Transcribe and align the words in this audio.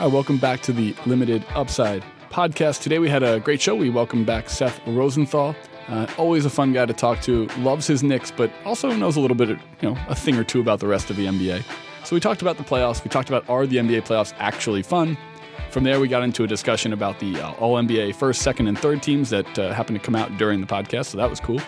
Hi, 0.00 0.06
welcome 0.06 0.38
back 0.38 0.62
to 0.62 0.72
the 0.72 0.94
Limited 1.04 1.44
Upside 1.50 2.02
podcast. 2.30 2.80
Today 2.80 2.98
we 2.98 3.10
had 3.10 3.22
a 3.22 3.38
great 3.38 3.60
show. 3.60 3.76
We 3.76 3.90
welcomed 3.90 4.24
back 4.24 4.48
Seth 4.48 4.80
Rosenthal. 4.86 5.54
Uh, 5.88 6.06
always 6.16 6.46
a 6.46 6.48
fun 6.48 6.72
guy 6.72 6.86
to 6.86 6.94
talk 6.94 7.20
to. 7.20 7.44
Loves 7.58 7.86
his 7.86 8.02
Knicks, 8.02 8.30
but 8.30 8.50
also 8.64 8.90
knows 8.92 9.16
a 9.16 9.20
little 9.20 9.36
bit, 9.36 9.50
of, 9.50 9.58
you 9.82 9.90
know, 9.90 10.00
a 10.08 10.14
thing 10.14 10.36
or 10.36 10.42
two 10.42 10.58
about 10.58 10.80
the 10.80 10.86
rest 10.86 11.10
of 11.10 11.16
the 11.16 11.26
NBA. 11.26 11.62
So 12.04 12.16
we 12.16 12.20
talked 12.20 12.40
about 12.40 12.56
the 12.56 12.62
playoffs. 12.62 13.04
We 13.04 13.10
talked 13.10 13.28
about 13.28 13.46
are 13.50 13.66
the 13.66 13.76
NBA 13.76 14.06
playoffs 14.06 14.32
actually 14.38 14.80
fun? 14.80 15.18
From 15.70 15.84
there, 15.84 16.00
we 16.00 16.08
got 16.08 16.22
into 16.22 16.44
a 16.44 16.46
discussion 16.46 16.94
about 16.94 17.20
the 17.20 17.38
uh, 17.38 17.52
All 17.56 17.74
NBA 17.74 18.14
first, 18.14 18.40
second, 18.40 18.68
and 18.68 18.78
third 18.78 19.02
teams 19.02 19.28
that 19.28 19.58
uh, 19.58 19.74
happened 19.74 20.00
to 20.00 20.02
come 20.02 20.16
out 20.16 20.34
during 20.38 20.62
the 20.62 20.66
podcast. 20.66 21.08
So 21.08 21.18
that 21.18 21.28
was 21.28 21.40
cool. 21.40 21.60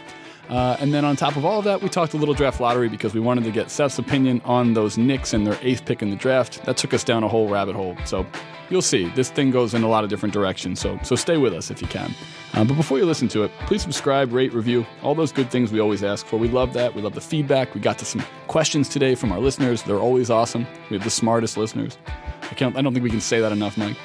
Uh, 0.52 0.76
and 0.80 0.92
then 0.92 1.02
on 1.02 1.16
top 1.16 1.36
of 1.36 1.46
all 1.46 1.58
of 1.58 1.64
that, 1.64 1.80
we 1.80 1.88
talked 1.88 2.12
a 2.12 2.18
little 2.18 2.34
draft 2.34 2.60
lottery 2.60 2.86
because 2.86 3.14
we 3.14 3.20
wanted 3.20 3.42
to 3.42 3.50
get 3.50 3.70
Seth's 3.70 3.98
opinion 3.98 4.42
on 4.44 4.74
those 4.74 4.98
Knicks 4.98 5.32
and 5.32 5.46
their 5.46 5.58
eighth 5.62 5.86
pick 5.86 6.02
in 6.02 6.10
the 6.10 6.16
draft. 6.16 6.62
That 6.66 6.76
took 6.76 6.92
us 6.92 7.02
down 7.02 7.24
a 7.24 7.28
whole 7.28 7.48
rabbit 7.48 7.74
hole. 7.74 7.96
So 8.04 8.26
you'll 8.68 8.82
see, 8.82 9.08
this 9.14 9.30
thing 9.30 9.50
goes 9.50 9.72
in 9.72 9.82
a 9.82 9.88
lot 9.88 10.04
of 10.04 10.10
different 10.10 10.34
directions. 10.34 10.78
So 10.78 10.98
so 11.02 11.16
stay 11.16 11.38
with 11.38 11.54
us 11.54 11.70
if 11.70 11.80
you 11.80 11.88
can. 11.88 12.14
Uh, 12.52 12.64
but 12.64 12.76
before 12.76 12.98
you 12.98 13.06
listen 13.06 13.28
to 13.28 13.44
it, 13.44 13.50
please 13.60 13.80
subscribe, 13.80 14.30
rate, 14.30 14.52
review, 14.52 14.84
all 15.02 15.14
those 15.14 15.32
good 15.32 15.50
things 15.50 15.72
we 15.72 15.80
always 15.80 16.04
ask 16.04 16.26
for. 16.26 16.36
We 16.36 16.48
love 16.48 16.74
that. 16.74 16.94
We 16.94 17.00
love 17.00 17.14
the 17.14 17.22
feedback. 17.22 17.74
We 17.74 17.80
got 17.80 17.96
to 18.00 18.04
some 18.04 18.22
questions 18.48 18.90
today 18.90 19.14
from 19.14 19.32
our 19.32 19.40
listeners. 19.40 19.82
They're 19.82 20.00
always 20.00 20.28
awesome. 20.28 20.66
We 20.90 20.98
have 20.98 21.04
the 21.04 21.10
smartest 21.10 21.56
listeners. 21.56 21.96
I 22.42 22.54
can't. 22.54 22.76
I 22.76 22.82
don't 22.82 22.92
think 22.92 23.04
we 23.04 23.10
can 23.10 23.22
say 23.22 23.40
that 23.40 23.52
enough, 23.52 23.78
Mike. 23.78 23.96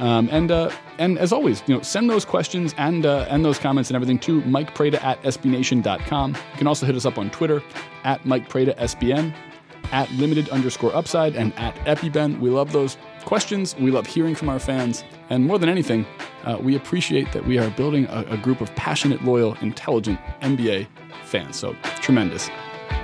Um, 0.00 0.28
and 0.32 0.50
uh, 0.50 0.70
and 0.98 1.18
as 1.18 1.32
always, 1.32 1.62
you 1.66 1.74
know, 1.74 1.82
send 1.82 2.08
those 2.08 2.24
questions 2.24 2.74
and 2.78 3.04
uh, 3.04 3.26
and 3.28 3.44
those 3.44 3.58
comments 3.58 3.90
and 3.90 3.96
everything 3.96 4.18
to 4.20 4.40
Mike 4.42 4.74
Prada 4.74 5.04
at 5.04 5.22
SBNation.com. 5.22 6.34
You 6.34 6.58
can 6.58 6.66
also 6.66 6.86
hit 6.86 6.96
us 6.96 7.04
up 7.04 7.18
on 7.18 7.30
Twitter 7.30 7.62
at 8.04 8.24
Mike 8.24 8.48
Prada 8.48 8.72
SBN, 8.74 9.34
at 9.92 10.10
limited 10.12 10.48
underscore 10.48 10.94
upside, 10.96 11.36
and 11.36 11.52
at 11.58 11.74
EpiBen. 11.84 12.40
We 12.40 12.48
love 12.48 12.72
those 12.72 12.96
questions. 13.26 13.76
We 13.76 13.90
love 13.90 14.06
hearing 14.06 14.34
from 14.34 14.48
our 14.48 14.58
fans, 14.58 15.04
and 15.28 15.44
more 15.44 15.58
than 15.58 15.68
anything, 15.68 16.06
uh, 16.44 16.56
we 16.58 16.76
appreciate 16.76 17.30
that 17.32 17.46
we 17.46 17.58
are 17.58 17.68
building 17.70 18.06
a, 18.06 18.24
a 18.30 18.36
group 18.38 18.62
of 18.62 18.74
passionate, 18.76 19.22
loyal, 19.22 19.54
intelligent 19.60 20.18
NBA 20.40 20.86
fans. 21.24 21.56
So 21.56 21.76
tremendous. 22.00 22.48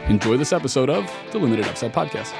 Enjoy 0.08 0.39
this 0.39 0.52
episode 0.52 0.89
of 0.89 1.11
the 1.33 1.39
Limited 1.39 1.67
Upside 1.67 1.92
Podcast. 1.92 2.33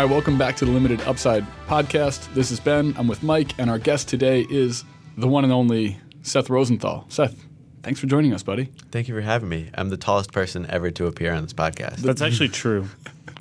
All 0.00 0.06
right, 0.06 0.12
welcome 0.12 0.38
back 0.38 0.56
to 0.56 0.64
the 0.64 0.70
Limited 0.70 1.02
Upside 1.02 1.44
podcast. 1.66 2.32
This 2.32 2.50
is 2.50 2.58
Ben. 2.58 2.94
I'm 2.96 3.06
with 3.06 3.22
Mike, 3.22 3.52
and 3.58 3.68
our 3.68 3.78
guest 3.78 4.08
today 4.08 4.46
is 4.48 4.82
the 5.18 5.28
one 5.28 5.44
and 5.44 5.52
only 5.52 5.98
Seth 6.22 6.48
Rosenthal. 6.48 7.04
Seth, 7.10 7.36
thanks 7.82 8.00
for 8.00 8.06
joining 8.06 8.32
us, 8.32 8.42
buddy. 8.42 8.72
Thank 8.92 9.08
you 9.08 9.14
for 9.14 9.20
having 9.20 9.50
me. 9.50 9.68
I'm 9.74 9.90
the 9.90 9.98
tallest 9.98 10.32
person 10.32 10.64
ever 10.70 10.90
to 10.92 11.04
appear 11.04 11.34
on 11.34 11.42
this 11.42 11.52
podcast. 11.52 11.96
That's 11.96 12.22
actually 12.22 12.48
true. 12.48 12.88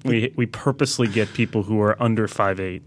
We 0.04 0.34
we 0.36 0.48
purposely 0.48 1.08
get 1.08 1.32
people 1.32 1.64
who 1.64 1.80
are 1.80 1.96
under 2.04 2.28
five 2.28 2.60
eight 2.60 2.84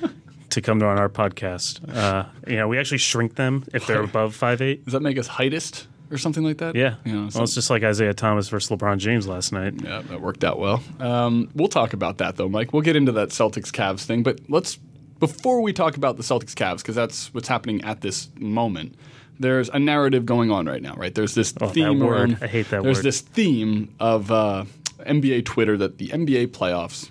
to 0.50 0.60
come 0.60 0.82
on 0.82 0.98
our 0.98 1.08
podcast. 1.08 1.90
Uh, 1.96 2.26
you 2.46 2.56
know, 2.56 2.68
we 2.68 2.78
actually 2.78 2.98
shrink 2.98 3.36
them 3.36 3.64
if 3.72 3.86
they're 3.86 4.02
above 4.02 4.34
five 4.34 4.60
eight. 4.60 4.84
Does 4.84 4.92
that 4.92 5.00
make 5.00 5.16
us 5.16 5.26
heightest 5.26 5.86
or 6.10 6.18
something 6.18 6.44
like 6.44 6.58
that? 6.58 6.74
Yeah. 6.74 6.96
You 7.04 7.12
know, 7.12 7.28
well, 7.34 7.44
it's 7.44 7.54
just 7.54 7.70
like 7.70 7.82
Isaiah 7.82 8.14
Thomas 8.14 8.48
versus 8.48 8.70
LeBron 8.76 8.98
James 8.98 9.26
last 9.26 9.52
night. 9.52 9.74
Yeah, 9.82 10.02
that 10.02 10.20
worked 10.20 10.44
out 10.44 10.58
well. 10.58 10.82
Um, 11.00 11.50
we'll 11.54 11.68
talk 11.68 11.92
about 11.92 12.18
that 12.18 12.36
though, 12.36 12.48
Mike. 12.48 12.72
We'll 12.72 12.82
get 12.82 12.96
into 12.96 13.12
that 13.12 13.30
Celtics 13.30 13.70
Cavs 13.72 14.04
thing, 14.04 14.22
but 14.22 14.40
let's 14.48 14.78
before 15.18 15.60
we 15.62 15.72
talk 15.72 15.96
about 15.96 16.16
the 16.18 16.22
Celtics 16.22 16.54
Cavs 16.54 16.78
because 16.78 16.94
that's 16.94 17.32
what's 17.32 17.48
happening 17.48 17.82
at 17.84 18.00
this 18.02 18.28
moment. 18.38 18.94
There's 19.38 19.68
a 19.68 19.78
narrative 19.78 20.24
going 20.24 20.50
on 20.50 20.66
right 20.66 20.80
now, 20.80 20.94
right? 20.94 21.14
There's 21.14 21.34
this 21.34 21.52
Oh, 21.60 21.68
theme 21.68 22.00
word. 22.00 22.30
around. 22.30 22.38
I 22.42 22.46
hate 22.46 22.70
that 22.70 22.82
There's 22.82 22.98
word. 22.98 23.04
this 23.04 23.20
theme 23.20 23.94
of 24.00 24.30
uh, 24.30 24.64
NBA 25.00 25.44
Twitter 25.44 25.76
that 25.76 25.98
the 25.98 26.08
NBA 26.08 26.48
playoffs 26.48 27.10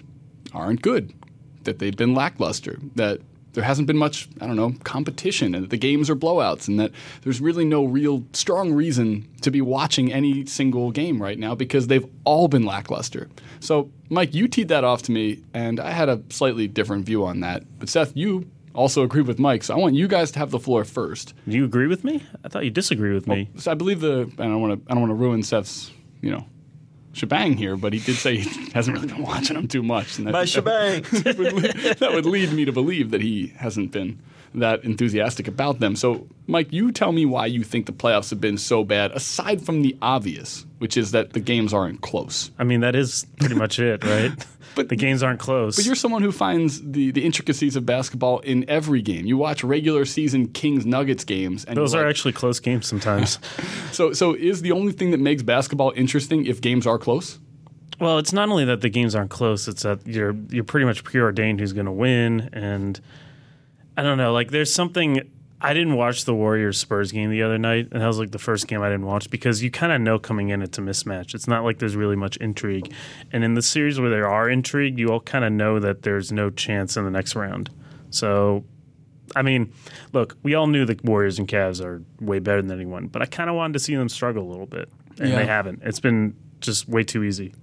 aren't 0.54 0.82
good, 0.82 1.14
that 1.66 1.78
they've 1.80 1.96
been 1.96 2.14
lackluster, 2.16 2.80
that 2.96 3.22
there 3.56 3.64
hasn't 3.64 3.88
been 3.88 3.98
much, 3.98 4.30
I 4.40 4.48
don't 4.48 4.56
know, 4.56 4.76
competition, 4.84 5.56
and 5.56 5.64
that 5.64 5.70
the 5.70 5.78
games 5.78 6.10
are 6.10 6.16
blowouts, 6.16 6.68
and 6.68 6.80
that 6.80 6.92
there's 7.24 7.42
really 7.42 7.66
no 7.66 7.86
real 7.86 8.24
strong 8.34 8.74
reason 8.74 9.28
to 9.42 9.50
be 9.50 9.62
watching 9.62 10.14
any 10.14 10.46
single 10.46 10.92
game 10.92 11.22
right 11.22 11.40
now 11.40 11.56
because 11.56 11.88
they've 11.88 12.06
all 12.24 12.48
been 12.48 12.64
lackluster. 12.64 13.28
So, 13.60 13.90
Mike, 14.10 14.34
you 14.34 14.48
teed 14.48 14.68
that 14.68 14.84
off 14.84 15.02
to 15.04 15.12
me, 15.12 15.42
and 15.54 15.80
I 15.80 15.92
had 15.92 16.10
a 16.10 16.22
slightly 16.30 16.68
different 16.68 17.06
view 17.06 17.26
on 17.26 17.40
that. 17.40 17.64
But 17.80 17.90
Seth, 17.90 18.16
you 18.16 18.50
also 18.74 19.04
agreed 19.04 19.28
with 19.28 19.40
Mike, 19.40 19.64
so 19.64 19.74
I 19.74 19.78
want 19.78 19.96
you 19.96 20.08
guys 20.08 20.32
to 20.32 20.40
have 20.40 20.52
the 20.52 20.60
floor 20.60 20.84
first. 20.84 21.34
Do 21.48 21.56
you 21.56 21.66
agree 21.66 21.88
with 21.88 22.04
me? 22.04 22.24
I 22.44 22.50
thought 22.50 22.66
you 22.66 22.72
disagree 22.72 23.14
with 23.14 23.28
me. 23.28 23.50
So 23.58 23.72
I 23.72 23.74
believe 23.74 24.02
the 24.02 24.30
I 24.38 24.44
don't 24.44 24.62
want 24.62 24.86
to 24.86 24.92
I 24.92 24.94
don't 24.94 25.02
want 25.02 25.12
to 25.12 25.16
ruin 25.16 25.44
Seth's 25.44 25.92
you 26.22 26.32
know 26.32 26.46
shebang 27.16 27.56
here, 27.58 27.78
but 27.78 27.94
he 27.94 28.00
did 28.00 28.16
say 28.16 28.38
he 28.38 28.70
hasn't 28.74 28.96
really 28.96 29.08
been 29.08 29.24
watching 29.24 29.56
them 29.56 29.68
too 29.68 29.82
much. 29.82 30.18
And 30.18 30.28
that, 30.28 30.32
My 30.34 30.46
shebang. 30.46 31.02
that 31.12 31.38
would, 31.38 31.54
lead, 31.54 31.98
that 31.98 32.14
would 32.14 32.26
lead 32.26 32.52
me 32.52 32.66
to 32.66 32.72
believe 32.72 33.12
that 33.12 33.22
he 33.22 33.54
hasn't 33.58 33.92
been 33.92 34.20
that 34.54 34.84
enthusiastic 34.84 35.48
about 35.48 35.80
them. 35.80 35.96
So, 35.96 36.28
Mike, 36.48 36.72
you 36.72 36.92
tell 36.92 37.12
me 37.12 37.26
why 37.26 37.46
you 37.46 37.64
think 37.64 37.88
the 37.88 37.92
playoffs 37.92 38.30
have 38.30 38.40
been 38.40 38.58
so 38.58 38.84
bad, 38.84 39.12
aside 39.12 39.62
from 39.62 39.82
the 39.82 39.98
obvious, 40.02 40.66
which 40.78 40.96
is 40.96 41.12
that 41.12 41.34
the 41.34 41.42
games 41.42 41.74
aren't 41.74 42.02
close. 42.02 42.52
I 42.58 42.64
mean, 42.64 42.80
that 42.82 42.96
is 42.96 43.26
pretty 43.40 43.56
much 43.56 43.80
it, 43.80 44.04
right? 44.06 44.32
But- 44.76 44.90
the 44.90 44.96
games 44.96 45.24
aren't 45.24 45.40
close. 45.40 45.76
But 45.78 45.86
you're 45.86 45.96
someone 45.96 46.22
who 46.22 46.32
finds 46.32 46.82
the, 46.82 47.12
the 47.12 47.24
intricacies 47.26 47.76
of 47.76 47.86
basketball 47.86 48.40
in 48.40 48.70
every 48.70 49.02
game. 49.02 49.26
You 49.26 49.38
watch 49.38 49.64
regular 49.64 50.06
season 50.06 50.48
Kings 50.50 50.86
Nuggets 50.86 51.24
games, 51.24 51.66
and 51.66 51.78
Those 51.78 51.96
are 51.96 52.02
like- 52.02 52.10
actually 52.10 52.34
close 52.34 52.60
games 52.60 52.86
sometimes. 52.86 53.40
so. 53.92 54.14
So, 54.14 54.34
is 54.34 54.62
the 54.62 54.72
only 54.72 54.92
thing 54.92 55.12
that 55.12 55.20
makes 55.20 55.44
basketball 55.44 55.94
interesting 55.96 56.46
if 56.46 56.62
games 56.62 56.86
are 56.86 56.98
close? 56.98 57.40
Well, 58.00 58.18
it's 58.18 58.34
not 58.34 58.50
only 58.50 58.66
that 58.66 58.82
the 58.82 58.90
games 58.90 59.16
aren't 59.16 59.30
close; 59.32 59.68
it's 59.70 59.84
that 59.84 60.06
you're 60.06 60.36
you're 60.50 60.66
pretty 60.66 60.86
much 60.86 61.04
preordained 61.06 61.62
who's 61.62 61.72
going 61.72 61.86
to 61.86 61.92
win, 61.94 62.50
and 62.52 63.00
I 63.96 64.04
don't 64.04 64.18
know. 64.18 64.34
Like, 64.34 64.52
there's 64.52 64.74
something. 64.74 65.22
I 65.66 65.74
didn't 65.74 65.96
watch 65.96 66.26
the 66.26 66.36
Warriors 66.36 66.78
Spurs 66.78 67.12
game 67.12 67.32
the 67.32 67.42
other 67.42 67.58
night, 67.58 67.88
and 67.92 68.02
that 68.02 68.06
was 68.08 68.20
like 68.20 68.32
the 68.32 68.38
first 68.40 68.68
game 68.68 68.82
I 68.84 68.90
didn't 68.90 69.06
watch 69.08 69.30
because 69.32 69.64
you 69.64 69.72
kind 69.72 69.92
of 69.92 70.00
know 70.00 70.20
coming 70.20 70.50
in 70.50 70.62
it's 70.62 70.78
a 70.78 70.82
mismatch. 70.82 71.34
It's 71.34 71.48
not 71.48 71.64
like 71.64 71.80
there's 71.80 71.96
really 71.96 72.16
much 72.16 72.38
intrigue, 72.38 72.94
and 73.32 73.44
in 73.44 73.56
the 73.56 73.62
series 73.62 74.00
where 74.00 74.10
there 74.12 74.30
are 74.30 74.48
intrigue, 74.50 75.00
you 75.00 75.10
all 75.10 75.20
kind 75.20 75.44
of 75.44 75.52
know 75.52 75.80
that 75.80 76.04
there's 76.04 76.32
no 76.32 76.50
chance 76.52 76.98
in 76.98 77.04
the 77.04 77.10
next 77.12 77.36
round. 77.36 77.72
So, 78.12 78.64
I 79.36 79.42
mean, 79.42 79.74
look, 80.14 80.38
we 80.44 80.54
all 80.54 80.68
knew 80.68 80.86
the 80.86 81.00
Warriors 81.04 81.40
and 81.40 81.48
Cavs 81.48 81.84
are 81.84 82.04
way 82.22 82.38
better 82.40 82.62
than 82.62 82.72
anyone, 82.72 83.08
but 83.08 83.22
I 83.24 83.26
kind 83.26 83.50
of 83.50 83.56
wanted 83.56 83.74
to 83.74 83.80
see 83.80 83.96
them 83.96 84.08
struggle 84.08 84.44
a 84.48 84.50
little 84.50 84.68
bit, 84.68 84.88
and 85.20 85.30
Yeah. 85.30 85.36
they 85.38 85.46
haven't. 85.48 85.82
It's 85.84 86.00
been 86.00 86.36
just 86.62 86.88
way 86.88 87.04
too 87.04 87.24
easy. 87.24 87.54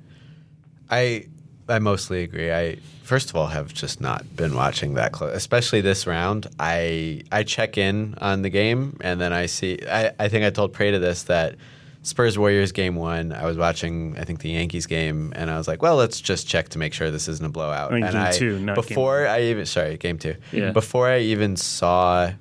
I 0.91 1.27
I 1.69 1.79
mostly 1.79 2.23
agree. 2.23 2.53
I 2.53 2.77
first 3.03 3.31
of 3.31 3.37
all 3.37 3.49
have 3.49 3.73
just 3.73 4.01
not 4.01 4.37
been 4.37 4.55
watching 4.55 4.95
that 4.95 5.13
close, 5.13 5.35
especially 5.35 5.81
this 5.81 6.07
round. 6.07 6.47
I 6.59 7.23
I 7.31 7.43
check 7.43 7.79
in 7.79 8.15
on 8.21 8.43
the 8.43 8.51
game 8.51 8.97
and 9.01 9.21
then 9.21 9.33
I 9.33 9.47
see. 9.47 9.79
I, 9.89 10.13
I 10.19 10.29
think 10.29 10.45
I 10.45 10.51
told 10.51 10.73
Prada 10.73 10.99
this 10.99 11.25
that 11.25 11.57
Spurs 12.03 12.39
Warriors 12.39 12.73
game 12.73 12.97
one. 12.97 13.33
I 13.33 13.47
was 13.47 13.57
watching 13.57 14.17
I 14.19 14.25
think 14.25 14.41
the 14.41 14.51
Yankees 14.51 14.87
game 14.87 15.33
and 15.37 15.51
I 15.51 15.59
was 15.59 15.69
like, 15.69 15.83
well, 15.83 15.97
let's 15.97 16.21
just 16.21 16.49
check 16.49 16.71
to 16.71 16.79
make 16.79 16.95
sure 16.95 17.11
this 17.11 17.29
isn't 17.29 17.45
a 17.45 17.51
blowout. 17.51 17.93
I 17.93 17.95
think 17.95 18.07
and 18.07 18.15
game 18.15 18.23
I 18.23 18.31
two, 18.31 18.59
not 18.59 18.77
game 18.77 18.85
before 18.87 19.27
I 19.27 19.43
even 19.43 19.67
sorry 19.67 19.97
game 19.99 20.19
two. 20.19 20.37
Yeah. 20.51 20.73
Before 20.73 21.09
I 21.09 21.21
even 21.21 21.57
saw 21.57 22.33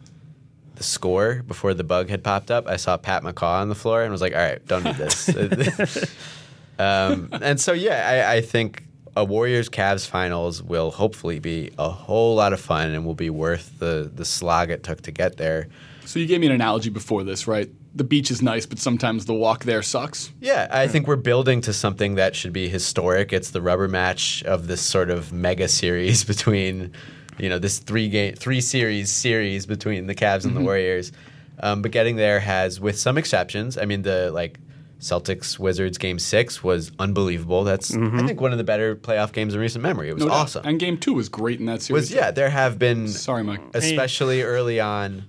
the 0.76 0.84
score 0.84 1.44
before 1.48 1.76
the 1.76 1.84
bug 1.84 2.10
had 2.10 2.24
popped 2.24 2.50
up, 2.50 2.68
I 2.68 2.78
saw 2.78 2.98
Pat 2.98 3.24
McCaw 3.24 3.62
on 3.62 3.70
the 3.70 3.76
floor 3.76 4.02
and 4.02 4.12
was 4.12 4.22
like, 4.22 4.34
all 4.34 4.42
right, 4.42 4.66
don't 4.68 4.84
need 4.84 4.96
this. 4.96 5.30
um, 6.80 7.30
and 7.34 7.60
so, 7.62 7.74
yeah, 7.74 8.26
I, 8.30 8.38
I 8.38 8.42
think 8.42 8.84
a 9.16 9.26
Warriors 9.26 9.70
Cavs 9.70 10.08
finals 10.08 10.64
will 10.64 10.92
hopefully 10.92 11.40
be 11.40 11.72
a 11.78 11.90
whole 11.90 12.36
lot 12.36 12.54
of 12.54 12.62
fun 12.62 12.92
and 12.92 13.06
will 13.06 13.16
be 13.16 13.30
worth 13.30 13.78
the, 13.80 14.10
the 14.14 14.26
slog 14.26 14.70
it 14.70 14.84
took 14.84 15.02
to 15.02 15.12
get 15.12 15.38
there. 15.38 15.68
So 16.06 16.20
you 16.20 16.26
gave 16.26 16.42
me 16.42 16.48
an 16.48 16.54
analogy 16.54 16.90
before 16.90 17.24
this, 17.24 17.48
right? 17.48 17.70
The 17.94 18.04
beach 18.04 18.32
is 18.32 18.42
nice, 18.42 18.66
but 18.66 18.80
sometimes 18.80 19.26
the 19.26 19.34
walk 19.34 19.66
there 19.66 19.82
sucks. 19.82 20.32
Yeah, 20.40 20.68
I 20.72 20.88
think 20.88 21.08
we're 21.08 21.18
building 21.18 21.62
to 21.62 21.74
something 21.74 22.16
that 22.16 22.36
should 22.36 22.54
be 22.54 22.70
historic. 22.70 23.34
It's 23.34 23.52
the 23.52 23.62
rubber 23.62 23.88
match 23.88 24.44
of 24.44 24.68
this 24.68 24.82
sort 24.82 25.10
of 25.10 25.34
mega 25.34 25.68
series 25.68 26.24
between, 26.26 26.94
you 27.38 27.50
know, 27.50 27.60
this 27.60 27.80
three 27.80 28.08
game, 28.08 28.36
three 28.36 28.62
series 28.62 29.12
series 29.12 29.66
between 29.66 30.08
the 30.08 30.16
Cavs 30.16 30.46
and 30.46 30.56
the 30.56 30.62
Warriors. 30.62 31.12
Um, 31.60 31.82
but 31.82 31.92
getting 31.92 32.16
there 32.16 32.40
has, 32.40 32.80
with 32.80 32.98
some 32.98 33.18
exceptions, 33.18 33.78
I 33.78 33.86
mean, 33.86 34.02
the 34.02 34.32
like 34.32 34.58
Celtics 35.02 35.58
Wizards 35.58 35.98
game 35.98 36.20
six 36.20 36.64
was 36.64 36.92
unbelievable. 37.00 37.64
That's 37.64 37.92
I 37.94 37.98
mm-hmm. 37.98 38.28
think 38.28 38.40
one 38.40 38.52
of 38.52 38.60
the 38.60 38.64
better 38.64 38.96
playoff 38.96 39.34
games 39.34 39.56
in 39.56 39.60
recent 39.60 39.82
memory. 39.82 40.10
It 40.10 40.14
was 40.14 40.26
No 40.26 40.32
awesome. 40.32 40.64
And 40.64 40.80
game 40.80 40.98
two 40.98 41.14
was 41.14 41.28
great 41.28 41.60
in 41.60 41.66
that 41.66 41.82
series. 41.82 42.04
was 42.04 42.12
yeah, 42.12 42.30
there 42.30 42.52
have 42.52 42.78
been 42.78 43.08
Sorry, 43.08 43.44
Mike. 43.44 43.62
especially 43.74 44.44
early 44.44 44.80
on, 44.80 45.26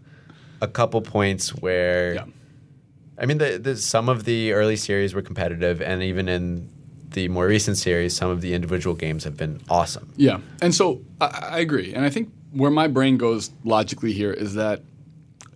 a 0.60 0.68
couple 0.68 1.00
points 1.00 1.54
where 1.54 2.14
Yeah. 2.14 2.24
I 3.18 3.26
mean, 3.26 3.38
the, 3.38 3.58
the, 3.58 3.76
some 3.76 4.08
of 4.08 4.24
the 4.24 4.52
early 4.52 4.76
series 4.76 5.14
were 5.14 5.22
competitive, 5.22 5.80
and 5.80 6.02
even 6.02 6.28
in 6.28 6.68
the 7.10 7.28
more 7.28 7.46
recent 7.46 7.76
series, 7.76 8.16
some 8.16 8.30
of 8.30 8.40
the 8.40 8.52
individual 8.54 8.96
games 8.96 9.24
have 9.24 9.36
been 9.36 9.60
awesome. 9.68 10.12
Yeah, 10.16 10.40
and 10.60 10.74
so 10.74 11.02
I, 11.20 11.48
I 11.52 11.58
agree, 11.60 11.94
and 11.94 12.04
I 12.04 12.10
think 12.10 12.30
where 12.52 12.70
my 12.70 12.88
brain 12.88 13.16
goes 13.16 13.50
logically 13.64 14.12
here 14.12 14.32
is 14.32 14.54
that 14.54 14.82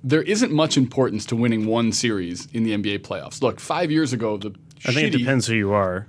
there 0.05 0.23
isn't 0.23 0.53
much 0.53 0.77
importance 0.77 1.25
to 1.27 1.37
winning 1.37 1.67
one 1.67 1.93
series 1.93 2.47
in 2.53 2.63
the 2.65 2.73
NBA 2.73 2.99
playoffs. 3.01 3.43
Look, 3.43 3.59
five 3.61 3.91
years 3.91 4.13
ago, 4.13 4.37
the 4.37 4.55
I 4.85 4.93
think 4.93 5.15
it 5.15 5.19
depends 5.19 5.47
who 5.47 5.55
you 5.55 5.73
are. 5.73 6.07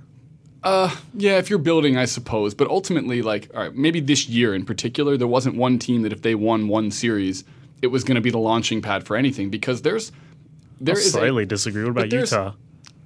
Uh, 0.62 0.94
Yeah, 1.14 1.38
if 1.38 1.50
you're 1.50 1.58
building, 1.58 1.96
I 1.96 2.04
suppose. 2.04 2.54
But 2.54 2.68
ultimately, 2.68 3.22
like, 3.22 3.48
all 3.54 3.62
right, 3.62 3.74
maybe 3.74 4.00
this 4.00 4.28
year 4.28 4.54
in 4.54 4.64
particular, 4.64 5.16
there 5.16 5.26
wasn't 5.28 5.56
one 5.56 5.78
team 5.78 6.02
that 6.02 6.12
if 6.12 6.22
they 6.22 6.34
won 6.34 6.68
one 6.68 6.90
series, 6.90 7.44
it 7.82 7.88
was 7.88 8.04
going 8.04 8.16
to 8.16 8.20
be 8.20 8.30
the 8.30 8.38
launching 8.38 8.82
pad 8.82 9.04
for 9.04 9.16
anything 9.16 9.50
because 9.50 9.82
there's 9.82 10.12
there 10.80 10.94
I 10.96 10.98
is 10.98 11.06
a- 11.06 11.10
slightly 11.10 11.46
disagree. 11.46 11.82
What 11.84 11.90
about 11.90 12.12
Utah? 12.12 12.52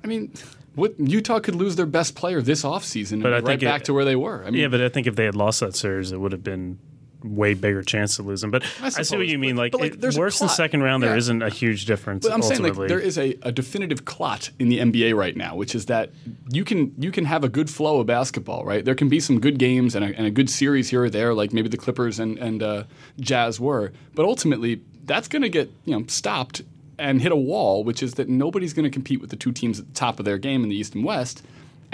I 0.02 0.06
mean, 0.06 0.32
what 0.74 0.98
Utah 0.98 1.38
could 1.40 1.54
lose 1.54 1.76
their 1.76 1.86
best 1.86 2.14
player 2.14 2.40
this 2.42 2.64
offseason 2.64 3.12
and 3.12 3.22
But 3.22 3.28
be 3.28 3.34
I 3.34 3.36
right 3.38 3.44
think 3.46 3.62
it- 3.62 3.66
back 3.66 3.84
to 3.84 3.94
where 3.94 4.04
they 4.06 4.16
were. 4.16 4.42
I 4.44 4.50
mean, 4.50 4.60
Yeah, 4.62 4.68
but 4.68 4.80
I 4.80 4.88
think 4.88 5.06
if 5.06 5.14
they 5.16 5.24
had 5.26 5.36
lost 5.36 5.60
that 5.60 5.76
series, 5.76 6.10
it 6.10 6.18
would 6.20 6.32
have 6.32 6.42
been 6.42 6.78
way 7.24 7.54
bigger 7.54 7.82
chance 7.82 8.16
to 8.16 8.22
lose 8.22 8.40
them. 8.40 8.50
But 8.50 8.64
I, 8.80 8.88
see 8.90 9.16
what 9.16 9.26
you 9.26 9.38
mean. 9.38 9.56
Like, 9.56 9.72
but, 9.72 9.80
like, 9.80 10.00
there's 10.00 10.18
worse 10.18 10.38
than 10.38 10.48
second 10.48 10.82
round, 10.82 11.02
there 11.02 11.10
Yeah. 11.10 11.16
isn't 11.16 11.42
a 11.42 11.48
huge 11.50 11.84
difference. 11.86 12.26
But 12.26 12.34
I'm 12.34 12.42
saying 12.42 12.62
like 12.62 12.74
there 12.88 12.98
is 13.00 13.18
a, 13.18 13.36
a 13.42 13.52
definitive 13.52 14.04
clot 14.04 14.50
in 14.58 14.68
the 14.68 14.78
NBA 14.78 15.14
right 15.16 15.36
now, 15.36 15.54
which 15.56 15.74
is 15.74 15.86
that 15.86 16.10
you 16.50 16.64
can 16.64 16.94
you 16.98 17.10
can 17.10 17.24
have 17.24 17.44
a 17.44 17.48
good 17.48 17.70
flow 17.70 18.00
of 18.00 18.06
basketball, 18.06 18.64
right? 18.64 18.84
There 18.84 18.94
can 18.94 19.08
be 19.08 19.20
some 19.20 19.40
good 19.40 19.58
games 19.58 19.94
and 19.94 20.04
a, 20.04 20.08
and 20.16 20.26
a 20.26 20.30
good 20.30 20.50
series 20.50 20.90
here 20.90 21.04
or 21.04 21.10
there, 21.10 21.34
like 21.34 21.52
maybe 21.52 21.68
the 21.68 21.76
Clippers 21.76 22.18
and 22.18 22.38
and 22.38 22.62
uh, 22.62 22.84
Jazz 23.20 23.58
were, 23.60 23.92
but 24.14 24.24
ultimately 24.24 24.80
that's 25.04 25.28
going 25.28 25.42
to 25.42 25.48
get 25.48 25.70
you 25.84 25.98
know 25.98 26.04
stopped 26.08 26.62
and 26.98 27.20
hit 27.20 27.32
a 27.32 27.36
wall, 27.36 27.82
which 27.82 28.02
is 28.02 28.14
that 28.14 28.28
nobody's 28.28 28.72
going 28.72 28.84
to 28.84 28.90
compete 28.90 29.20
with 29.20 29.30
the 29.30 29.36
two 29.36 29.50
teams 29.50 29.80
at 29.80 29.86
the 29.88 29.94
top 29.94 30.18
of 30.18 30.24
their 30.24 30.38
game 30.38 30.62
in 30.62 30.68
the 30.68 30.76
East 30.76 30.94
and 30.94 31.04
West. 31.04 31.42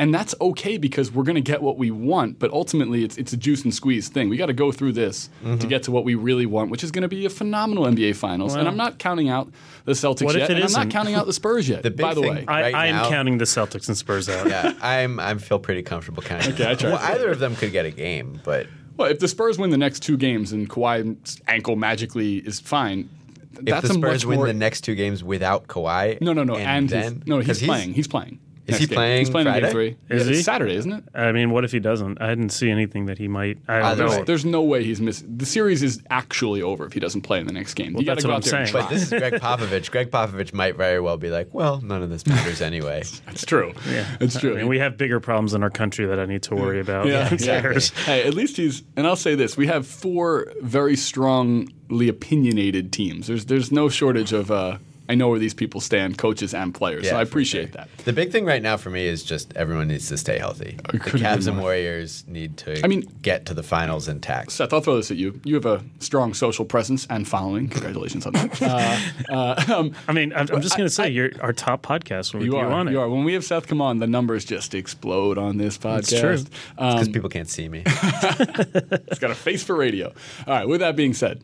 And 0.01 0.15
that's 0.15 0.33
okay 0.41 0.79
because 0.79 1.11
we're 1.13 1.25
going 1.25 1.35
to 1.35 1.41
get 1.41 1.61
what 1.61 1.77
we 1.77 1.91
want, 1.91 2.39
but 2.39 2.53
ultimately 2.53 3.03
it's 3.03 3.19
it's 3.19 3.33
a 3.33 3.37
juice 3.37 3.65
and 3.65 3.75
squeeze 3.75 4.09
thing. 4.09 4.29
We 4.29 4.37
got 4.37 4.47
to 4.47 4.53
go 4.53 4.71
through 4.71 4.93
this 4.93 5.29
Mm-hmm. 5.43 5.59
to 5.59 5.67
get 5.67 5.83
to 5.85 5.91
what 5.91 6.05
we 6.05 6.15
really 6.15 6.47
want, 6.47 6.71
which 6.71 6.85
is 6.85 6.91
going 6.93 7.03
to 7.03 7.09
be 7.09 7.27
a 7.27 7.31
phenomenal 7.31 7.85
NBA 7.85 8.15
Finals. 8.15 8.55
and 8.55 8.69
I'm 8.69 8.77
not 8.77 8.99
counting 9.01 9.29
out 9.29 9.51
the 9.87 9.93
Celtics 9.93 10.23
What 10.25 10.37
if 10.37 10.41
yet, 10.43 10.51
it 10.51 10.57
and 10.57 10.65
I'm 10.65 10.73
not 10.73 10.91
counting 10.91 11.15
out 11.15 11.27
the 11.27 11.33
Spurs 11.33 11.69
yet. 11.69 11.83
The 11.89 11.91
big 11.91 12.01
by 12.01 12.15
the 12.15 12.21
thing- 12.23 12.31
way, 12.35 12.45
I, 12.47 12.61
right 12.63 12.75
I 12.75 12.87
am 12.87 13.09
counting 13.11 13.39
the 13.39 13.45
Celtics 13.45 13.89
and 13.89 13.97
Spurs 13.97 14.29
out. 14.29 14.49
Yeah, 14.49 14.73
I'm 14.81 15.19
I 15.19 15.35
feel 15.35 15.59
pretty 15.59 15.83
comfortable 15.83 16.23
counting. 16.23 16.53
Okay, 16.55 16.71
I 16.71 16.75
tried. 16.77 16.91
Well, 16.93 17.01
either 17.03 17.31
of 17.31 17.41
them 17.41 17.57
could 17.57 17.73
get 17.73 17.85
a 17.85 17.91
game, 17.91 18.41
but 18.45 18.69
well, 18.97 19.11
if 19.11 19.19
the 19.19 19.27
Spurs 19.29 19.59
win 19.59 19.71
the 19.71 19.77
next 19.79 20.01
two 20.01 20.17
games 20.17 20.53
and 20.53 20.69
Kawhi's 20.71 21.41
ankle 21.49 21.75
magically 21.77 22.37
is 22.39 22.61
fine, 22.61 23.09
if 23.55 23.65
that's 23.65 23.89
the 23.89 23.95
a 23.95 23.97
Spurs 23.97 24.25
much 24.27 24.37
win 24.39 24.47
the 24.47 24.53
next 24.55 24.83
two 24.83 24.95
games 24.95 25.25
without 25.25 25.67
Kawhi, 25.67 26.21
no, 26.21 26.33
no, 26.33 26.45
no, 26.45 26.55
and, 26.57 26.89
then 26.89 27.15
he's, 27.17 27.27
no, 27.27 27.43
'cause 27.43 27.59
he's 27.61 27.69
playing. 27.69 27.95
He's 27.95 28.07
playing. 28.09 28.39
Is 28.69 28.73
next 28.73 28.81
he 28.81 28.87
game. 28.87 28.97
playing 28.97 29.19
He's 29.21 29.31
playing 29.31 29.47
in 29.47 29.61
game 29.61 29.71
three. 29.71 29.89
Is 29.89 29.97
Yeah, 30.09 30.17
it's 30.17 30.39
he? 30.39 30.43
Saturday, 30.43 30.77
isn't 30.77 30.93
it? 30.93 31.05
I 31.15 31.33
mean, 31.33 31.51
what 31.51 31.65
if 31.65 31.73
he 31.73 31.81
doesn't? 31.81 32.21
I 32.21 32.29
didn't 32.29 32.51
see 32.51 32.71
anything 32.71 33.07
that 33.07 33.17
he 33.17 33.27
might. 33.27 33.59
I 33.67 33.95
don't 33.95 34.11
way. 34.11 34.19
know. 34.19 34.25
There's 34.25 34.45
no 34.45 34.63
way 34.63 34.85
he's 34.85 35.01
missing. 35.01 35.39
The 35.39 35.47
series 35.47 35.83
is 35.83 36.03
actually 36.11 36.61
over 36.63 36.85
if 36.87 36.93
he 36.93 37.01
doesn't 37.01 37.23
play 37.23 37.41
in 37.41 37.47
the 37.47 37.53
next 37.53 37.75
game. 37.75 37.97
you 37.97 38.05
got 38.05 38.15
that's 38.17 38.23
to 38.23 38.29
go 38.29 38.35
what 38.35 38.47
out 38.47 38.47
I'm 38.47 38.51
there 38.51 38.67
saying. 38.67 38.85
But 38.85 38.91
this 38.91 39.03
is 39.05 39.09
Gregg 39.11 39.35
Popovich. 39.35 39.91
Gregg 39.91 40.11
Popovich 40.11 40.53
might 40.53 40.77
very 40.77 41.01
well 41.01 41.17
be 41.17 41.31
like, 41.31 41.53
well, 41.53 41.81
none 41.81 42.03
of 42.03 42.11
this 42.11 42.27
matters 42.27 42.61
anyway. 42.61 43.03
It's 43.29 43.45
true. 43.47 43.73
Yeah, 43.89 44.07
it's 44.21 44.39
true. 44.39 44.55
I 44.55 44.57
mean, 44.59 44.69
we 44.69 44.79
have 44.81 44.97
bigger 44.97 45.21
problems 45.21 45.55
in 45.55 45.63
our 45.63 45.71
country 45.71 46.07
that 46.07 46.19
I 46.19 46.27
need 46.27 46.43
to 46.45 46.57
worry 46.57 46.81
about. 46.81 47.07
Yeah, 47.07 47.29
than 47.29 47.39
yeah. 47.39 47.61
theirs. 47.61 47.91
Hey, 47.91 48.25
at 48.27 48.35
least 48.35 48.57
he's. 48.57 48.83
And 48.97 49.07
I'll 49.07 49.17
say 49.17 49.35
this: 49.35 49.57
we 49.57 49.67
have 49.69 49.87
four 49.87 50.53
very 50.61 50.97
strongly 50.97 52.09
opinionated 52.09 52.93
teams. 52.93 53.27
There's 53.29 53.47
there's 53.47 53.71
no 53.73 53.89
shortage 53.89 54.33
of. 54.33 54.51
Uh, 54.51 54.79
I 55.09 55.15
know 55.15 55.29
where 55.29 55.39
these 55.39 55.55
people 55.55 55.81
stand, 55.81 56.19
coaches 56.19 56.53
and 56.55 56.75
players. 56.75 57.09
so 57.09 57.17
I 57.17 57.23
appreciate 57.23 57.73
sure. 57.73 57.85
that. 57.85 57.89
The 58.05 58.13
big 58.13 58.31
thing 58.31 58.45
right 58.45 58.63
now 58.63 58.77
for 58.77 58.91
me 58.91 59.07
is 59.07 59.23
just 59.25 59.57
everyone 59.57 59.89
needs 59.89 60.09
to 60.09 60.17
stay 60.19 60.39
healthy. 60.39 60.79
The 60.93 60.99
Cavs 60.99 61.49
and. 61.49 61.59
Warriors 61.59 62.25
need 62.29 62.57
to 62.59 62.85
I 62.85 62.89
mean- 62.89 63.11
get 63.23 63.47
to 63.47 63.55
the 63.55 63.63
finals 63.63 64.07
intact. 64.09 64.53
Seth, 64.53 64.73
I'll 64.73 64.81
throw 64.81 64.97
this 64.97 65.11
at 65.11 65.17
you. 65.17 65.41
You 65.45 65.55
have 65.55 65.67
a 65.67 65.83
strong 65.99 66.35
social 66.35 66.65
presence 66.65 67.07
and 67.11 67.27
following. 67.27 67.69
Congratulations 67.69 68.27
on 68.27 68.33
that. 68.35 69.09
Uh, 69.29 69.91
I 70.09 70.13
mean, 70.13 70.33
I'm, 70.33 70.47
I'm 70.53 70.61
just 70.63 70.77
going 70.77 70.89
to 70.89 70.95
say, 70.95 71.09
you're 71.09 71.31
our 71.41 71.53
top 71.53 71.83
podcast 71.83 72.33
when 72.33 72.41
we 72.41 72.47
you 72.47 72.53
get 72.53 72.65
are. 72.65 72.69
you 72.69 72.73
on 72.75 72.89
it. 72.89 72.93
You 72.93 73.01
are. 73.01 73.09
When 73.09 73.25
we 73.25 73.35
have 73.35 73.45
Seth 73.45 73.67
come 73.67 73.81
on, 73.81 73.99
the 73.99 74.07
numbers 74.07 74.45
just 74.45 74.75
explode 74.75 75.37
on 75.39 75.57
this 75.59 75.77
podcast. 75.79 76.21
true. 76.21 76.53
Um, 76.79 76.95
Because 76.95 77.09
people 77.09 77.29
can't 77.29 77.49
see 77.49 77.69
me. 77.69 77.83
He's 77.87 79.19
got 79.19 79.31
a 79.31 79.35
face 79.35 79.63
for 79.65 79.75
radio. 79.77 80.09
All 80.09 80.55
right, 80.55 80.67
with 80.69 80.81
that 80.81 80.97
being 80.97 81.15
said, 81.15 81.43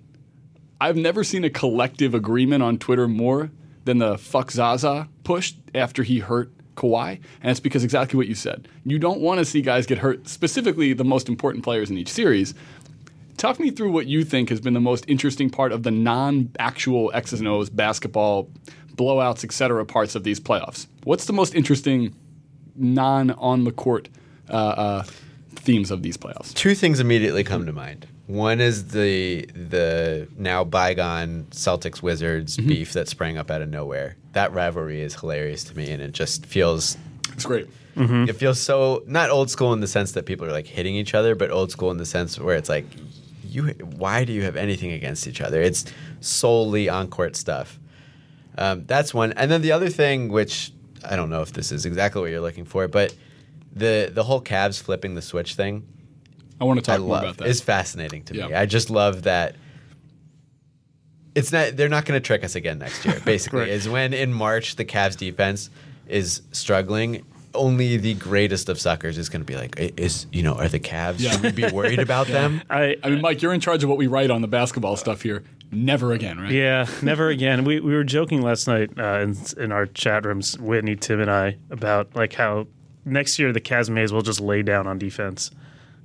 I've 0.85 0.99
never 0.99 1.25
seen 1.25 1.45
a 1.45 1.49
collective 1.51 2.13
agreement 2.13 2.63
on 2.63 2.77
Twitter 2.77 3.09
more 3.09 3.51
than 3.87 3.97
the 3.97 4.19
fuck 4.19 4.51
Zaza 4.51 5.09
push 5.23 5.55
after 5.75 6.03
he 6.03 6.19
hurt 6.19 6.53
Kawhi. 6.75 7.21
And 7.41 7.51
it's 7.51 7.59
because 7.59 7.85
exactly 7.85 8.19
what 8.19 8.27
you 8.27 8.35
said. 8.35 8.69
You 8.85 8.99
don't 8.99 9.21
want 9.21 9.39
to 9.39 9.47
see 9.47 9.63
guys 9.63 9.87
get 9.87 9.97
hurt, 9.97 10.29
specifically 10.29 10.93
the 10.93 11.03
most 11.03 11.31
important 11.31 11.65
players 11.65 11.89
in 11.89 11.97
each 11.97 12.11
series. 12.11 12.53
Talk 13.39 13.59
me 13.59 13.71
through 13.71 13.93
what 13.93 14.09
you 14.09 14.25
think 14.25 14.51
has 14.51 14.61
been 14.61 14.75
the 14.75 14.81
most 14.81 15.07
interesting 15.09 15.49
part 15.49 15.73
of 15.73 15.85
the 15.85 15.91
non 15.91 16.51
actual 16.59 17.11
X's 17.15 17.41
and 17.41 17.49
O's 17.49 17.71
basketball 17.71 18.51
blowouts, 18.95 19.43
etc. 19.43 19.87
parts 19.87 20.15
of 20.15 20.23
these 20.23 20.39
playoffs. 20.39 20.87
What's 21.05 21.25
the 21.25 21.33
most 21.33 21.55
interesting 21.55 22.15
non 22.77 23.31
on 23.31 23.65
the 23.65 23.73
court 23.73 24.11
uh, 24.51 24.53
uh, 24.53 25.03
themes 25.55 25.91
of 25.91 26.03
these 26.03 26.19
playoffs? 26.19 26.53
Two 26.53 26.75
things 26.75 27.01
immediately 27.01 27.43
come 27.43 27.65
to 27.65 27.73
mind. 27.73 28.07
One 28.27 28.61
is 28.61 28.89
the 28.89 29.45
the 29.55 30.29
now 30.37 30.65
bygone 30.65 31.47
Celtics 31.51 32.03
Wizards 32.03 32.57
Mm-hmm. 32.57 32.69
beef 32.69 32.93
that 32.95 33.09
sprang 33.09 33.37
up 33.39 33.51
out 33.51 33.61
of 33.63 33.69
nowhere. 33.69 34.17
That 34.33 34.53
rivalry 34.53 35.03
is 35.03 35.15
hilarious 35.15 35.65
to 35.65 35.77
me, 35.77 35.91
and 35.91 36.03
it 36.03 36.13
just 36.13 36.47
feels 36.47 36.97
It's 37.33 37.45
great. 37.45 37.69
Mm-hmm. 37.97 38.29
it 38.29 38.37
feels 38.37 38.59
so 38.61 39.03
not 39.07 39.31
old 39.31 39.51
school 39.51 39.73
in 39.73 39.81
the 39.81 39.87
sense 39.87 40.13
that 40.13 40.25
people 40.27 40.47
are 40.47 40.53
like 40.53 40.67
hitting 40.67 40.95
each 40.97 41.15
other, 41.15 41.35
but 41.35 41.51
old 41.51 41.71
school 41.71 41.91
in 41.91 41.99
the 41.99 42.07
sense 42.07 42.39
where 42.41 42.57
it's 42.57 42.69
like, 42.69 42.87
you 43.47 43.67
why 43.99 44.25
do 44.25 44.33
you 44.33 44.43
have 44.43 44.57
anything 44.57 44.91
against 44.93 45.27
each 45.29 45.41
other? 45.41 45.61
It's 45.61 45.85
solely 46.21 46.89
on 46.89 47.09
court 47.09 47.37
stuff. 47.37 47.79
Um, 48.57 48.85
that's 48.87 49.13
one, 49.13 49.33
and 49.33 49.51
then 49.51 49.63
the 49.63 49.73
other 49.73 49.89
thing, 49.91 50.29
which 50.29 50.73
I 51.05 51.15
don't 51.17 51.29
know 51.31 51.43
if 51.43 51.53
this 51.53 51.71
is 51.73 51.85
exactly 51.87 52.21
what 52.23 52.31
you're 52.31 52.41
looking 52.41 52.65
for, 52.65 52.89
but 52.89 53.15
the 53.75 54.11
the 54.13 54.23
whole 54.25 54.41
Cavs 54.41 54.81
flipping 54.83 55.15
the 55.15 55.23
switch 55.23 55.55
thing. 55.55 55.87
I 56.61 56.65
want 56.65 56.85
to 56.85 56.91
I 56.93 56.97
talk 56.97 57.01
more 57.03 57.15
love. 57.15 57.23
about 57.23 57.37
that. 57.39 57.49
It's 57.49 57.61
fascinating 57.61 58.23
to 58.25 58.35
me. 58.35 58.55
I 58.55 58.67
just 58.67 58.91
love 58.91 59.23
that. 59.23 59.57
It's 61.35 61.51
not. 61.51 61.77
They're 61.77 61.89
not 61.89 62.05
going 62.05 62.21
to 62.21 62.25
trick 62.25 62.45
us 62.45 62.55
again 62.55 62.79
next 62.79 63.05
year. 63.05 63.21
Basically, 63.25 63.71
is 63.71 63.89
when 63.89 64.13
in 64.13 64.33
March 64.33 64.77
the 64.77 64.85
Cavs 64.85 65.17
defense 65.17 65.71
is 66.07 66.43
struggling. 66.53 67.25
Only 67.57 67.97
the 67.99 68.15
greatest 68.15 68.69
of 68.69 68.81
suckers 68.81 69.17
is 69.17 69.29
going 69.29 69.43
to 69.43 69.47
be 69.47 69.55
like, 69.55 69.77
is 69.79 70.27
you 70.33 70.43
know, 70.43 70.55
are 70.55 70.69
the 70.69 70.81
Cavs? 70.81 71.21
Yeah. 71.21 71.31
Should 71.31 71.43
we 71.43 71.53
be 71.53 71.69
worried 71.71 72.01
about 72.01 72.27
them? 72.39 72.63
I, 72.69 72.97
I 73.03 73.11
mean, 73.11 73.21
Mike, 73.21 73.43
you're 73.43 73.53
in 73.53 73.61
charge 73.61 73.85
of 73.85 73.89
what 73.89 73.97
we 73.97 74.09
write 74.09 74.31
on 74.33 74.43
the 74.43 74.49
basketball 74.49 74.97
stuff 74.97 75.23
here. 75.23 75.45
Never 75.71 76.13
again, 76.13 76.39
right? 76.41 76.51
Yeah, 76.51 76.87
never 77.03 77.29
again. 77.29 77.65
We 77.65 77.81
we 77.81 77.95
were 77.95 78.05
joking 78.05 78.43
last 78.43 78.67
night 78.69 78.91
uh, 78.99 79.21
in 79.21 79.37
in 79.57 79.73
our 79.73 79.87
chat 79.87 80.25
rooms, 80.25 80.59
Whitney, 80.59 80.97
Tim, 80.97 81.21
and 81.21 81.31
I, 81.31 81.57
about 81.71 82.15
like 82.17 82.33
how 82.33 82.67
next 83.05 83.39
year 83.39 83.53
the 83.53 83.61
Cavs 83.61 83.89
may 83.89 84.03
as 84.03 84.13
well 84.13 84.23
just 84.23 84.41
lay 84.41 84.63
down 84.63 84.87
on 84.87 84.99
defense, 84.99 85.51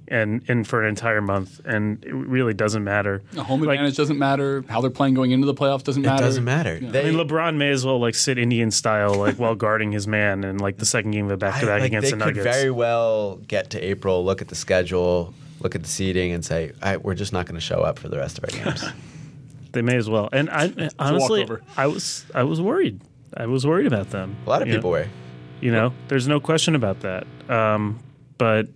and 0.09 0.43
and 0.49 0.67
for 0.67 0.81
an 0.83 0.89
entire 0.89 1.21
month, 1.21 1.61
and 1.65 2.03
it 2.03 2.13
really 2.13 2.53
doesn't 2.53 2.83
matter. 2.83 3.21
The 3.31 3.43
home 3.43 3.61
Like, 3.61 3.75
advantage 3.77 3.95
doesn't 3.97 4.17
matter. 4.19 4.63
How 4.67 4.81
they're 4.81 4.89
playing 4.89 5.13
going 5.13 5.31
into 5.31 5.45
the 5.45 5.53
playoffs 5.53 5.83
doesn't 5.83 6.01
matter. 6.01 6.23
It 6.23 6.27
doesn't 6.27 6.43
matter. 6.43 6.79
Yeah. 6.81 6.91
They, 6.91 7.07
I 7.07 7.11
mean, 7.11 7.27
LeBron 7.27 7.55
may 7.57 7.69
as 7.69 7.85
well 7.85 7.99
like 7.99 8.15
sit 8.15 8.37
Indian 8.37 8.71
style, 8.71 9.15
like 9.15 9.35
while 9.37 9.55
guarding 9.55 9.91
his 9.91 10.07
man, 10.07 10.43
in 10.43 10.57
like 10.57 10.77
the 10.77 10.85
second 10.85 11.11
game 11.11 11.25
of 11.25 11.31
a 11.31 11.37
back 11.37 11.59
to 11.61 11.65
back 11.67 11.81
like, 11.81 11.87
against 11.87 12.11
they 12.11 12.17
the 12.17 12.25
could 12.25 12.35
very 12.37 12.71
well 12.71 13.37
get 13.47 13.69
to 13.71 13.79
April, 13.79 14.25
look 14.25 14.41
at 14.41 14.47
the 14.47 14.55
schedule, 14.55 15.33
look 15.61 15.75
at 15.75 15.83
the 15.83 15.89
seating, 15.89 16.31
and 16.31 16.43
say, 16.43 16.71
I, 16.81 16.97
"We're 16.97 17.15
just 17.15 17.33
not 17.33 17.45
going 17.45 17.55
to 17.55 17.61
show 17.61 17.81
up 17.81 17.99
for 17.99 18.09
the 18.09 18.17
rest 18.17 18.37
of 18.37 18.43
our 18.45 18.49
games." 18.49 18.83
They 19.71 19.83
may 19.83 19.97
as 19.97 20.09
well. 20.09 20.29
And 20.31 20.49
I 20.49 20.89
honestly. 20.97 21.47
I 21.77 21.85
was 21.85 22.25
I 22.33 22.41
was 22.41 22.59
worried. 22.59 23.01
I 23.37 23.45
was 23.45 23.67
worried 23.67 23.85
about 23.85 24.09
them. 24.09 24.35
A 24.47 24.49
lot 24.49 24.63
of 24.63 24.67
You 24.67 24.73
know? 24.73 24.79
people 24.79 24.89
were. 24.89 25.07
You 25.61 25.71
know, 25.71 25.93
there's 26.07 26.27
no 26.27 26.39
question 26.39 26.73
about 26.73 27.01
that. 27.01 27.27
Um, 27.49 27.99
but 28.39 28.67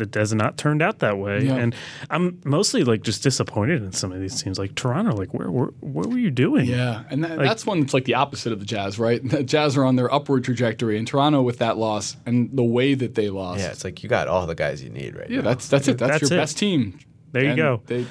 it 0.00 0.14
has 0.14 0.32
not 0.34 0.56
turned 0.56 0.82
out 0.82 0.98
that 1.00 1.18
way. 1.18 1.44
Yeah. 1.44 1.56
And 1.56 1.74
I'm 2.10 2.40
mostly 2.44 2.84
like 2.84 3.02
just 3.02 3.22
disappointed 3.22 3.82
in 3.82 3.92
some 3.92 4.12
of 4.12 4.20
these 4.20 4.42
teams, 4.42 4.58
like 4.58 4.74
Toronto. 4.74 5.14
Like, 5.16 5.34
where, 5.34 5.50
where, 5.50 5.66
what 5.80 6.06
were 6.06 6.18
you 6.18 6.30
doing? 6.30 6.66
Yeah, 6.66 7.04
and 7.10 7.24
that, 7.24 7.38
that's 7.38 7.64
one 7.66 7.80
that's 7.80 7.94
like 7.94 8.04
the 8.04 8.14
opposite 8.14 8.52
of 8.52 8.60
the 8.60 8.66
Jazz, 8.66 8.98
right? 8.98 9.20
The 9.28 9.42
Jazz 9.42 9.76
are 9.76 9.84
on 9.84 9.96
their 9.96 10.12
upward 10.12 10.44
trajectory, 10.44 10.98
and 10.98 11.06
Toronto 11.06 11.42
with 11.42 11.58
that 11.58 11.76
loss 11.76 12.16
and 12.26 12.50
the 12.52 12.64
way 12.64 12.94
that 12.94 13.14
they 13.14 13.28
lost. 13.30 13.60
Yeah, 13.60 13.70
it's 13.70 13.84
like 13.84 14.02
you 14.02 14.08
got 14.08 14.28
all 14.28 14.46
the 14.46 14.54
guys 14.54 14.82
you 14.82 14.90
need 14.90 15.16
right 15.16 15.28
Yeah, 15.30 15.38
now. 15.38 15.42
that's 15.42 15.68
that's 15.68 15.88
it. 15.88 15.98
That's, 15.98 16.12
That's 16.20 16.30
your 16.30 16.38
it. 16.38 16.42
best 16.42 16.58
team. 16.58 16.98
There 17.32 17.42
you 17.42 17.48
And 17.50 17.56
go. 17.56 17.82
They, 17.86 18.06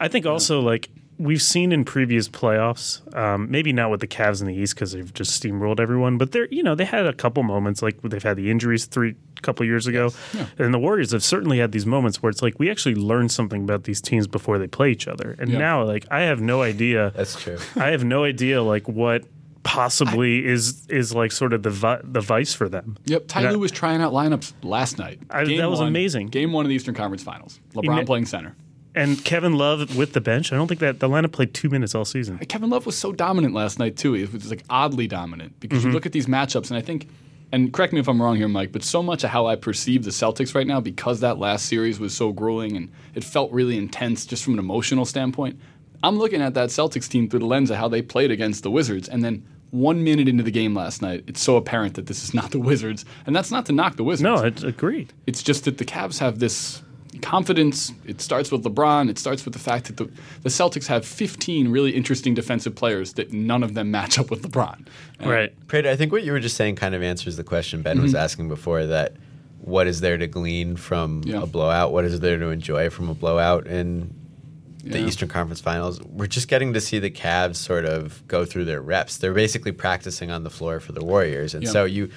I 0.00 0.08
think 0.08 0.26
also 0.26 0.60
like 0.60 0.88
we've 1.18 1.42
seen 1.42 1.72
in 1.72 1.84
previous 1.84 2.28
playoffs, 2.28 3.00
um, 3.16 3.50
maybe 3.50 3.72
not 3.72 3.90
with 3.90 4.00
the 4.00 4.06
Cavs 4.06 4.40
in 4.40 4.46
the 4.46 4.54
East 4.54 4.74
because 4.74 4.92
they've 4.92 5.12
just 5.12 5.42
steamrolled 5.42 5.80
everyone, 5.80 6.16
but 6.18 6.32
they're 6.32 6.46
you 6.50 6.62
know 6.62 6.74
they 6.74 6.84
had 6.84 7.06
a 7.06 7.12
couple 7.12 7.42
moments 7.42 7.82
like 7.82 8.00
they've 8.02 8.22
had 8.22 8.36
the 8.36 8.50
injuries 8.50 8.86
three 8.86 9.14
couple 9.42 9.64
years 9.66 9.86
ago, 9.86 10.10
and 10.58 10.74
the 10.74 10.78
Warriors 10.78 11.12
have 11.12 11.22
certainly 11.22 11.58
had 11.58 11.70
these 11.72 11.86
moments 11.86 12.22
where 12.22 12.30
it's 12.30 12.42
like 12.42 12.58
we 12.58 12.70
actually 12.70 12.94
learned 12.96 13.30
something 13.30 13.62
about 13.62 13.84
these 13.84 14.00
teams 14.00 14.26
before 14.26 14.58
they 14.58 14.66
play 14.66 14.90
each 14.90 15.06
other, 15.08 15.36
and 15.38 15.50
Yeah. 15.50 15.58
now 15.58 15.84
like 15.84 16.06
I 16.10 16.22
have 16.22 16.40
no 16.40 16.62
idea. 16.62 17.12
That's 17.16 17.40
true. 17.40 17.58
I 17.76 17.88
have 17.90 18.04
no 18.04 18.24
idea 18.24 18.62
like 18.62 18.88
what 18.88 19.24
possibly 19.64 20.46
is 20.46 20.86
is 20.88 21.14
like 21.14 21.30
sort 21.32 21.52
of 21.52 21.62
the 21.62 21.70
vi- 21.70 22.00
the 22.02 22.20
vice 22.20 22.54
for 22.54 22.68
them. 22.68 22.96
Yep, 23.06 23.24
Ty 23.28 23.50
Lue 23.50 23.58
was 23.58 23.70
trying 23.70 24.00
out 24.00 24.12
lineups 24.12 24.52
last 24.62 24.98
night. 24.98 25.20
I- 25.30 25.44
that 25.44 25.68
was 25.70 25.80
one- 25.80 25.88
amazing. 25.88 26.28
Game 26.28 26.52
one 26.52 26.64
of 26.64 26.68
the 26.70 26.74
Eastern 26.74 26.94
Conference 26.94 27.22
Finals. 27.22 27.60
LeBron 27.74 27.84
ma- 27.96 28.04
playing 28.04 28.26
center. 28.26 28.56
And 28.98 29.24
Kevin 29.24 29.54
Love 29.54 29.96
with 29.96 30.12
the 30.12 30.20
bench. 30.20 30.52
I 30.52 30.56
don't 30.56 30.66
think 30.68 30.80
that 30.80 31.00
the 31.00 31.08
lineup 31.08 31.32
played 31.32 31.54
two 31.54 31.68
minutes 31.68 31.94
all 31.94 32.04
season. 32.04 32.38
Kevin 32.38 32.68
Love 32.70 32.84
was 32.86 32.96
so 32.98 33.12
dominant 33.12 33.54
last 33.54 33.78
night 33.78 33.96
too. 33.96 34.14
It 34.14 34.32
was 34.32 34.50
like 34.50 34.64
oddly 34.68 35.06
dominant 35.06 35.58
because 35.60 35.78
Mm-hmm. 35.80 35.88
you 35.88 35.94
look 35.94 36.06
at 36.06 36.12
these 36.12 36.26
matchups, 36.26 36.70
and 36.70 36.76
I 36.76 36.80
think, 36.80 37.08
and 37.52 37.72
correct 37.72 37.92
me 37.92 38.00
if 38.00 38.08
I'm 38.08 38.20
wrong 38.20 38.36
here, 38.36 38.48
Mike, 38.48 38.72
but 38.72 38.82
so 38.82 39.02
much 39.02 39.22
of 39.24 39.30
how 39.30 39.46
I 39.46 39.56
perceive 39.56 40.04
the 40.04 40.10
Celtics 40.10 40.54
right 40.54 40.66
now 40.66 40.80
because 40.80 41.20
that 41.20 41.38
last 41.38 41.66
series 41.66 42.00
was 42.00 42.14
so 42.14 42.32
grueling 42.32 42.76
and 42.76 42.90
it 43.14 43.22
felt 43.24 43.50
really 43.52 43.78
intense 43.78 44.26
just 44.26 44.42
from 44.44 44.54
an 44.54 44.58
emotional 44.58 45.04
standpoint. 45.04 45.58
I'm 46.02 46.18
looking 46.18 46.42
at 46.42 46.54
that 46.54 46.68
Celtics 46.70 47.08
team 47.08 47.28
through 47.30 47.40
the 47.40 47.46
lens 47.46 47.70
of 47.70 47.76
how 47.76 47.88
they 47.88 48.02
played 48.02 48.30
against 48.30 48.62
the 48.64 48.70
Wizards, 48.70 49.08
and 49.08 49.24
then 49.24 49.46
one 49.70 50.02
minute 50.02 50.28
into 50.28 50.42
the 50.42 50.50
game 50.50 50.74
last 50.74 51.02
night, 51.02 51.24
it's 51.26 51.40
so 51.42 51.56
apparent 51.56 51.94
that 51.94 52.06
this 52.06 52.24
is 52.24 52.32
not 52.34 52.50
the 52.52 52.58
Wizards, 52.58 53.04
and 53.26 53.36
that's 53.36 53.50
not 53.50 53.66
to 53.66 53.72
knock 53.72 53.96
the 53.96 54.04
Wizards. 54.04 54.22
No, 54.22 54.36
I 54.36 54.68
agreed. 54.68 55.12
It's 55.26 55.42
just 55.42 55.64
that 55.66 55.76
the 55.78 55.84
Cavs 55.84 56.18
have 56.20 56.38
this 56.38 56.82
confidence. 57.18 57.92
It 58.04 58.20
starts 58.20 58.50
with 58.50 58.64
LeBron. 58.64 59.08
It 59.10 59.18
starts 59.18 59.44
with 59.44 59.54
the 59.54 59.60
fact 59.60 59.86
that 59.86 59.96
the, 59.96 60.04
the 60.42 60.48
Celtics 60.48 60.86
have 60.86 61.04
15 61.04 61.68
really 61.68 61.90
interesting 61.90 62.34
defensive 62.34 62.74
players 62.74 63.14
that 63.14 63.32
none 63.32 63.62
of 63.62 63.74
them 63.74 63.90
match 63.90 64.18
up 64.18 64.30
with 64.30 64.42
LeBron. 64.42 64.86
And 65.18 65.30
Right. 65.30 65.68
Prada, 65.68 65.90
I 65.90 65.96
think 65.96 66.12
what 66.12 66.22
you 66.24 66.32
were 66.32 66.40
just 66.40 66.56
saying 66.56 66.76
kind 66.76 66.94
of 66.94 67.02
answers 67.02 67.36
the 67.36 67.44
question 67.44 67.82
Ben 67.82 68.00
was 68.00 68.12
mm-hmm. 68.12 68.22
asking 68.22 68.48
before 68.48 68.86
that 68.86 69.14
what 69.60 69.86
is 69.86 70.00
there 70.00 70.16
to 70.16 70.26
glean 70.26 70.76
from 70.76 71.22
Yeah. 71.24 71.42
a 71.42 71.46
blowout? 71.46 71.92
What 71.92 72.04
is 72.04 72.20
there 72.20 72.38
to 72.38 72.46
enjoy 72.48 72.90
from 72.90 73.08
a 73.08 73.14
blowout 73.14 73.66
in 73.66 74.14
the 74.84 75.00
Yeah. 75.00 75.06
Eastern 75.06 75.28
Conference 75.28 75.60
Finals? 75.60 76.00
We're 76.02 76.26
just 76.26 76.48
getting 76.48 76.72
to 76.72 76.80
see 76.80 76.98
the 76.98 77.10
Cavs 77.10 77.56
sort 77.56 77.84
of 77.84 78.26
go 78.28 78.44
through 78.44 78.64
their 78.64 78.80
reps. 78.80 79.18
They're 79.18 79.34
basically 79.34 79.72
practicing 79.72 80.30
on 80.30 80.44
the 80.44 80.50
floor 80.50 80.80
for 80.80 80.92
the 80.92 81.04
Warriors. 81.04 81.54
And 81.54 81.64
Yeah. 81.64 81.70
so 81.70 81.84
you 81.84 82.10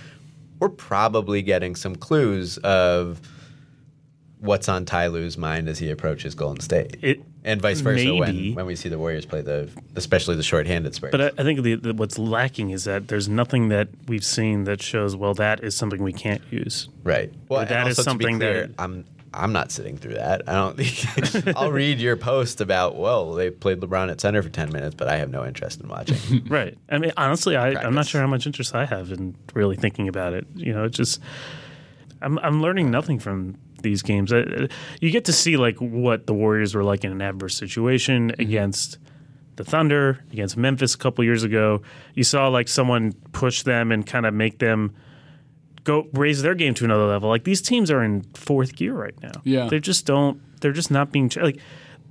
we're 0.59 0.69
probably 0.69 1.41
getting 1.41 1.75
some 1.75 1.95
clues 1.95 2.59
of 2.59 3.19
what's 4.41 4.67
on 4.67 4.85
Ty 4.85 5.07
Lue's 5.07 5.37
mind 5.37 5.69
as 5.69 5.79
he 5.79 5.89
approaches 5.89 6.35
Golden 6.35 6.61
State. 6.61 6.97
It 7.01 7.23
and 7.43 7.61
vice 7.61 7.79
versa 7.79 8.03
maybe. 8.05 8.19
when, 8.19 8.55
when 8.55 8.65
we 8.65 8.75
see 8.75 8.89
the 8.89 8.99
Warriors 8.99 9.25
play 9.25 9.41
the 9.41 9.69
especially 9.95 10.35
the 10.35 10.43
shorthanded 10.43 10.93
Spurs. 10.93 11.11
But 11.11 11.21
I, 11.21 11.27
I 11.37 11.43
think 11.43 11.61
the, 11.63 11.75
the, 11.75 11.93
what's 11.93 12.17
lacking 12.17 12.71
is 12.71 12.83
that 12.83 13.07
there's 13.07 13.29
nothing 13.29 13.69
that 13.69 13.87
we've 14.07 14.25
seen 14.25 14.65
that 14.65 14.81
shows 14.81 15.15
well 15.15 15.33
that 15.35 15.63
is 15.63 15.75
something 15.75 16.03
we 16.03 16.13
can't 16.13 16.41
use. 16.51 16.89
Right. 17.03 17.31
Well, 17.49 17.65
that 17.65 17.87
is 17.87 17.97
also, 17.99 18.11
to 18.11 18.17
be 18.17 18.23
something 18.25 18.37
clear, 18.39 18.67
that- 18.67 18.75
I'm 18.77 19.05
I'm 19.33 19.53
not 19.53 19.71
sitting 19.71 19.95
through 19.95 20.15
that. 20.15 20.41
I 20.49 20.53
don't. 20.53 20.77
think 20.77 21.55
I'll 21.57 21.71
read 21.71 21.99
your 21.99 22.17
post 22.17 22.59
about 22.59 22.97
well, 22.97 23.33
they 23.33 23.49
played 23.49 23.79
LeBron 23.79 24.11
at 24.11 24.19
center 24.19 24.41
for 24.41 24.49
ten 24.49 24.71
minutes, 24.71 24.95
but 24.95 25.07
I 25.07 25.17
have 25.17 25.29
no 25.29 25.45
interest 25.45 25.79
in 25.79 25.87
watching. 25.87 26.17
Right. 26.49 26.77
I 26.89 26.97
mean, 26.97 27.13
honestly, 27.15 27.55
I, 27.55 27.69
I'm 27.81 27.93
not 27.93 28.07
sure 28.07 28.19
how 28.19 28.27
much 28.27 28.45
interest 28.45 28.75
I 28.75 28.85
have 28.85 29.11
in 29.11 29.35
really 29.53 29.77
thinking 29.77 30.07
about 30.09 30.33
it. 30.33 30.45
You 30.55 30.73
know, 30.73 30.83
it 30.83 30.89
just 30.89 31.21
I'm 32.21 32.37
I'm 32.39 32.61
learning 32.61 32.91
nothing 32.91 33.19
from 33.19 33.57
these 33.81 34.01
games. 34.01 34.31
Uh, 34.31 34.45
uh, 34.63 34.67
you 34.99 35.11
get 35.11 35.25
to 35.25 35.33
see 35.33 35.57
like 35.57 35.77
what 35.77 36.27
the 36.27 36.33
Warriors 36.33 36.75
were 36.75 36.83
like 36.83 37.03
in 37.03 37.11
an 37.11 37.21
adverse 37.21 37.55
situation 37.55 38.31
mm-hmm. 38.31 38.41
against 38.41 38.97
the 39.55 39.63
Thunder, 39.63 40.23
against 40.31 40.57
Memphis 40.57 40.95
a 40.95 40.97
couple 40.97 41.23
years 41.23 41.43
ago. 41.43 41.81
You 42.15 42.23
saw 42.23 42.47
like 42.47 42.67
someone 42.67 43.13
push 43.31 43.63
them 43.63 43.91
and 43.91 44.05
kind 44.05 44.25
of 44.25 44.33
make 44.33 44.59
them 44.59 44.95
go 45.83 46.07
raise 46.13 46.41
their 46.41 46.55
game 46.55 46.73
to 46.75 46.85
another 46.85 47.05
level. 47.05 47.29
Like 47.29 47.43
these 47.43 47.61
teams 47.61 47.91
are 47.91 48.03
in 48.03 48.23
fourth 48.33 48.75
gear 48.75 48.93
right 48.93 49.19
now. 49.21 49.41
Yeah. 49.43 49.67
they 49.67 49.79
just 49.79 50.05
don't. 50.05 50.41
They're 50.61 50.71
just 50.71 50.91
not 50.91 51.11
being 51.11 51.31
like 51.41 51.59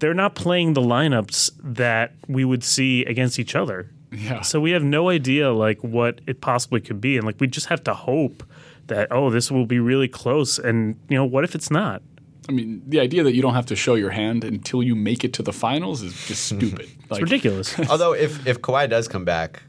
they're 0.00 0.14
not 0.14 0.34
playing 0.34 0.72
the 0.72 0.80
lineups 0.80 1.52
that 1.62 2.14
we 2.26 2.44
would 2.44 2.64
see 2.64 3.04
against 3.04 3.38
each 3.38 3.54
other. 3.54 3.90
Yeah. 4.12 4.40
So 4.40 4.60
we 4.60 4.72
have 4.72 4.82
no 4.82 5.08
idea 5.08 5.52
like 5.52 5.78
what 5.84 6.20
it 6.26 6.40
possibly 6.40 6.80
could 6.80 7.00
be, 7.00 7.16
and 7.16 7.24
like 7.24 7.36
we 7.38 7.46
just 7.46 7.66
have 7.66 7.84
to 7.84 7.94
hope 7.94 8.42
that 8.90 9.09
oh 9.11 9.30
this 9.30 9.50
will 9.50 9.66
be 9.66 9.80
really 9.80 10.06
close. 10.09 10.59
And 10.59 11.00
you 11.09 11.16
know 11.16 11.25
what 11.25 11.42
if 11.42 11.54
it's 11.54 11.70
not? 11.70 12.02
I 12.49 12.52
mean, 12.52 12.82
the 12.87 13.00
idea 13.00 13.23
that 13.23 13.35
you 13.35 13.42
don't 13.42 13.54
have 13.54 13.66
to 13.66 13.76
show 13.76 13.94
your 13.94 14.11
hand 14.11 14.44
until 14.44 14.82
you 14.82 14.94
make 14.97 15.25
it 15.25 15.32
to 15.35 15.42
the 15.42 15.52
finals 15.52 16.02
is 16.02 16.14
just 16.26 16.44
stupid. 16.56 16.88
It's 17.11 17.20
ridiculous. 17.20 17.78
Although 17.90 18.12
if 18.14 18.47
if 18.47 18.61
Kawhi 18.61 18.88
does 18.88 19.09
come 19.09 19.25
back, 19.25 19.62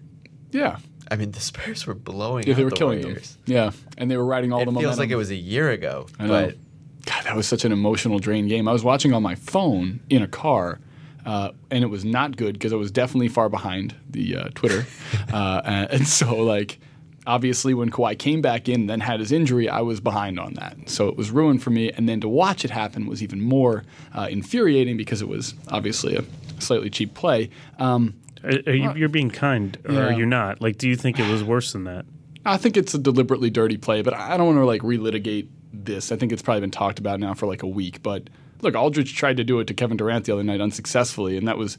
Yeah. 0.52 0.78
I 1.10 1.16
mean 1.18 1.32
the 1.32 1.42
Spurs 1.42 1.86
were 1.88 1.94
blowing 1.94 2.46
Yeah, 2.48 2.54
they 2.54 2.64
were 2.64 2.70
the 2.70 2.76
killing 2.76 3.02
Warriors. 3.02 3.36
them. 3.46 3.56
Yeah. 3.56 3.72
And 3.98 4.10
they 4.10 4.18
were 4.18 4.26
riding 4.26 4.54
all 4.54 4.62
It 4.62 4.66
the 4.66 4.72
momentum. 4.72 4.86
It 4.86 4.92
feels 4.92 5.00
like 5.00 5.10
it 5.10 5.16
was 5.18 5.30
a 5.32 5.36
year 5.36 5.70
ago, 5.72 6.08
I 6.20 6.24
know. 6.28 6.30
but 6.30 6.58
God, 7.06 7.24
that 7.26 7.36
was 7.36 7.48
such 7.48 7.66
an 7.66 7.72
emotional 7.72 8.20
drain 8.20 8.48
game. 8.48 8.68
I 8.68 8.72
was 8.74 8.84
watching 8.84 9.12
on 9.14 9.22
my 9.24 9.36
phone 9.36 10.00
in 10.10 10.22
a 10.22 10.28
car, 10.28 10.80
uh, 11.26 11.50
and 11.72 11.84
it 11.84 11.88
was 11.88 12.06
not 12.06 12.38
good 12.38 12.54
because 12.54 12.72
I 12.72 12.76
was 12.78 12.92
definitely 12.92 13.28
far 13.28 13.50
behind 13.50 13.96
the 14.10 14.38
uh, 14.38 14.50
Twitter, 14.56 14.86
uh, 15.34 15.62
and, 15.66 15.90
and 15.92 16.08
so 16.08 16.36
like 16.44 16.80
obviously 17.28 17.74
when 17.74 17.90
Kawhi 17.92 18.18
came 18.18 18.42
back 18.42 18.68
in, 18.70 18.88
then 18.88 19.00
had 19.02 19.20
his 19.20 19.32
injury, 19.32 19.70
I 19.70 19.82
was 19.82 20.00
behind 20.00 20.40
on 20.40 20.54
that, 20.56 20.90
so 20.90 21.08
it 21.08 21.16
was 21.18 21.32
ruined 21.32 21.62
for 21.64 21.70
me. 21.70 21.92
And 21.92 22.08
then 22.10 22.20
to 22.22 22.28
watch 22.30 22.66
it 22.66 22.72
happen 22.72 23.06
was 23.08 23.22
even 23.22 23.42
more 23.42 23.84
uh, 24.14 24.28
infuriating 24.30 24.98
because 24.98 25.22
it 25.22 25.28
was 25.28 25.54
obviously 25.70 26.16
a 26.16 26.24
slightly 26.60 26.90
cheap 26.90 27.14
play. 27.14 27.50
Um, 27.80 28.16
Are, 28.44 28.50
are 28.68 28.74
you, 28.74 28.94
you're 28.96 29.10
being 29.10 29.30
kind, 29.30 29.78
or 29.86 29.94
Yeah. 29.94 30.18
you're 30.18 30.26
not? 30.26 30.62
Like, 30.62 30.78
do 30.78 30.88
you 30.90 30.96
think 30.96 31.20
it 31.20 31.32
was 31.32 31.44
worse 31.44 31.74
than 31.74 31.84
that? 31.86 32.06
I 32.46 32.58
think 32.58 32.76
it's 32.76 32.94
a 32.96 32.98
deliberately 32.98 33.52
dirty 33.52 33.78
play, 33.78 34.02
but 34.02 34.16
I 34.16 34.36
don't 34.36 34.48
want 34.48 34.58
to 34.58 34.66
like 34.66 34.82
relitigate 34.82 35.48
this. 35.72 36.12
I 36.12 36.16
think 36.16 36.32
it's 36.32 36.42
probably 36.42 36.62
been 36.62 36.72
talked 36.72 36.98
about 36.98 37.20
now 37.20 37.36
for 37.36 37.46
like 37.46 37.62
a 37.62 37.68
week. 37.68 38.02
But 38.02 38.30
look, 38.62 38.74
Aldridge 38.76 39.16
tried 39.16 39.38
to 39.38 39.44
do 39.44 39.60
it 39.60 39.66
to 39.68 39.76
Kevin 39.76 39.96
Durant 39.96 40.26
the 40.26 40.34
other 40.34 40.44
night 40.44 40.60
unsuccessfully, 40.60 41.38
and 41.38 41.48
that 41.48 41.60
was 41.60 41.78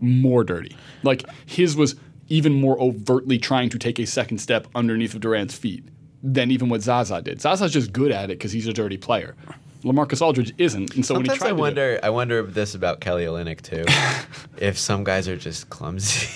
more 0.00 0.44
dirty. 0.44 0.76
Like 1.02 1.24
his 1.46 1.74
was 1.74 1.96
even 2.28 2.52
more 2.52 2.80
overtly 2.80 3.38
trying 3.38 3.68
to 3.70 3.78
take 3.78 3.98
a 3.98 4.06
second 4.06 4.38
step 4.38 4.66
underneath 4.74 5.14
of 5.14 5.20
Durant's 5.20 5.54
feet 5.54 5.84
than 6.22 6.50
even 6.50 6.68
what 6.68 6.80
Zaza 6.82 7.20
did. 7.22 7.40
Zaza's 7.40 7.72
just 7.72 7.92
good 7.92 8.10
at 8.10 8.24
it 8.24 8.38
because 8.38 8.52
he's 8.52 8.66
a 8.66 8.72
dirty 8.72 8.96
player. 8.96 9.34
LaMarcus 9.82 10.22
Aldridge 10.22 10.54
isn't, 10.56 10.94
and 10.94 11.04
so 11.04 11.14
when 11.14 11.24
he 11.24 11.28
sometimes 11.28 11.38
tried 11.40 11.48
I 11.48 11.50
to 11.50 11.56
do 11.56 11.60
wonder. 11.60 12.00
I 12.02 12.10
wonder 12.10 12.42
this 12.42 12.74
about 12.74 13.00
Kelly 13.00 13.26
Olynyk 13.26 13.60
too. 13.60 13.84
if 14.58 14.78
some 14.78 15.04
guys 15.04 15.28
are 15.28 15.36
just 15.36 15.68
clumsy. 15.68 16.26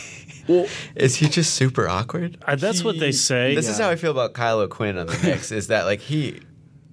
Well- 0.47 0.67
is 0.95 1.17
he 1.17 1.29
just 1.29 1.55
super 1.55 1.89
awkward? 1.89 2.37
Uh, 2.47 2.57
that's 2.57 2.85
what 2.85 2.99
they 2.99 3.13
say. 3.13 3.55
This 3.55 3.69
is 3.69 3.79
how 3.79 3.89
I 3.89 3.97
feel 3.97 4.11
about 4.11 4.35
Kyle 4.35 4.61
O'Quinn 4.61 4.99
on 4.99 5.07
the 5.07 5.17
Knicks. 5.23 5.51
is 5.51 5.69
that 5.69 5.85
like 5.87 6.01
he 6.01 6.41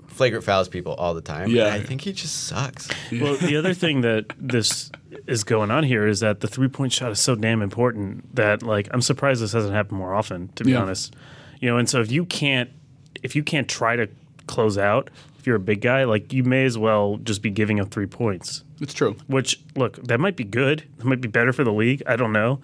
flagrant 0.08 0.46
fouls 0.46 0.70
people 0.70 0.94
all 0.94 1.14
the 1.14 1.22
time? 1.22 1.50
Yeah. 1.50 1.66
and 1.66 1.74
I 1.74 1.82
think 1.82 2.00
he 2.02 2.14
just 2.14 2.48
sucks. 2.48 2.88
Well, 3.12 3.36
the 3.36 3.58
other 3.58 3.74
thing 3.74 4.00
that 4.02 4.28
this 4.40 4.90
is 5.28 5.44
going 5.44 5.72
on 5.72 5.84
here 5.84 6.06
is 6.08 6.20
that 6.22 6.40
the 6.42 6.48
three 6.48 6.68
point 6.68 6.92
shot 6.94 7.12
is 7.12 7.20
so 7.20 7.36
damn 7.36 7.62
important 7.62 8.36
that 8.36 8.64
like 8.64 8.88
I'm 8.92 9.02
surprised 9.02 9.42
this 9.42 9.54
hasn't 9.54 9.74
happened 9.74 10.00
more 10.00 10.14
often. 10.14 10.50
To 10.56 10.64
be 10.64 10.72
Yeah. 10.72 10.82
honest, 10.82 11.16
you 11.60 11.70
know, 11.70 11.78
and 11.78 11.90
so 11.90 12.02
if 12.02 12.12
you 12.12 12.26
can't 12.26 12.70
if 13.24 13.36
you 13.36 13.44
can't 13.44 13.68
try 13.68 13.96
to 13.96 14.08
close 14.48 14.78
out, 14.78 15.10
if 15.40 15.48
you're 15.48 15.56
a 15.56 15.60
big 15.60 15.82
guy, 15.82 16.04
like 16.04 16.32
you 16.34 16.44
may 16.44 16.66
as 16.66 16.78
well 16.78 17.18
just 17.24 17.42
be 17.42 17.50
giving 17.50 17.80
up 17.80 17.90
three 17.92 18.06
points. 18.08 18.64
It's 18.82 18.94
true. 18.94 19.16
Which 19.28 19.60
look, 19.76 19.96
that 20.04 20.20
might 20.20 20.36
be 20.36 20.44
good. 20.44 20.84
That 20.98 21.06
might 21.06 21.22
be 21.22 21.28
better 21.30 21.54
for 21.54 21.64
the 21.64 21.74
league. 21.74 22.04
I 22.06 22.16
don't 22.18 22.34
know, 22.34 22.60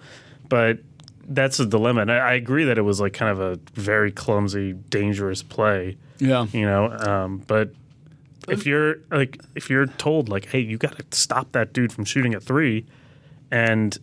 but 0.48 0.78
that's 1.26 1.58
a 1.60 1.66
dilemma. 1.66 2.02
And 2.02 2.12
I, 2.12 2.16
I 2.18 2.32
agree 2.34 2.64
that 2.64 2.76
it 2.78 2.82
was 2.82 3.00
like 3.00 3.12
kind 3.14 3.30
of 3.30 3.40
a 3.40 3.58
very 3.80 4.12
clumsy, 4.12 4.72
dangerous 4.74 5.42
play 5.42 5.96
Yeah. 6.18 6.46
you 6.52 6.66
know 6.66 6.90
um, 6.90 7.42
but 7.46 7.72
if 8.48 8.66
you're 8.66 8.96
like 9.10 9.40
if 9.54 9.70
you're 9.70 9.86
told 9.86 10.28
like 10.28 10.46
hey 10.46 10.60
you 10.60 10.76
got 10.78 10.96
to 10.98 11.16
stop 11.16 11.52
that 11.52 11.72
dude 11.72 11.92
from 11.92 12.04
shooting 12.04 12.34
at 12.34 12.42
three 12.42 12.84
and 13.50 13.98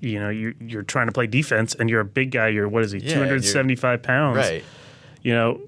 you 0.00 0.18
know 0.18 0.28
you're 0.28 0.54
you're 0.60 0.82
trying 0.82 1.06
to 1.06 1.12
play 1.12 1.26
defense 1.26 1.74
and 1.74 1.88
you're 1.88 2.00
a 2.00 2.04
big 2.04 2.30
guy 2.30 2.48
you're 2.48 2.68
what 2.68 2.82
is 2.82 2.92
he 2.92 2.98
Yeah, 2.98 3.14
275 3.14 4.02
pounds 4.02 4.36
Right. 4.36 4.64
you 5.22 5.32
know 5.34 5.60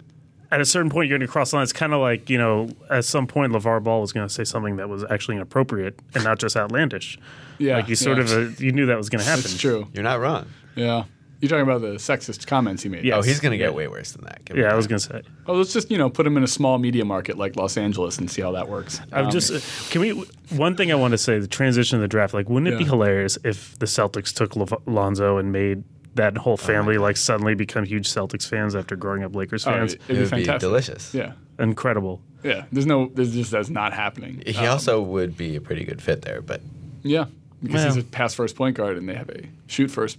at 0.51 0.61
a 0.61 0.65
certain 0.65 0.91
point 0.91 1.09
you're 1.09 1.19
going 1.19 1.27
to 1.27 1.33
cross 1.33 1.51
the 1.51 1.57
line 1.57 1.63
it's 1.65 1.73
kind 1.73 1.93
of 1.93 2.01
like 2.01 2.29
you 2.31 2.39
know 2.39 2.69
at 2.91 3.05
some 3.05 3.27
point 3.27 3.53
LaVar 3.53 3.83
Ball 3.83 4.01
was 4.01 4.13
going 4.13 4.27
to 4.27 4.33
say 4.33 4.45
something 4.45 4.77
that 4.77 4.89
was 4.89 5.05
actually 5.11 5.37
inappropriate 5.37 5.99
and 6.15 6.23
not 6.25 6.39
just 6.39 6.57
outlandish 6.57 7.19
Yeah. 7.59 7.77
like 7.77 7.89
you 7.89 7.97
sort 7.97 8.19
yeah. 8.19 8.25
of 8.25 8.33
uh, 8.33 8.57
you 8.59 8.73
knew 8.73 8.87
that 8.87 8.97
was 8.97 9.09
going 9.09 9.21
to 9.23 9.29
happen 9.29 9.43
That's 9.43 9.59
true. 9.59 9.89
You're 9.93 10.05
not 10.05 10.21
wrong. 10.21 10.47
Yeah. 10.75 11.05
You're 11.41 11.49
talking 11.51 11.65
about 11.65 11.83
the 11.83 11.97
sexist 11.99 12.47
comments 12.47 12.83
he 12.83 12.89
made. 12.89 13.05
Yeah. 13.05 13.17
Oh, 13.17 13.23
he's 13.23 13.41
going 13.41 13.53
to 13.53 13.59
get 13.59 13.75
way 13.75 13.89
worse 13.89 14.13
than 14.13 14.25
that. 14.25 14.45
Give 14.45 14.57
yeah 14.57 14.73
i 14.73 14.75
was 14.75 14.87
going 14.87 14.99
to 15.01 15.05
say 15.07 15.23
Well, 15.47 15.59
let's 15.59 15.73
just 15.73 15.91
you 15.91 15.99
know 15.99 16.09
put 16.09 16.27
him 16.27 16.37
in 16.37 16.43
a 16.43 16.47
small 16.49 16.79
media 16.79 17.05
market 17.05 17.37
like 17.37 17.57
Los 17.57 17.77
Angeles 17.77 18.19
and 18.19 18.31
see 18.31 18.41
how 18.43 18.53
that 18.53 18.69
works. 18.69 19.01
I'm 19.13 19.27
Um, 19.27 19.31
just 19.31 19.51
uh, 19.53 19.91
can 19.93 20.01
we 20.01 20.11
one 20.57 20.77
thing 20.77 20.91
I 20.93 20.95
want 20.95 21.13
to 21.13 21.19
say 21.19 21.39
the 21.39 21.47
transition 21.47 21.97
of 21.97 22.03
the 22.03 22.09
draft 22.09 22.33
like 22.35 22.49
wouldn't 22.49 22.73
it 22.73 22.79
be 22.79 22.85
hilarious 22.85 23.37
if 23.45 23.79
the 23.79 23.87
Celtics 23.87 24.33
took 24.33 24.57
Lo- 24.57 24.83
Lonzo 24.87 25.37
and 25.39 25.53
made 25.53 25.85
that 26.15 26.39
whole 26.39 26.57
family 26.57 26.97
like 26.97 27.19
suddenly 27.19 27.55
become 27.55 27.85
huge 27.85 28.09
Celtics 28.09 28.49
fans 28.49 28.75
after 28.75 28.97
growing 28.97 29.23
up 29.23 29.37
Lakers 29.37 29.67
oh, 29.67 29.71
fans 29.73 29.93
it'd 29.95 30.03
It 30.09 30.13
be 30.15 30.19
would 30.21 30.25
be 30.25 30.37
fantastic. 30.37 30.61
delicious. 30.61 31.13
Yeah, 31.15 31.33
incredible 31.59 32.23
yeah. 32.43 32.65
There's 32.73 32.87
no. 32.87 33.11
There's 33.13 33.35
just 33.35 33.51
that's 33.51 33.69
not 33.71 33.93
happening. 33.93 34.43
He 34.47 34.57
Um, 34.59 34.69
also 34.69 35.03
would 35.03 35.37
be 35.37 35.57
a 35.57 35.61
pretty 35.61 35.85
good 35.85 36.01
fit 36.01 36.23
there, 36.23 36.41
but 36.41 36.61
yeah 37.03 37.27
because 37.63 37.83
he's 37.85 37.97
a 37.97 38.05
pass 38.05 38.35
first 38.35 38.55
point 38.55 38.77
guard 38.77 38.97
and 38.97 39.09
they 39.09 39.15
have 39.15 39.29
a 39.31 39.43
shoot 39.67 39.89
first 39.91 40.19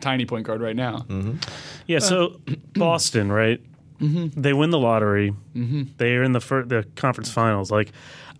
tiny 0.00 0.26
point 0.26 0.46
guard 0.46 0.60
right 0.60 0.76
now. 0.76 0.98
Mm-hmm. 1.08 1.36
yeah 1.86 1.98
so 1.98 2.40
uh, 2.48 2.54
Boston 2.74 3.30
right 3.32 3.60
Mm-hmm. 4.00 4.40
they 4.40 4.52
win 4.52 4.70
the 4.70 4.78
lottery 4.78 5.34
mm-hmm. 5.56 5.82
they 5.96 6.14
are 6.14 6.22
in 6.22 6.30
the 6.30 6.40
fir- 6.40 6.64
the 6.64 6.86
conference 6.94 7.32
finals 7.32 7.72
like 7.72 7.90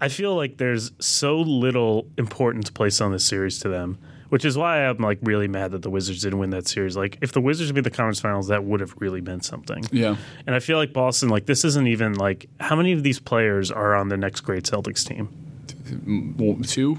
I 0.00 0.08
feel 0.08 0.36
like 0.36 0.56
there's 0.58 0.92
so 1.00 1.40
little 1.40 2.06
importance 2.16 2.70
placed 2.70 3.02
on 3.02 3.10
this 3.10 3.24
series 3.24 3.58
to 3.60 3.68
them 3.68 3.98
which 4.28 4.44
is 4.44 4.56
why 4.56 4.84
I'm 4.84 4.98
like 4.98 5.18
really 5.22 5.48
mad 5.48 5.72
that 5.72 5.82
the 5.82 5.90
Wizards 5.90 6.22
didn't 6.22 6.38
win 6.38 6.50
that 6.50 6.68
series. 6.68 6.96
Like, 6.96 7.18
if 7.20 7.32
the 7.32 7.40
Wizards 7.40 7.72
made 7.72 7.84
the 7.84 7.90
conference 7.90 8.20
finals, 8.20 8.48
that 8.48 8.64
would 8.64 8.80
have 8.80 8.94
really 8.98 9.20
meant 9.20 9.44
something. 9.44 9.84
Yeah. 9.90 10.16
And 10.46 10.54
I 10.54 10.60
feel 10.60 10.76
like 10.76 10.92
Boston, 10.92 11.28
like, 11.28 11.46
this 11.46 11.64
isn't 11.64 11.86
even 11.86 12.14
like 12.14 12.48
how 12.60 12.76
many 12.76 12.92
of 12.92 13.02
these 13.02 13.18
players 13.18 13.70
are 13.70 13.94
on 13.94 14.08
the 14.08 14.16
next 14.16 14.42
great 14.42 14.64
Celtics 14.64 15.06
team? 15.06 15.28
Two, 16.64 16.98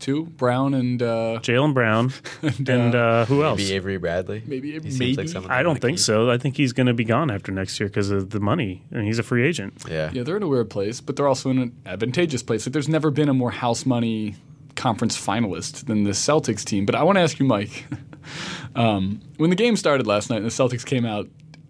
two, 0.00 0.24
Brown 0.26 0.74
and 0.74 1.02
uh, 1.02 1.38
Jaylen 1.42 1.74
Brown 1.74 2.12
and 2.42 2.94
uh, 2.94 3.24
who 3.26 3.44
else? 3.44 3.58
Maybe 3.58 3.74
Avery 3.74 3.96
Bradley. 3.98 4.42
Maybe- 4.46 4.72
he 4.72 4.90
seems 4.90 4.98
maybe. 5.16 5.32
like 5.32 5.50
I 5.50 5.62
don't 5.62 5.80
think 5.80 5.98
keep. 5.98 6.04
so. 6.04 6.30
I 6.30 6.38
think 6.38 6.56
he's 6.56 6.72
going 6.72 6.86
to 6.86 6.94
be 6.94 7.04
gone 7.04 7.30
after 7.30 7.52
next 7.52 7.78
year 7.78 7.88
because 7.88 8.10
of 8.10 8.30
the 8.30 8.40
money, 8.40 8.84
and 8.90 9.04
he's 9.04 9.18
a 9.18 9.22
free 9.22 9.46
agent. 9.46 9.84
Yeah. 9.88 10.10
yeah, 10.12 10.22
they're 10.22 10.36
in 10.36 10.42
a 10.42 10.48
weird 10.48 10.70
place, 10.70 11.00
but 11.00 11.16
they're 11.16 11.28
also 11.28 11.50
in 11.50 11.58
an 11.58 11.76
advantageous 11.86 12.42
place. 12.42 12.66
Like, 12.66 12.72
there's 12.72 12.88
never 12.88 13.10
been 13.10 13.28
a 13.28 13.34
more 13.34 13.50
house 13.50 13.86
money 13.86 14.36
conference 14.76 15.16
finalist 15.20 15.86
than 15.86 16.04
the 16.04 16.10
Celtics 16.10 16.64
team. 16.64 16.86
But 16.86 16.94
I 16.94 17.02
want 17.02 17.16
to 17.16 17.22
ask 17.22 17.38
you, 17.38 17.46
Mike, 17.46 17.86
um, 18.74 19.20
when 19.36 19.50
the 19.50 19.56
game 19.56 19.76
started 19.76 20.06
last 20.06 20.30
night 20.30 20.36
and 20.42 20.46
the 20.46 20.50
Celtics 20.50 20.84
came 20.84 21.04
out 21.04 21.28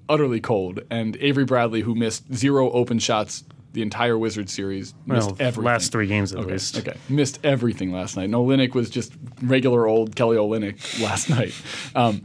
utterly 0.09 0.41
cold, 0.41 0.81
and 0.91 1.17
Avery 1.21 1.45
Bradley, 1.45 1.83
who 1.83 1.95
missed 1.95 2.33
zero 2.35 2.71
open 2.73 2.99
shots 2.99 3.45
the 3.73 3.83
entire 3.83 4.19
Wizard 4.19 4.51
series, 4.51 4.95
missed 5.07 5.29
Well, 5.29 5.37
everything. 5.41 5.65
last 5.65 5.93
three 5.93 6.07
games 6.09 6.33
at 6.33 6.41
Okay, 6.41 6.53
least. 6.53 6.77
okay, 6.79 6.95
missed 7.09 7.39
everything 7.45 7.93
last 7.93 8.17
night. 8.17 8.25
And 8.25 8.35
Olynyk 8.35 8.75
was 8.75 8.91
just 8.91 9.13
regular 9.43 9.87
old 9.87 10.17
Kelly 10.17 10.37
Olynyk 10.37 11.01
last 11.03 11.31
night. 11.39 11.55
Um, 11.95 12.23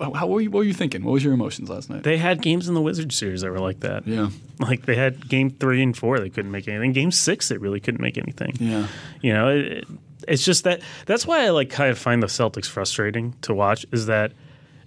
how, 0.00 0.08
what, 0.10 0.28
were 0.28 0.40
you, 0.40 0.50
what 0.50 0.58
were 0.60 0.64
you 0.64 0.72
thinking? 0.72 1.04
What 1.04 1.12
was 1.12 1.22
your 1.24 1.34
emotions 1.34 1.68
last 1.68 1.90
night? 1.90 2.02
They 2.02 2.16
had 2.16 2.40
games 2.40 2.66
in 2.68 2.74
the 2.74 2.80
Wizard 2.80 3.12
series 3.12 3.42
that 3.42 3.50
were 3.50 3.58
like 3.60 3.80
that. 3.80 4.06
yeah, 4.06 4.30
Like 4.58 4.86
they 4.86 4.94
had 4.96 5.28
game 5.28 5.50
three 5.50 5.82
and 5.82 5.96
four, 5.96 6.18
they 6.18 6.30
couldn't 6.30 6.50
make 6.50 6.66
anything. 6.66 6.92
Game 6.92 7.10
six, 7.10 7.48
they 7.48 7.58
really 7.58 7.80
couldn't 7.80 8.00
make 8.00 8.16
anything. 8.16 8.54
yeah. 8.58 8.86
You 9.20 9.32
know, 9.34 9.48
it, 9.48 9.66
it- 9.66 9.88
it's 10.26 10.44
just 10.44 10.64
that 10.64 10.80
that's 11.04 11.24
why 11.24 11.44
I 11.44 11.50
like 11.50 11.70
kind 11.70 11.90
of 11.90 11.98
find 11.98 12.20
the 12.20 12.26
Celtics 12.26 12.66
frustrating 12.66 13.34
to 13.42 13.54
watch 13.54 13.86
is 13.92 14.06
that 14.06 14.32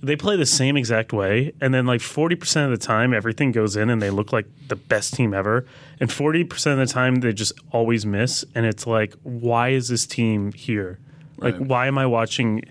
they 0.02 0.16
play 0.16 0.36
the 0.38 0.46
same 0.46 0.78
exact 0.78 1.12
way, 1.14 1.54
and 1.62 1.74
then 1.74 1.86
like 1.86 2.02
forty 2.02 2.36
percent 2.36 2.72
of 2.72 2.80
the 2.80 2.86
time, 2.86 3.14
everything 3.14 3.52
goes 3.52 3.76
in 3.76 3.90
and 3.90 4.02
they 4.02 4.10
look 4.10 4.32
like 4.34 4.46
the 4.68 4.76
best 4.76 5.14
team 5.14 5.34
ever, 5.34 5.66
and 6.00 6.12
forty 6.12 6.44
percent 6.44 6.80
of 6.80 6.88
the 6.88 6.94
time 6.94 7.16
they 7.16 7.34
just 7.34 7.54
always 7.72 8.06
miss, 8.06 8.46
and 8.56 8.66
it's 8.66 8.88
like, 8.88 9.14
why 9.24 9.70
is 9.70 9.88
this 9.90 10.06
team 10.06 10.52
here? 10.54 11.00
Like, 11.38 11.56
Right. 11.56 11.68
why 11.68 11.88
am 11.88 11.98
I 11.98 12.06
watching? 12.06 12.64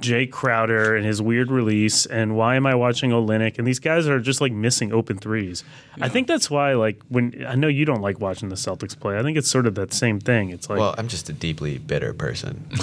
Jae 0.00 0.28
Crowder 0.28 0.96
and 0.96 1.06
his 1.06 1.22
weird 1.22 1.52
release, 1.52 2.04
and 2.04 2.36
why 2.36 2.56
am 2.56 2.66
I 2.66 2.74
watching 2.74 3.10
Olynyk? 3.12 3.58
And 3.58 3.66
these 3.66 3.78
guys 3.78 4.08
are 4.08 4.18
just 4.18 4.40
like 4.40 4.50
missing 4.50 4.92
open 4.92 5.18
threes. 5.18 5.62
I 6.00 6.08
think 6.08 6.26
that's 6.26 6.50
why, 6.50 6.74
like, 6.74 7.00
when 7.10 7.46
I 7.46 7.54
know 7.54 7.68
you 7.68 7.84
don't 7.84 8.00
like 8.00 8.18
watching 8.18 8.48
the 8.48 8.56
Celtics 8.56 8.98
play, 8.98 9.16
I 9.16 9.22
think 9.22 9.38
it's 9.38 9.48
sort 9.48 9.68
of 9.68 9.76
that 9.76 9.92
same 9.92 10.18
thing. 10.18 10.50
It's 10.50 10.68
like, 10.68 10.80
Well, 10.80 10.96
I'm 10.98 11.06
just 11.06 11.28
a 11.28 11.32
deeply 11.32 11.78
bitter 11.78 12.12
person. 12.12 12.66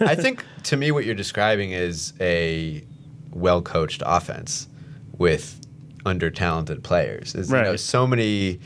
I 0.00 0.14
think 0.14 0.44
to 0.64 0.76
me, 0.76 0.92
what 0.92 1.06
you're 1.06 1.14
describing 1.14 1.72
is 1.72 2.12
a 2.20 2.84
well 3.32 3.62
coached 3.62 4.02
offense 4.04 4.68
with 5.18 5.60
under 6.06 6.30
talented 6.30 6.82
players. 6.82 7.34
Is, 7.34 7.50
you 7.50 7.56
know, 7.56 7.70
Right. 7.70 7.80
so 7.80 8.06
many, 8.06 8.60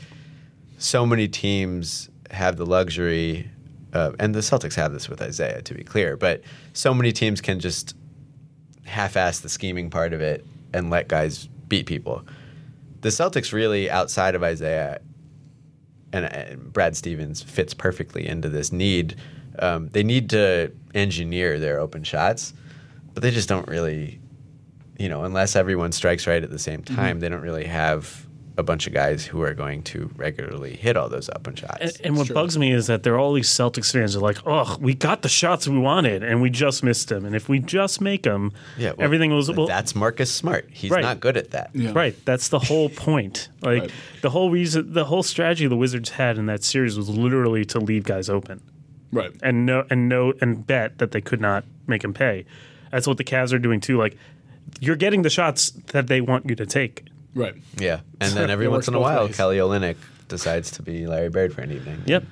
so 0.77 1.05
many 1.05 1.27
teams 1.27 2.09
have 2.31 2.57
the 2.57 2.65
luxury, 2.65 3.49
uh, 3.93 4.11
and 4.19 4.33
the 4.33 4.39
Celtics 4.39 4.75
have 4.75 4.93
this 4.93 5.07
with 5.09 5.21
Isaiah, 5.21 5.61
to 5.61 5.73
be 5.73 5.83
clear. 5.83 6.17
But 6.17 6.41
so 6.73 6.93
many 6.93 7.11
teams 7.11 7.41
can 7.41 7.59
just 7.59 7.95
half-ass 8.85 9.39
the 9.39 9.49
scheming 9.49 9.89
part 9.89 10.13
of 10.13 10.21
it 10.21 10.45
and 10.73 10.89
let 10.89 11.07
guys 11.07 11.47
beat 11.67 11.85
people. 11.85 12.23
The 13.01 13.09
Celtics 13.09 13.51
really, 13.53 13.89
outside 13.89 14.35
of 14.35 14.43
Isaiah, 14.43 14.99
and, 16.13 16.25
and 16.25 16.71
Brad 16.73 16.95
Stevens 16.95 17.41
fits 17.41 17.73
perfectly 17.73 18.27
into 18.27 18.47
this 18.49 18.71
need. 18.71 19.15
Um, 19.59 19.89
they 19.89 20.03
need 20.03 20.29
to 20.31 20.71
engineer 20.93 21.59
their 21.59 21.79
open 21.79 22.03
shots, 22.03 22.53
but 23.13 23.23
they 23.23 23.31
just 23.31 23.49
don't 23.49 23.67
really, 23.67 24.19
you 24.97 25.09
know, 25.09 25.23
unless 25.23 25.55
everyone 25.55 25.91
strikes 25.91 26.27
right 26.27 26.43
at 26.43 26.49
the 26.51 26.59
same 26.59 26.81
mm-hmm. 26.81 26.95
time, 26.95 27.19
they 27.19 27.29
don't 27.29 27.41
really 27.41 27.65
have 27.65 28.25
a 28.57 28.63
bunch 28.63 28.87
of 28.87 28.93
guys 28.93 29.25
who 29.25 29.41
are 29.41 29.53
going 29.53 29.83
to 29.83 30.09
regularly 30.15 30.75
hit 30.75 30.95
all 30.95 31.09
those 31.09 31.29
open 31.35 31.55
shots. 31.55 31.77
And, 31.81 31.91
and 32.05 32.17
what 32.17 32.27
Sure. 32.27 32.33
bugs 32.33 32.57
me 32.57 32.71
is 32.71 32.87
that 32.87 33.03
there 33.03 33.13
are 33.13 33.19
all 33.19 33.33
these 33.33 33.49
Celtics 33.49 33.91
fans 33.91 34.13
who 34.13 34.19
are 34.19 34.23
like, 34.23 34.37
"Oh, 34.45 34.77
we 34.79 34.93
got 34.93 35.23
the 35.23 35.29
shots 35.29 35.67
we 35.67 35.77
wanted, 35.77 36.23
and 36.23 36.41
we 36.41 36.49
just 36.49 36.83
missed 36.83 37.09
them. 37.09 37.25
And 37.25 37.35
if 37.35 37.49
we 37.49 37.59
just 37.59 37.99
make 37.99 38.23
them, 38.23 38.53
yeah, 38.77 38.91
well, 38.91 39.03
everything 39.03 39.35
was 39.35 39.51
well, 39.51 39.67
that's 39.67 39.93
Marcus 39.93 40.31
Smart. 40.31 40.69
He's 40.71 40.91
Right. 40.91 41.01
not 41.01 41.19
good 41.19 41.35
at 41.35 41.51
that. 41.51 41.71
Yeah. 41.73 41.91
right. 41.93 42.15
That's 42.25 42.47
the 42.49 42.59
whole 42.59 42.89
point. 42.89 43.49
Like 43.61 43.81
Right. 43.81 43.91
the 44.21 44.29
whole 44.29 44.51
reason, 44.51 44.93
the 44.93 45.05
whole 45.05 45.23
strategy 45.23 45.65
the 45.65 45.75
Wizards 45.75 46.11
had 46.11 46.37
in 46.37 46.45
that 46.45 46.63
series 46.63 46.97
was 46.97 47.09
literally 47.09 47.65
to 47.65 47.79
leave 47.79 48.03
guys 48.03 48.29
open 48.29 48.61
Right. 49.11 49.31
and 49.41 49.65
know 49.65 49.85
and 49.89 50.07
know 50.07 50.33
and 50.39 50.67
bet 50.67 50.99
that 50.99 51.11
they 51.11 51.21
could 51.21 51.41
not 51.41 51.65
make 51.87 52.03
them 52.03 52.13
pay. 52.13 52.45
That's 52.91 53.07
what 53.07 53.17
the 53.17 53.23
Cavs 53.23 53.53
are 53.53 53.59
doing 53.59 53.79
too. 53.79 53.97
Like 53.97 54.17
you're 54.79 54.95
getting 54.95 55.21
the 55.21 55.29
shots 55.29 55.71
that 55.87 56.07
they 56.07 56.21
want 56.21 56.49
you 56.49 56.55
to 56.55 56.65
take. 56.65 57.05
Right. 57.33 57.55
Yeah, 57.77 58.01
and 58.21 58.33
then 58.33 58.49
every 58.55 58.67
once 58.67 58.87
in 58.87 58.93
a 58.93 58.99
while, 58.99 59.25
ways. 59.25 59.35
Kelly 59.37 59.57
Olynyk 59.57 59.97
decides 60.27 60.71
to 60.71 60.81
be 60.81 61.05
Larry 61.07 61.29
Bird 61.29 61.53
for 61.53 61.61
an 61.61 61.71
evening. 61.71 62.01
Yep. 62.05 62.23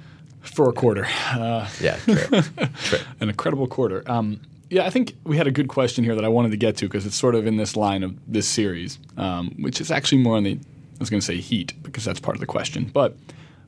For 0.42 0.70
a 0.70 0.74
quarter. 0.74 1.06
Uh, 1.32 1.70
Yeah, 1.80 1.96
true. 1.98 2.16
true. 2.76 3.00
an 3.22 3.30
incredible 3.30 3.68
quarter. 3.68 4.04
Um, 4.08 4.42
yeah, 4.70 4.86
I 4.86 4.90
think 4.90 5.16
we 5.24 5.38
had 5.38 5.48
a 5.48 5.52
good 5.52 5.68
question 5.68 6.04
here 6.04 6.16
that 6.16 6.26
I 6.26 6.30
wanted 6.30 6.52
to 6.52 6.58
get 6.58 6.78
to 6.78 6.86
because 6.88 7.06
it's 7.06 7.16
sort 7.16 7.36
of 7.36 7.46
in 7.46 7.58
this 7.58 7.76
line 7.76 8.04
of 8.04 8.16
this 8.32 8.48
series, 8.48 8.98
um, 9.18 9.52
which 9.60 9.80
is 9.80 9.92
actually 9.92 10.18
more 10.20 10.36
on 10.36 10.44
the, 10.44 10.54
I 10.54 10.60
was 11.00 11.10
going 11.10 11.20
to 11.20 11.26
say 11.26 11.38
heat 11.38 11.74
because 11.84 12.04
that's 12.06 12.20
part 12.20 12.36
of 12.36 12.42
the 12.42 12.48
question. 12.48 12.90
But 12.94 13.16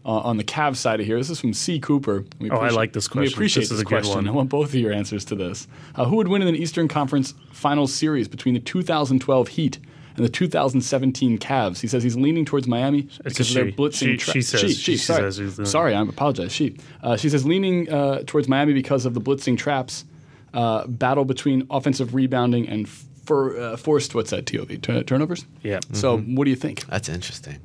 uh, 0.05 0.19
on 0.19 0.37
the 0.37 0.43
Cavs 0.43 0.75
side 0.77 0.99
of 0.99 1.05
here, 1.05 1.17
this 1.17 1.29
is 1.31 1.39
from 1.39 1.53
C. 1.53 1.79
Cooper. 1.79 2.23
We 2.39 2.51
Oh, 2.51 2.57
I 2.57 2.69
like 2.69 2.93
this 2.93 3.07
question. 3.07 3.29
We 3.29 3.33
appreciate 3.33 3.61
This 3.63 3.69
this, 3.69 3.75
is 3.77 3.81
a 3.81 3.85
good 3.85 3.89
question. 4.03 4.15
one. 4.15 4.27
I 4.27 4.31
want 4.31 4.49
both 4.49 4.69
of 4.69 4.75
your 4.75 4.93
answers 4.93 5.25
to 5.25 5.35
this. 5.35 5.67
Uh, 5.95 6.05
who 6.05 6.17
would 6.17 6.27
win 6.27 6.41
in 6.41 6.47
an 6.47 6.55
Eastern 6.55 6.87
Conference 6.87 7.33
Finals 7.51 7.93
series 7.93 8.27
between 8.27 8.53
the 8.53 8.59
2012 8.59 9.47
Heat 9.49 9.79
and 10.15 10.23
the 10.23 10.29
2017 10.29 11.37
Cavs? 11.39 11.79
He 11.81 11.87
says 11.87 12.03
he's 12.03 12.15
leaning 12.15 12.45
towards 12.45 12.67
Miami 12.67 13.07
because 13.23 13.51
they're 13.53 13.65
she. 13.69 13.75
blitzing. 13.75 14.19
She- 14.19 14.31
she 14.31 14.41
says- 14.43 14.59
she, 14.61 14.69
she 14.73 14.97
sorry. 14.97 15.21
says 15.23 15.37
he's 15.37 15.57
the- 15.57 15.65
sorry, 15.65 15.95
I 15.95 16.01
apologize. 16.03 16.51
She. 16.51 16.77
Uh, 17.01 17.17
she 17.17 17.27
says 17.29 17.45
leaning 17.45 17.91
uh, 17.91 18.21
towards 18.27 18.47
Miami 18.47 18.73
because 18.73 19.05
of 19.05 19.13
the 19.15 19.21
blitzing 19.21 19.57
traps, 19.57 20.05
uh, 20.53 20.85
battle 20.87 21.25
between 21.25 21.65
offensive 21.71 22.13
rebounding 22.13 22.69
and 22.69 22.87
for, 22.87 23.59
uh, 23.59 23.75
forced 23.75 24.13
what's 24.13 24.29
that 24.29 24.45
TOV 24.45 24.77
Tur- 24.83 25.01
turnovers. 25.03 25.45
Yeah. 25.63 25.79
So 25.93 26.19
what 26.19 26.43
do 26.45 26.51
you 26.51 26.55
think? 26.55 26.85
That's 26.85 27.09
interesting. 27.09 27.57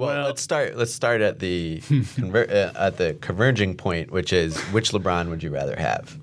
Well, 0.00 0.16
Well- 0.16 0.26
let's 0.26 0.42
start. 0.42 0.76
Let's 0.76 0.94
start 0.94 1.20
at 1.20 1.38
the 1.38 1.78
conver- 1.88 2.50
uh, 2.50 2.72
at 2.78 2.96
the 2.96 3.14
converging 3.20 3.76
point, 3.76 4.10
which 4.10 4.32
is 4.32 4.58
which 4.72 4.92
LeBron 4.92 5.28
would 5.28 5.42
you 5.42 5.50
rather 5.50 5.76
have? 5.76 6.18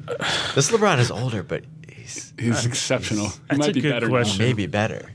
This 0.55 0.71
LeBron 0.71 0.99
is 0.99 1.11
older, 1.11 1.43
but 1.43 1.63
he's 1.87 2.33
He's 2.39 2.65
exceptional. 2.65 3.27
He 3.27 3.33
That's 3.49 3.59
might 3.59 3.69
a 3.69 3.73
be 3.73 3.81
good 3.81 3.91
better 3.91 4.07
now. 4.07 4.11
question. 4.13 4.43
maybe 4.45 4.65
better. 4.67 5.11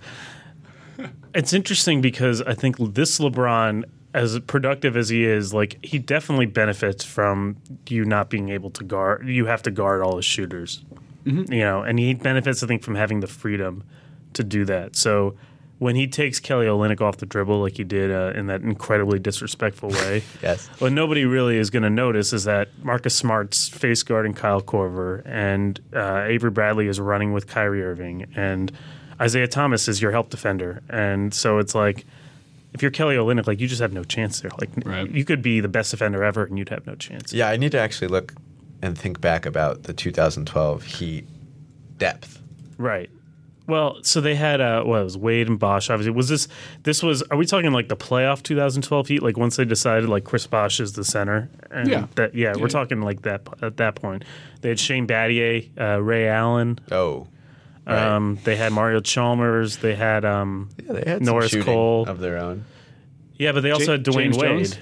It's 1.34 1.54
interesting 1.54 2.02
because 2.02 2.42
I 2.42 2.52
think 2.52 2.76
this 2.92 3.18
LeBron, 3.18 3.84
as 4.12 4.38
productive 4.40 4.98
as 4.98 5.08
he 5.08 5.24
is, 5.24 5.54
like 5.54 5.82
he 5.82 5.98
definitely 5.98 6.44
benefits 6.44 7.04
from 7.06 7.56
you 7.88 8.04
not 8.04 8.28
being 8.28 8.50
able 8.50 8.68
to 8.72 8.84
guard. 8.84 9.26
You 9.26 9.46
have 9.46 9.62
to 9.62 9.70
guard 9.70 10.02
all 10.02 10.16
his 10.16 10.26
shooters, 10.26 10.84
you 11.24 11.46
know, 11.60 11.82
and 11.82 11.98
he 11.98 12.12
benefits, 12.12 12.62
I 12.62 12.66
think, 12.66 12.82
from 12.82 12.96
having 12.96 13.20
the 13.20 13.26
freedom 13.26 13.82
to 14.34 14.44
do 14.44 14.66
that. 14.66 14.94
So 14.94 15.34
when 15.82 15.96
he 15.96 16.06
takes 16.06 16.38
Kelly 16.38 16.66
Olynyk 16.66 17.00
off 17.00 17.16
the 17.16 17.26
dribble, 17.26 17.60
like 17.60 17.76
he 17.76 17.82
did 17.84 18.10
uh, 18.12 18.32
in 18.38 18.46
that 18.46 18.60
incredibly 18.62 19.18
disrespectful 19.18 19.88
way, 19.90 20.22
Yes. 20.42 20.68
what 20.78 20.92
nobody 20.92 21.24
really 21.24 21.56
is 21.58 21.70
going 21.70 21.82
to 21.82 21.90
notice 21.90 22.32
is 22.32 22.44
that 22.44 22.68
Marcus 22.82 23.14
Smart's 23.14 23.68
face 23.68 24.02
guarding 24.04 24.32
Kyle 24.32 24.62
Korver, 24.62 25.22
and 25.26 25.80
uh, 25.92 26.22
Avery 26.26 26.50
Bradley 26.50 26.86
is 26.86 27.00
running 27.00 27.32
with 27.32 27.48
Kyrie 27.48 27.82
Irving, 27.82 28.26
and 28.36 28.70
Isaiah 29.20 29.48
Thomas 29.48 29.88
is 29.88 30.00
your 30.00 30.12
help 30.12 30.30
defender, 30.30 30.82
and 30.88 31.34
so 31.34 31.58
it's 31.58 31.74
like. 31.74 32.06
If 32.74 32.80
you're 32.80 32.90
Kelly 32.90 33.16
Olynyk, 33.16 33.46
like 33.46 33.60
you 33.60 33.68
just 33.68 33.82
have 33.82 33.92
no 33.92 34.02
chance 34.02 34.40
there. 34.40 34.50
Like 34.58 34.70
Right. 34.86 35.10
you 35.10 35.26
could 35.26 35.42
be 35.42 35.60
the 35.60 35.68
best 35.68 35.90
defender 35.90 36.24
ever, 36.24 36.44
and 36.44 36.56
you'd 36.58 36.70
have 36.70 36.86
no 36.86 36.94
chance. 36.94 37.30
Yeah, 37.30 37.50
I 37.50 37.58
need 37.58 37.72
to 37.72 37.78
actually 37.78 38.08
look 38.08 38.32
and 38.80 38.96
think 38.96 39.20
back 39.20 39.44
about 39.44 39.82
the 39.82 39.92
2012 39.92 40.82
Heat 40.82 41.26
depth. 41.98 42.40
Right. 42.78 43.10
Well, 43.66 43.98
so 44.02 44.20
they 44.20 44.34
had 44.34 44.60
uh, 44.60 44.82
what 44.82 45.00
it 45.00 45.04
was 45.04 45.16
Wade 45.16 45.48
and 45.48 45.58
Bosh. 45.58 45.88
Obviously, 45.88 46.12
was 46.12 46.28
this 46.28 46.48
this 46.82 47.02
was? 47.02 47.22
Are 47.30 47.36
we 47.36 47.46
talking 47.46 47.70
like 47.72 47.88
the 47.88 47.96
playoff 47.96 48.42
2012 48.42 49.06
Heat? 49.08 49.22
Like 49.22 49.36
once 49.36 49.56
they 49.56 49.64
decided 49.64 50.08
like 50.08 50.24
Chris 50.24 50.46
Bosh 50.46 50.80
is 50.80 50.94
the 50.94 51.04
center? 51.04 51.48
And 51.70 51.88
Yeah. 51.88 52.06
That, 52.16 52.34
yeah, 52.34 52.54
Yeah. 52.56 52.60
we're 52.62 52.68
talking 52.68 53.00
like 53.02 53.22
that 53.22 53.42
at 53.62 53.76
that 53.76 53.94
point. 53.94 54.24
They 54.62 54.68
had 54.70 54.80
Shane 54.80 55.06
Battier, 55.06 55.68
uh, 55.80 56.02
Ray 56.02 56.28
Allen. 56.28 56.78
Oh, 56.90 57.28
right. 57.86 57.98
Um, 57.98 58.38
they 58.44 58.56
had 58.56 58.72
Mario 58.72 59.00
Chalmers. 59.00 59.76
They 59.78 59.94
had 59.94 60.24
um, 60.24 60.68
yeah, 60.84 60.92
they 60.94 61.10
had 61.10 61.22
Norris 61.22 61.52
some 61.52 61.62
Cole. 61.62 62.08
of 62.08 62.18
their 62.18 62.38
own. 62.38 62.64
yeah, 63.36 63.52
but 63.52 63.62
they 63.62 63.70
also 63.70 63.92
Ja- 63.92 63.92
had 63.92 64.04
Dwayne 64.04 64.14
James 64.32 64.38
Wade. 64.38 64.48
Jones? 64.50 64.78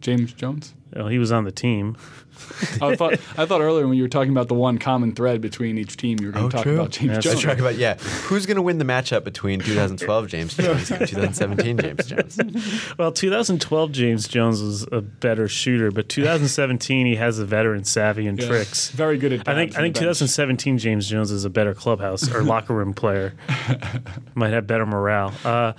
James 0.00 0.32
Jones. 0.32 0.74
Well, 0.94 1.08
he 1.08 1.18
was 1.18 1.32
on 1.32 1.44
the 1.44 1.52
team. 1.52 1.96
I 2.82 2.96
thought 2.96 3.14
I 3.36 3.46
thought 3.46 3.60
earlier 3.60 3.86
when 3.86 3.96
you 3.96 4.02
were 4.02 4.08
talking 4.08 4.30
about 4.30 4.48
the 4.48 4.54
one 4.54 4.78
common 4.78 5.14
thread 5.14 5.40
between 5.40 5.78
each 5.78 5.96
team, 5.96 6.18
you 6.20 6.26
were 6.26 6.32
going 6.32 6.48
to 6.50 6.56
talk 6.56 6.66
about 6.66 6.90
James 6.90 7.12
That's 7.12 7.24
Jones. 7.24 7.36
Let's 7.44 7.46
talk 7.46 7.58
about 7.58 7.76
yeah. 7.76 7.94
Who's 8.28 8.46
going 8.46 8.56
to 8.56 8.62
win 8.62 8.78
the 8.78 8.84
matchup 8.84 9.24
between 9.24 9.60
2012 9.60 10.28
James 10.28 10.56
Jones 10.56 10.90
and 10.90 11.08
2017 11.08 11.78
James 11.78 12.06
Jones? 12.38 12.94
Well, 12.98 13.12
2012 13.12 13.92
James 13.92 14.28
Jones 14.28 14.62
was 14.62 14.86
a 14.92 15.00
better 15.00 15.48
shooter, 15.48 15.90
but 15.90 16.08
2017 16.08 17.06
he 17.06 17.16
has 17.16 17.38
a 17.38 17.44
veteran 17.44 17.84
savvy 17.84 18.26
and 18.26 18.38
Yeah. 18.40 18.46
tricks. 18.48 18.90
Very 18.90 19.18
good 19.18 19.32
at. 19.32 19.48
I 19.48 19.54
think 19.54 19.72
I 19.76 19.80
think 19.80 19.94
the 19.94 20.00
bench. 20.00 20.18
2017 20.18 20.78
James 20.78 21.08
Jones 21.08 21.30
is 21.30 21.44
a 21.44 21.50
better 21.50 21.74
clubhouse 21.74 22.32
or 22.32 22.42
locker 22.42 22.74
room 22.74 22.94
player. 22.94 23.34
Might 24.34 24.52
have 24.52 24.66
better 24.66 24.86
morale. 24.86 25.32
Uh, 25.44 25.72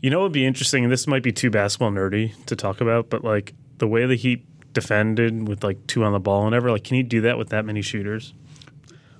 you 0.00 0.10
know, 0.10 0.18
what 0.18 0.24
would 0.26 0.32
be 0.32 0.46
interesting, 0.46 0.84
and 0.84 0.92
this 0.92 1.06
might 1.06 1.22
be 1.22 1.32
too 1.32 1.50
basketball 1.50 1.90
nerdy 1.90 2.32
to 2.46 2.54
talk 2.54 2.80
about, 2.80 3.10
but 3.10 3.24
like 3.24 3.54
the 3.78 3.88
way 3.88 4.06
the 4.06 4.14
Heat 4.14 4.44
defended 4.80 5.48
with 5.48 5.62
like 5.64 5.86
two 5.86 6.04
on 6.04 6.12
the 6.12 6.20
ball 6.20 6.46
and 6.46 6.54
ever, 6.54 6.70
like, 6.70 6.84
can 6.84 6.96
you 6.96 7.02
do 7.02 7.20
that 7.22 7.38
with 7.38 7.48
that 7.50 7.64
many 7.64 7.82
shooters? 7.82 8.32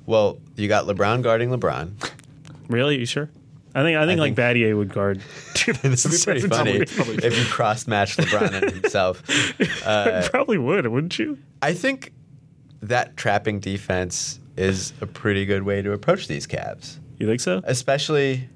Well, 0.07 0.39
you 0.57 0.69
got 0.69 0.87
LeBron 0.87 1.23
guarding 1.23 1.51
LeBron. 1.51 1.93
Really? 2.69 2.99
you 2.99 3.07
sure? 3.07 3.31
I 3.75 3.83
think 3.83 3.97
I 3.99 4.07
think 4.07 4.19
like 4.19 4.35
think- 4.35 4.57
Battier 4.57 4.77
would 4.77 4.93
guard. 4.93 5.21
this 5.83 6.05
is 6.07 6.25
pretty 6.25 6.41
funny 6.49 6.73
if 6.73 7.39
you 7.39 7.45
cross 7.53 7.87
match 7.87 8.17
LeBron 8.17 8.63
and 8.63 8.71
himself. 8.83 9.23
Uh, 9.85 10.27
probably 10.31 10.59
would, 10.59 10.87
wouldn't 10.87 11.19
you? 11.19 11.39
I 11.63 11.73
think 11.73 12.13
that 12.83 13.17
trapping 13.17 13.59
defense 13.61 14.39
is 14.57 14.93
a 15.01 15.07
pretty 15.07 15.47
good 15.47 15.63
way 15.63 15.81
to 15.83 15.93
approach 15.93 16.29
these 16.29 16.47
Cavs, 16.47 16.99
You 17.19 17.27
think 17.27 17.41
so? 17.41 17.63
especially. 17.65 18.49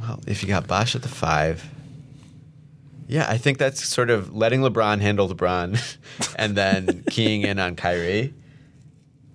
Well, 0.00 0.20
if 0.26 0.42
you 0.42 0.48
got 0.48 0.66
Bosh 0.66 0.94
at 0.94 1.02
the 1.02 1.08
five. 1.08 1.64
Yeah, 3.06 3.26
I 3.28 3.36
think 3.38 3.58
that's 3.58 3.84
sort 3.84 4.10
of 4.10 4.34
letting 4.34 4.60
LeBron 4.60 5.00
handle 5.00 5.28
LeBron 5.28 5.96
and 6.38 6.56
then 6.56 7.04
keying 7.10 7.42
in 7.42 7.58
on 7.58 7.76
Kyrie 7.76 8.32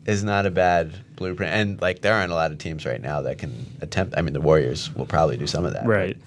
is 0.05 0.23
not 0.23 0.45
a 0.45 0.51
bad 0.51 0.93
blueprint. 1.15 1.53
And 1.53 1.81
like 1.81 2.01
there 2.01 2.13
aren't 2.13 2.31
a 2.31 2.35
lot 2.35 2.51
of 2.51 2.57
teams 2.57 2.85
right 2.85 3.01
now 3.01 3.21
that 3.21 3.37
can 3.37 3.65
attempt 3.81 4.15
I 4.17 4.21
mean 4.21 4.33
the 4.33 4.41
Warriors 4.41 4.93
will 4.95 5.05
probably 5.05 5.37
do 5.37 5.47
some 5.47 5.65
of 5.65 5.73
that. 5.73 5.85
Right. 5.85 6.17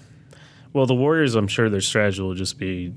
Well, 0.73 0.87
the 0.87 0.95
Warriors, 0.95 1.35
I'm 1.35 1.49
sure 1.49 1.69
their 1.69 1.81
strategy 1.81 2.23
will 2.23 2.35
just 2.35 2.59
be 2.59 2.95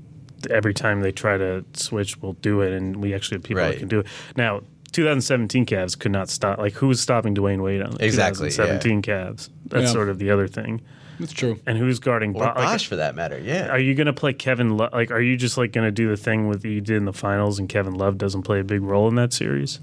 every 0.50 0.74
time 0.74 1.00
they 1.00 1.12
try 1.12 1.36
to 1.36 1.64
switch, 1.74 2.20
we'll 2.22 2.34
do 2.34 2.60
it, 2.62 2.72
and 2.72 2.96
we 2.96 3.14
actually 3.14 3.36
have 3.36 3.42
people 3.42 3.62
that 3.62 3.78
can 3.78 3.88
do 3.88 4.00
it. 4.00 4.06
Now, 4.36 4.62
2017 4.92 5.66
Cavs 5.66 5.98
could 5.98 6.12
not 6.12 6.30
stop. 6.30 6.58
Like, 6.58 6.72
who 6.72 6.88
was 6.88 7.00
stopping 7.00 7.34
Dwyane 7.34 7.62
Wade 7.62 7.82
on 7.82 7.90
the 7.92 8.04
Exactly, 8.04 8.48
2017 8.50 9.02
Cavs? 9.02 9.50
That's 9.66 9.84
Yeah. 9.86 9.92
sort 9.92 10.08
of 10.08 10.18
the 10.18 10.30
other 10.30 10.48
thing. 10.48 10.80
That's 11.18 11.32
true. 11.32 11.58
And 11.66 11.78
who's 11.78 11.98
guarding 11.98 12.30
Or 12.36 12.52
Bo- 12.52 12.60
like, 12.60 12.80
for 12.82 12.96
that 12.96 13.14
matter. 13.14 13.38
Yeah. 13.38 13.68
Are 13.68 13.78
you 13.78 13.94
going 13.94 14.06
to 14.06 14.12
play 14.12 14.32
Kevin? 14.32 14.76
Lo- 14.76 14.90
like, 14.92 15.10
are 15.10 15.20
you 15.20 15.36
just 15.36 15.56
like 15.56 15.72
going 15.72 15.86
to 15.86 15.90
do 15.92 16.08
the 16.08 16.16
thing 16.16 16.48
with 16.48 16.64
you 16.64 16.80
did 16.80 16.96
in 16.96 17.04
the 17.04 17.12
finals, 17.12 17.58
and 17.58 17.68
Kevin 17.68 17.94
Love 17.94 18.18
doesn't 18.18 18.42
play 18.42 18.60
a 18.60 18.64
big 18.64 18.82
role 18.82 19.08
in 19.08 19.14
that 19.16 19.32
series? 19.32 19.80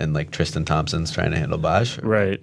and 0.00 0.14
like 0.14 0.30
Tristan 0.30 0.64
Thompson's 0.64 1.10
trying 1.10 1.32
to 1.32 1.36
handle 1.36 1.58
Bosh. 1.58 1.98
Right. 1.98 2.40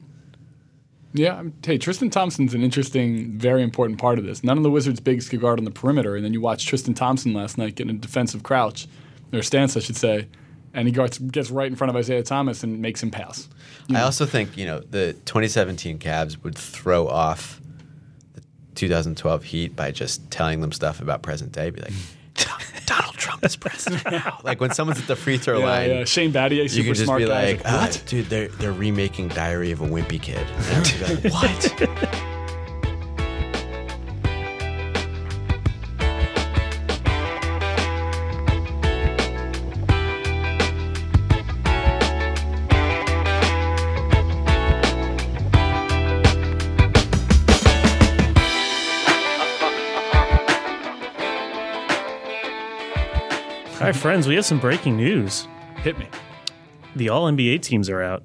Yeah. 1.13 1.43
Hey, 1.65 1.77
Tristan 1.77 2.09
Thompson's 2.09 2.53
an 2.53 2.61
interesting, 2.61 3.37
very 3.37 3.63
important 3.63 3.99
part 3.99 4.19
of 4.19 4.25
this. 4.25 4.43
None 4.43 4.57
of 4.57 4.63
the 4.63 4.69
Wizards' 4.69 4.99
bigs 4.99 5.29
could 5.29 5.39
guard 5.39 5.59
on 5.59 5.65
the 5.65 5.71
perimeter, 5.71 6.15
and 6.15 6.25
then 6.25 6.33
you 6.33 6.41
watch 6.41 6.65
Tristan 6.65 6.93
Thompson 6.93 7.33
last 7.33 7.57
night 7.57 7.75
getting 7.75 7.95
a 7.95 7.99
defensive 7.99 8.43
crouch, 8.43 8.87
or 9.31 9.41
stance, 9.41 9.77
I 9.77 9.79
should 9.79 9.95
say, 9.95 10.27
and 10.73 10.87
he 10.87 10.93
gets, 10.93 11.17
gets 11.17 11.49
right 11.49 11.67
in 11.67 11.77
front 11.77 11.89
of 11.89 11.95
Isaiah 11.95 12.23
Thomas 12.23 12.63
and 12.63 12.81
makes 12.81 13.01
him 13.01 13.11
pass. 13.11 13.47
I 13.93 14.01
also 14.01 14.25
think 14.25 14.57
you 14.57 14.65
know 14.65 14.79
the 14.79 15.13
2017 15.25 15.99
Cavs 15.99 16.43
would 16.43 16.57
throw 16.57 17.07
off 17.07 17.61
the 17.61 17.64
2012 18.75 19.43
Heat 19.43 19.75
by 19.75 19.91
just 19.91 20.29
telling 20.31 20.61
them 20.61 20.71
stuff 20.71 20.99
about 21.01 21.21
present 21.21 21.51
day. 21.51 21.69
Be 21.69 21.81
like, 21.81 21.93
Donald 22.85 23.15
Trump 23.15 23.43
is 23.45 23.55
president 23.55 24.03
now. 24.11 24.39
like 24.43 24.59
when 24.61 24.71
someone's 24.71 24.99
at 24.99 25.07
the 25.07 25.15
free 25.15 25.37
throw 25.37 25.59
Yeah, 25.59 25.65
line, 25.65 25.89
yeah. 25.89 26.03
Shane 26.05 26.31
Battier, 26.31 26.63
you 26.63 26.69
super 26.69 26.83
can 26.85 26.93
just 26.93 27.05
smart 27.05 27.19
be 27.21 27.25
guy. 27.27 27.45
like, 27.53 27.63
like, 27.63 27.73
"Ah, 27.73 27.81
what? 27.85 28.03
dude, 28.07 28.25
they're 28.27 28.47
they're 28.49 28.73
remaking 28.73 29.29
Diary 29.29 29.71
of 29.71 29.81
a 29.81 29.87
Wimpy 29.87 30.21
Kid. 30.21 30.45
And 30.71 31.23
like, 31.23 31.33
what? 31.33 32.34
Friends, 54.05 54.27
we 54.27 54.35
have 54.35 54.45
some 54.45 54.59
breaking 54.59 54.95
news. 54.95 55.47
Hit 55.77 55.97
me. 55.97 56.07
The 56.95 57.09
All 57.09 57.25
NBA 57.31 57.63
teams 57.63 57.89
are 57.89 58.03
out. 58.03 58.21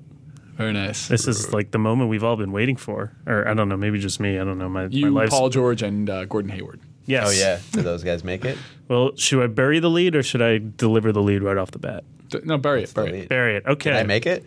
Very 0.59 0.75
nice. 0.75 1.09
This 1.09 1.27
is 1.27 1.55
like 1.55 1.71
the 1.71 1.79
moment 1.79 2.11
we've 2.11 2.23
all 2.23 2.37
been 2.37 2.53
waiting 2.53 2.77
for. 2.77 3.17
Or 3.27 3.49
I 3.49 3.55
don't 3.55 3.71
know, 3.71 3.79
maybe 3.79 3.99
just 3.99 4.21
me. 4.21 4.39
I 4.39 4.45
don't 4.45 4.59
know. 4.59 4.69
My, 4.69 4.89
You, 4.91 5.11
my 5.11 5.23
life's. 5.23 5.31
Paul 5.31 5.49
George, 5.49 5.81
and 5.81 6.11
uh, 6.11 6.27
Gordon 6.27 6.51
Hayward. 6.51 6.81
yes. 7.07 7.27
Oh 7.27 7.31
yeah, 7.31 7.61
did 7.73 7.85
those 7.85 8.05
guys 8.05 8.23
make 8.23 8.45
it? 8.45 8.59
Well, 8.89 9.15
should 9.17 9.41
I 9.43 9.47
bury 9.47 9.79
the 9.79 9.89
lead 9.89 10.15
or 10.17 10.23
should 10.25 10.43
I 10.43 10.59
deliver 10.59 11.13
the 11.13 11.23
lead 11.23 11.45
right 11.45 11.57
off 11.57 11.71
the 11.71 11.79
bat? 11.79 12.03
D- 12.29 12.41
No, 12.45 12.59
bury 12.59 12.83
it. 12.83 12.93
Bury 12.93 13.21
it. 13.21 13.29
Bury 13.31 13.57
it. 13.57 13.65
Okay. 13.65 13.91
Did 13.91 14.01
I 14.01 14.03
make 14.03 14.27
it? 14.27 14.45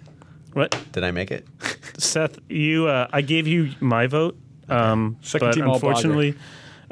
what? 0.52 0.78
Did 0.91 1.04
I 1.06 1.12
make 1.12 1.32
it? 1.32 1.48
Seth, 1.98 2.38
you, 2.50 2.88
uh, 2.88 3.08
I 3.12 3.22
gave 3.22 3.48
you 3.48 3.72
my 3.80 4.06
vote. 4.06 4.38
Um, 4.69 5.17
Second 5.22 5.48
but 5.48 5.54
team 5.56 5.67
all 5.67 5.80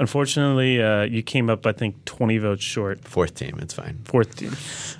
unfortunately, 0.02 0.82
uh, 0.82 1.04
you 1.04 1.22
came 1.22 1.50
up, 1.50 1.66
I 1.68 1.72
think, 1.72 2.04
20 2.06 2.40
votes 2.40 2.64
short. 2.64 3.08
Fourth 3.08 3.36
team, 3.36 3.60
it's 3.62 3.76
fine. 3.76 4.00
Fourth 4.04 4.36
team. 4.36 4.52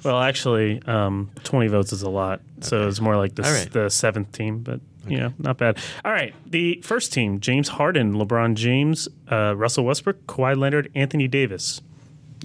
Well, 0.06 0.22
actually, 0.22 0.82
um, 0.84 1.32
20 1.44 1.68
votes 1.68 1.92
is 1.92 2.04
a 2.04 2.10
lot. 2.10 2.40
So 2.62 2.88
it's 2.88 3.02
more 3.02 3.18
like 3.18 3.34
the, 3.34 3.42
right. 3.42 3.72
the 3.72 3.90
seventh 3.90 4.32
team, 4.32 4.60
but, 4.60 4.80
you 5.08 5.18
know, 5.18 5.34
not 5.40 5.58
bad. 5.58 5.80
All 6.06 6.12
right. 6.12 6.36
The 6.46 6.80
first 6.84 7.12
team 7.12 7.40
James 7.40 7.68
Harden, 7.68 8.14
LeBron 8.14 8.54
James, 8.54 9.10
uh, 9.30 9.56
Russell 9.58 9.86
Westbrook, 9.86 10.28
Kawhi 10.28 10.56
Leonard, 10.56 10.92
Anthony 10.94 11.28
Davis. 11.28 11.82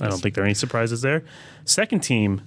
I 0.01 0.09
don't 0.09 0.21
think 0.21 0.35
there 0.35 0.43
are 0.43 0.47
any 0.47 0.55
surprises 0.55 1.03
there. 1.03 1.25
Second 1.65 2.01
team 2.01 2.41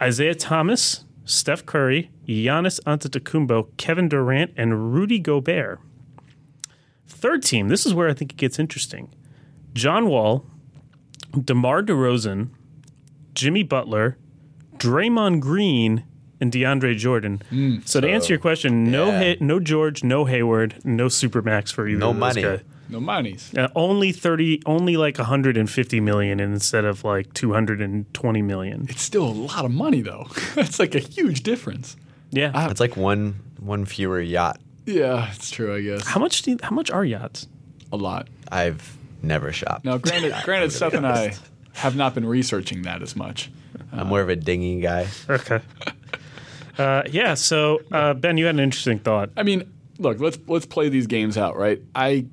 Isaiah 0.00 0.34
Thomas, 0.34 1.04
Steph 1.24 1.66
Curry, 1.66 2.10
Giannis 2.26 2.80
Antetokounmpo, 2.86 3.68
Kevin 3.76 4.08
Durant, 4.08 4.52
and 4.56 4.94
Rudy 4.94 5.18
Gobert. 5.18 5.80
Third 7.06 7.42
team, 7.42 7.68
this 7.68 7.86
is 7.86 7.94
where 7.94 8.08
I 8.08 8.14
think 8.14 8.32
it 8.32 8.36
gets 8.36 8.58
interesting. 8.58 9.12
John 9.74 10.08
Wall, 10.08 10.44
DeMar 11.38 11.82
DeRozan, 11.82 12.48
Jimmy 13.34 13.62
Butler, 13.62 14.16
Draymond 14.76 15.40
Green, 15.40 16.04
and 16.40 16.52
DeAndre 16.52 16.96
Jordan. 16.96 17.40
so, 17.84 18.00
to 18.00 18.08
answer 18.10 18.32
your 18.32 18.40
question, 18.40 18.90
no 18.90 19.06
yeah. 19.06 19.18
Hay- 19.18 19.36
no 19.40 19.60
George, 19.60 20.02
no 20.02 20.24
Hayward, 20.24 20.76
no 20.84 21.06
Supermax 21.06 21.72
for 21.72 21.86
either 21.86 22.00
No 22.00 22.10
of 22.10 22.16
those 22.16 22.20
money. 22.20 22.42
guys. 22.42 22.60
No 22.88 23.00
monies. 23.00 23.54
Uh, 23.56 23.68
only 23.74 24.12
30 24.12 24.62
only 24.66 24.98
like 24.98 25.16
150 25.16 26.00
million 26.00 26.40
instead 26.40 26.84
of 26.84 27.04
like 27.04 27.32
220 27.32 28.42
million. 28.42 28.86
It's 28.90 29.00
still 29.00 29.24
a 29.26 29.32
lot 29.32 29.64
of 29.64 29.70
money, 29.70 30.02
though. 30.02 30.26
That's 30.54 30.78
like 30.78 30.94
a 30.94 30.98
huge 30.98 31.42
difference. 31.42 31.96
Yeah. 32.30 32.70
It's 32.70 32.80
like 32.80 32.96
one 32.96 33.36
one 33.60 33.84
fewer 33.86 34.20
yacht. 34.20 34.60
Yeah, 34.84 35.30
it's 35.32 35.50
true, 35.50 35.74
I 35.74 35.80
guess. 35.80 36.06
how 36.06 36.18
much 36.20 36.42
do 36.42 36.50
you, 36.50 36.58
how 36.62 36.74
much 36.74 36.90
are 36.90 37.04
yachts? 37.04 37.46
A 37.92 37.96
lot. 37.96 38.26
I've 38.50 38.96
never 39.22 39.52
shopped. 39.52 39.84
Now, 39.84 39.98
granted, 39.98 40.34
granted, 40.44 40.68
gonna 40.68 40.70
Seth 40.70 40.94
and 40.94 41.06
I 41.06 41.34
have 41.74 41.96
not 41.96 42.14
been 42.14 42.26
researching 42.26 42.82
that 42.82 43.02
as 43.02 43.16
much. 43.16 43.50
I'm 43.92 44.08
more 44.08 44.20
of 44.20 44.28
a 44.28 44.36
dinghy 44.36 44.80
guy. 44.80 45.08
Okay. 45.28 45.60
Uh, 46.78 47.02
yeah, 47.10 47.34
so 47.34 47.80
uh, 47.92 48.14
Ben, 48.14 48.36
you 48.38 48.46
had 48.46 48.54
an 48.54 48.60
interesting 48.60 48.98
thought. 48.98 49.30
I 49.36 49.42
mean, 49.42 49.70
look, 49.98 50.20
let's 50.20 50.38
let's 50.46 50.66
play 50.66 50.88
these 50.88 51.06
games 51.06 51.36
out, 51.36 51.56
right? 51.56 51.82
I 51.94 52.26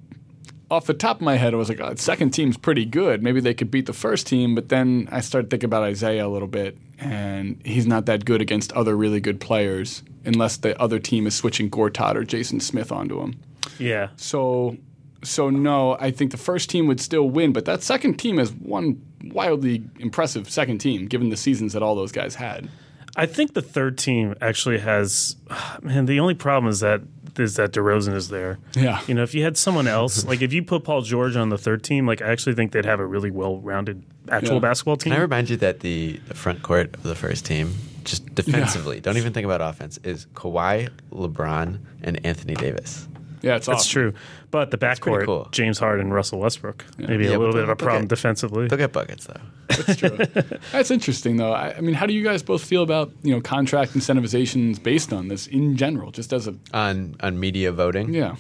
off 0.72 0.86
the 0.86 0.94
top 0.94 1.18
of 1.18 1.22
my 1.22 1.36
head, 1.36 1.54
I 1.54 1.58
was 1.58 1.70
like, 1.70 1.80
oh, 1.80 1.96
second 1.96 2.32
team's 2.32 2.58
pretty 2.58 2.86
good. 2.86 3.24
Maybe 3.24 3.40
they 3.40 3.54
could 3.54 3.72
beat 3.72 3.86
the 3.88 3.94
first 3.94 4.28
team, 4.28 4.56
but 4.56 4.70
then 4.70 5.10
I 5.12 5.22
started 5.22 5.50
thinking 5.50 5.66
about 5.66 5.84
Isaiah 5.84 6.26
a 6.26 6.30
little 6.30 6.48
bit, 6.48 6.78
and 7.00 7.60
he's 7.66 7.88
not 7.88 8.06
that 8.06 8.24
good 8.26 8.42
against 8.42 8.72
other 8.74 8.96
really 8.96 9.20
good 9.20 9.40
players 9.40 10.04
unless 10.26 10.58
the 10.58 10.80
other 10.80 11.00
team 11.00 11.26
is 11.26 11.36
switching 11.36 11.70
Gortat 11.70 12.16
or 12.16 12.24
Jason 12.24 12.60
Smith 12.60 12.92
onto 12.92 13.20
him. 13.20 13.40
Yeah. 13.80 14.10
So, 14.16 14.78
so 15.24 15.50
no, 15.50 15.98
I 16.00 16.12
think 16.12 16.32
the 16.32 16.38
first 16.38 16.70
team 16.70 16.88
would 16.88 17.00
still 17.02 17.30
win, 17.30 17.52
but 17.54 17.66
that 17.66 17.84
second 17.84 18.16
team 18.16 18.40
is 18.40 18.52
one 18.52 19.02
wildly 19.26 19.84
impressive 20.00 20.50
second 20.50 20.80
team 20.80 21.08
given 21.08 21.30
the 21.30 21.38
seasons 21.38 21.74
that 21.74 21.84
all 21.84 21.96
those 21.96 22.12
guys 22.12 22.36
had. 22.36 22.70
I 23.16 23.26
think 23.26 23.54
the 23.54 23.62
third 23.62 23.98
team 23.98 24.36
actually 24.42 24.80
has 24.80 25.36
man, 25.82 26.06
the 26.06 26.20
only 26.20 26.36
problem 26.36 26.70
is 26.70 26.80
that 26.80 27.02
is 27.38 27.56
that 27.56 27.72
DeRozan 27.72 28.16
is 28.16 28.28
there. 28.30 28.60
Yeah. 28.76 29.02
You 29.08 29.14
know, 29.14 29.24
if 29.24 29.34
you 29.34 29.44
had 29.44 29.56
someone 29.56 29.88
else, 29.88 30.26
like 30.32 30.42
if 30.42 30.52
you 30.52 30.62
put 30.64 30.84
Paul 30.84 31.02
George 31.04 31.36
on 31.38 31.50
the 31.50 31.58
third 31.58 31.84
team, 31.84 32.06
like 32.06 32.22
I 32.22 32.28
actually 32.32 32.56
think 32.56 32.72
they'd 32.74 32.86
have 32.86 33.00
a 33.00 33.06
really 33.06 33.32
well-rounded 33.32 34.04
actual 34.30 34.56
Yeah. 34.56 34.60
basketball 34.60 34.98
team. 34.98 35.12
Can 35.14 35.20
I 35.20 35.24
remind 35.24 35.50
you 35.50 35.56
that 35.58 35.80
the, 35.80 36.20
the 36.28 36.34
front 36.34 36.64
court 36.64 36.94
of 36.96 37.04
the 37.04 37.16
first 37.16 37.46
team, 37.46 37.76
just 38.04 38.34
defensively, 38.36 39.00
don't 39.00 39.16
even 39.16 39.32
think 39.32 39.46
about 39.46 39.62
offense, 39.62 39.98
is 40.04 40.26
Kawhi, 40.34 40.90
LeBron, 41.12 41.80
and 42.04 42.26
Anthony 42.26 42.56
Davis. 42.56 43.08
Yeah, 43.42 43.56
it's 43.56 43.68
That's 43.68 43.82
awesome. 43.82 43.92
true. 43.92 44.14
But 44.52 44.72
the 44.72 44.78
backcourt, 44.78 45.26
cool. 45.26 45.48
James 45.52 45.80
Harden, 45.80 46.12
Russell 46.12 46.40
Westbrook, 46.40 46.84
maybe 46.98 47.26
Yeah, 47.26 47.38
a 47.38 47.40
little 47.40 47.54
bit 47.54 47.64
of 47.64 47.70
a 47.70 47.76
problem 47.76 48.04
get- 48.04 48.10
defensively. 48.10 48.68
They'll 48.68 48.78
get 48.78 48.92
buckets 48.92 49.28
though. 49.28 49.40
That's 49.70 49.96
true. 49.96 50.18
That's 50.72 50.92
interesting, 50.92 51.38
though. 51.38 51.54
I, 51.54 51.76
I 51.78 51.82
mean, 51.82 51.94
how 51.96 52.06
do 52.06 52.14
you 52.14 52.24
guys 52.24 52.44
both 52.44 52.64
feel 52.64 52.84
about 52.84 53.12
you 53.24 53.34
know 53.34 53.40
contract 53.42 53.94
incentivizations 53.94 54.82
based 54.82 55.14
on 55.14 55.28
this 55.30 55.48
in 55.48 55.78
general? 55.78 56.12
Just 56.12 56.34
as 56.34 56.48
a 56.48 56.56
on 56.74 57.16
on 57.22 57.40
media 57.40 57.72
voting. 57.72 58.14
yeah, 58.14 58.36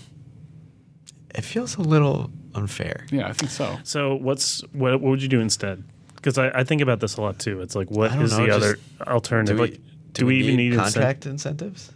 It 1.36 1.46
feels 1.46 1.76
a 1.78 1.82
little 1.82 2.32
unfair. 2.56 3.06
yeah, 3.12 3.28
I 3.28 3.34
think 3.34 3.52
so. 3.52 3.78
So 3.84 4.16
what's 4.16 4.62
what, 4.74 4.94
what 4.94 5.02
would 5.12 5.22
you 5.22 5.30
do 5.30 5.40
instead? 5.40 5.84
Because 6.16 6.38
I, 6.38 6.50
I 6.50 6.64
think 6.64 6.82
about 6.82 7.00
this 7.00 7.16
a 7.18 7.22
lot 7.22 7.40
too. 7.40 7.62
It's 7.62 7.76
like 7.76 7.90
what 7.90 8.12
I 8.12 8.16
don't 8.16 8.26
is 8.26 8.38
know, 8.38 8.46
the 8.46 8.52
other 8.56 8.76
alternative? 9.08 9.56
Do 9.58 9.64
we, 9.64 9.70
like, 9.70 9.80
do, 10.14 10.26
we, 10.26 10.36
even 10.40 10.56
need, 10.58 10.74
incent- 10.74 10.78
contract 10.94 11.26
incentives? 11.26 11.92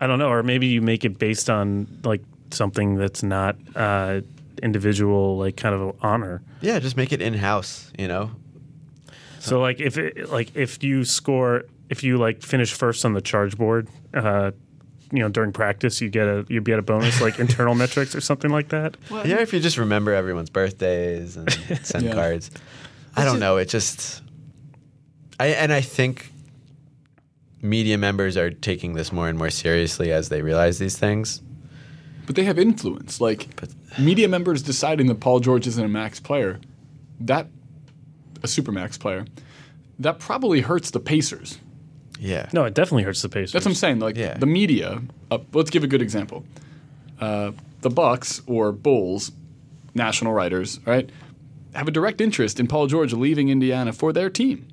I 0.00 0.06
don't 0.06 0.18
know, 0.18 0.28
or 0.30 0.42
maybe 0.42 0.66
you 0.66 0.80
make 0.80 1.04
it 1.04 1.18
based 1.18 1.50
on 1.50 1.86
like 2.04 2.22
something 2.50 2.96
that's 2.96 3.22
not 3.22 3.56
uh, 3.76 4.22
individual, 4.62 5.36
like 5.38 5.56
kind 5.56 5.74
of 5.74 5.96
honor. 6.02 6.42
Yeah, 6.60 6.78
just 6.78 6.96
make 6.96 7.12
it 7.12 7.20
in 7.20 7.34
house. 7.34 7.92
You 7.98 8.08
know, 8.08 8.30
So 9.40 9.60
like 9.60 9.80
if 9.80 9.98
it, 9.98 10.30
like 10.30 10.54
if 10.56 10.82
you 10.82 11.04
score, 11.04 11.64
if 11.88 12.02
you 12.02 12.16
like 12.18 12.42
finish 12.42 12.72
first 12.72 13.04
on 13.04 13.12
the 13.12 13.20
charge 13.20 13.56
board, 13.56 13.88
uh, 14.14 14.52
you 15.12 15.18
know 15.20 15.28
during 15.28 15.52
practice, 15.52 16.00
you 16.00 16.08
get 16.08 16.26
a 16.26 16.46
you 16.48 16.60
get 16.60 16.78
a 16.78 16.82
bonus 16.82 17.20
like 17.20 17.38
internal 17.44 17.74
metrics 17.74 18.14
or 18.14 18.20
something 18.20 18.50
like 18.50 18.68
that. 18.68 18.96
yeah. 19.10 19.40
If 19.40 19.52
you 19.52 19.60
just 19.60 19.76
remember 19.78 20.14
everyone's 20.14 20.50
birthdays 20.50 21.36
and 21.36 21.50
send 21.82 22.04
Yeah. 22.06 22.14
cards, 22.14 22.50
I 23.16 23.24
don't 23.24 23.40
know. 23.40 23.56
It 23.58 23.68
just, 23.68 24.22
I 25.38 25.48
and 25.48 25.72
I 25.72 25.80
think 25.80 26.30
media 27.62 27.98
members 27.98 28.36
are 28.36 28.50
taking 28.50 28.94
this 28.94 29.12
more 29.12 29.28
and 29.28 29.38
more 29.38 29.50
seriously 29.50 30.12
as 30.12 30.28
they 30.28 30.42
realize 30.42 30.78
these 30.78 30.98
things. 30.98 31.42
But 32.26 32.36
they 32.36 32.44
have 32.44 32.58
influence. 32.58 33.20
Like 33.20 33.48
media 33.98 34.28
members 34.28 34.62
deciding 34.62 35.06
that 35.08 35.20
Paul 35.20 35.40
George 35.40 35.66
isn't 35.66 35.84
a 35.84 35.88
max 35.88 36.20
player, 36.20 36.60
that 37.20 37.48
a 38.42 38.48
super 38.48 38.72
max 38.72 38.96
player, 38.96 39.26
that 39.98 40.18
probably 40.18 40.60
hurts 40.60 40.90
the 40.90 41.00
Pacers. 41.00 41.58
Yeah. 42.18 42.48
No, 42.52 42.64
it 42.64 42.74
definitely 42.74 43.02
hurts 43.02 43.22
the 43.22 43.28
Pacers. 43.28 43.52
That's 43.52 43.64
what 43.64 43.70
I'm 43.72 43.74
saying. 43.76 43.98
Like 43.98 44.16
Yeah. 44.16 44.34
the 44.38 44.46
media. 44.46 45.02
Uh, 45.30 45.38
let's 45.52 45.70
give 45.70 45.84
a 45.84 45.86
good 45.86 46.02
example. 46.02 46.44
Uh, 47.20 47.52
the 47.82 47.90
Bucks 47.90 48.42
or 48.46 48.72
Bulls, 48.72 49.32
national 49.94 50.32
writers, 50.32 50.80
right, 50.86 51.10
have 51.74 51.88
a 51.88 51.90
direct 51.90 52.20
interest 52.20 52.60
in 52.60 52.66
Paul 52.66 52.86
George 52.86 53.12
leaving 53.12 53.48
Indiana 53.48 53.92
for 53.92 54.12
their 54.12 54.30
team. 54.30 54.66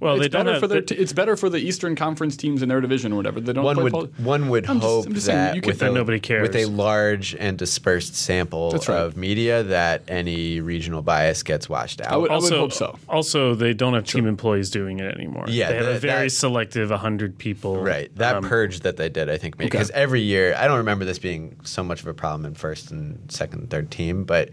Well, 0.00 0.14
it's 0.14 0.22
they 0.22 0.28
don't 0.28 0.46
better 0.46 0.52
have 0.54 0.60
for 0.60 0.66
their. 0.66 0.80
T- 0.80 0.94
it's 0.94 1.12
better 1.12 1.36
for 1.36 1.48
the 1.50 1.58
Eastern 1.58 1.94
Conference 1.94 2.36
teams 2.36 2.62
in 2.62 2.68
their 2.70 2.80
division 2.80 3.12
or 3.12 3.16
whatever. 3.16 3.38
They 3.40 3.52
don't 3.52 3.64
One 3.64 3.74
play 3.76 3.84
would 3.84 3.92
Paul- 3.92 4.06
one 4.18 4.48
would 4.48 4.68
I'm 4.68 4.76
just- 4.80 4.86
hope 4.86 5.06
I'm 5.06 5.14
just 5.14 5.26
that 5.26 5.54
you 5.54 5.60
could- 5.60 5.74
with 5.74 5.82
a, 5.82 5.90
nobody 5.90 6.18
cares. 6.18 6.48
with 6.48 6.56
a 6.56 6.64
large 6.64 7.34
and 7.38 7.58
dispersed 7.58 8.16
sample 8.16 8.70
right. 8.72 8.88
of 8.88 9.16
media 9.18 9.62
that 9.64 10.02
any 10.08 10.60
regional 10.60 11.02
bias 11.02 11.42
gets 11.42 11.68
washed 11.68 12.00
out. 12.00 12.12
I 12.12 12.16
would, 12.16 12.30
I 12.30 12.38
would 12.38 12.50
hope 12.52 12.72
so. 12.72 12.98
Also, 13.08 13.54
they 13.54 13.74
don't 13.74 13.92
have 13.94 14.04
team 14.06 14.26
employees 14.26 14.70
doing 14.70 15.00
it 15.00 15.14
anymore. 15.14 15.44
Yeah, 15.48 15.68
they 15.68 15.76
have 15.76 15.86
a 15.96 15.98
very 15.98 16.24
that- 16.28 16.30
selective 16.30 16.90
100 16.90 17.36
people. 17.36 17.82
Right. 17.82 18.10
That 18.16 18.36
um, 18.36 18.44
purge 18.48 18.80
that 18.80 18.96
they 18.96 19.10
did, 19.10 19.28
I 19.28 19.36
think, 19.36 19.58
made 19.58 19.66
Okay. 19.66 19.70
because 19.78 19.90
every 19.90 20.22
year 20.22 20.54
I 20.56 20.66
don't 20.66 20.78
remember 20.78 21.04
this 21.04 21.18
being 21.18 21.56
so 21.62 21.84
much 21.84 22.00
of 22.00 22.06
a 22.06 22.14
problem 22.14 22.46
in 22.46 22.54
first 22.54 22.90
and 22.90 23.30
second, 23.30 23.60
and 23.60 23.70
third 23.70 23.90
team, 23.90 24.24
but 24.24 24.48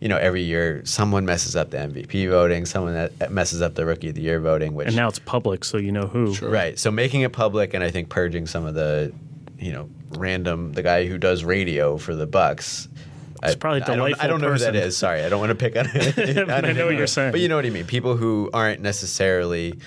you 0.00 0.08
know, 0.08 0.16
every 0.16 0.42
year 0.42 0.82
someone 0.84 1.24
messes 1.24 1.56
up 1.56 1.70
the 1.70 1.78
MVP 1.78 2.28
voting, 2.30 2.66
someone 2.66 2.94
that 2.94 3.30
messes 3.30 3.60
up 3.60 3.74
the 3.74 3.84
Rookie 3.84 4.10
of 4.10 4.14
the 4.14 4.20
Year 4.20 4.40
voting, 4.40 4.74
which 4.74 4.88
and 4.88 4.96
now 4.96 5.08
it's 5.08 5.18
public, 5.18 5.64
so 5.64 5.76
you 5.76 5.90
know 5.90 6.06
who. 6.06 6.34
Sure. 6.34 6.50
right. 6.50 6.78
So 6.78 6.90
making 6.90 7.22
it 7.22 7.32
public, 7.32 7.74
and 7.74 7.82
I 7.82 7.90
think 7.90 8.08
purging 8.08 8.46
some 8.46 8.64
of 8.64 8.74
the, 8.74 9.12
you 9.58 9.72
know, 9.72 9.88
random 10.10 10.72
the 10.72 10.82
guy 10.82 11.06
who 11.06 11.18
does 11.18 11.44
radio 11.44 11.96
for 11.96 12.14
the 12.14 12.26
Bucks. 12.26 12.88
It's 13.42 13.54
probably 13.54 13.80
a 13.80 13.84
I 13.84 13.96
don't, 13.96 14.24
I 14.24 14.26
don't 14.26 14.40
know 14.40 14.50
who 14.52 14.58
that 14.58 14.72
person. 14.72 14.88
is. 14.88 14.96
Sorry, 14.96 15.22
I 15.22 15.28
don't 15.28 15.38
want 15.40 15.50
to 15.50 15.54
pick 15.54 15.76
on. 15.76 15.86
But 16.46 16.64
I 16.64 16.72
know 16.72 16.86
what 16.86 16.96
you're 16.96 17.06
saying. 17.06 17.32
But 17.32 17.40
you 17.40 17.48
know 17.48 17.56
what 17.56 17.66
I 17.66 17.70
mean. 17.70 17.86
People 17.86 18.16
who 18.16 18.50
aren't 18.52 18.80
necessarily 18.80 19.78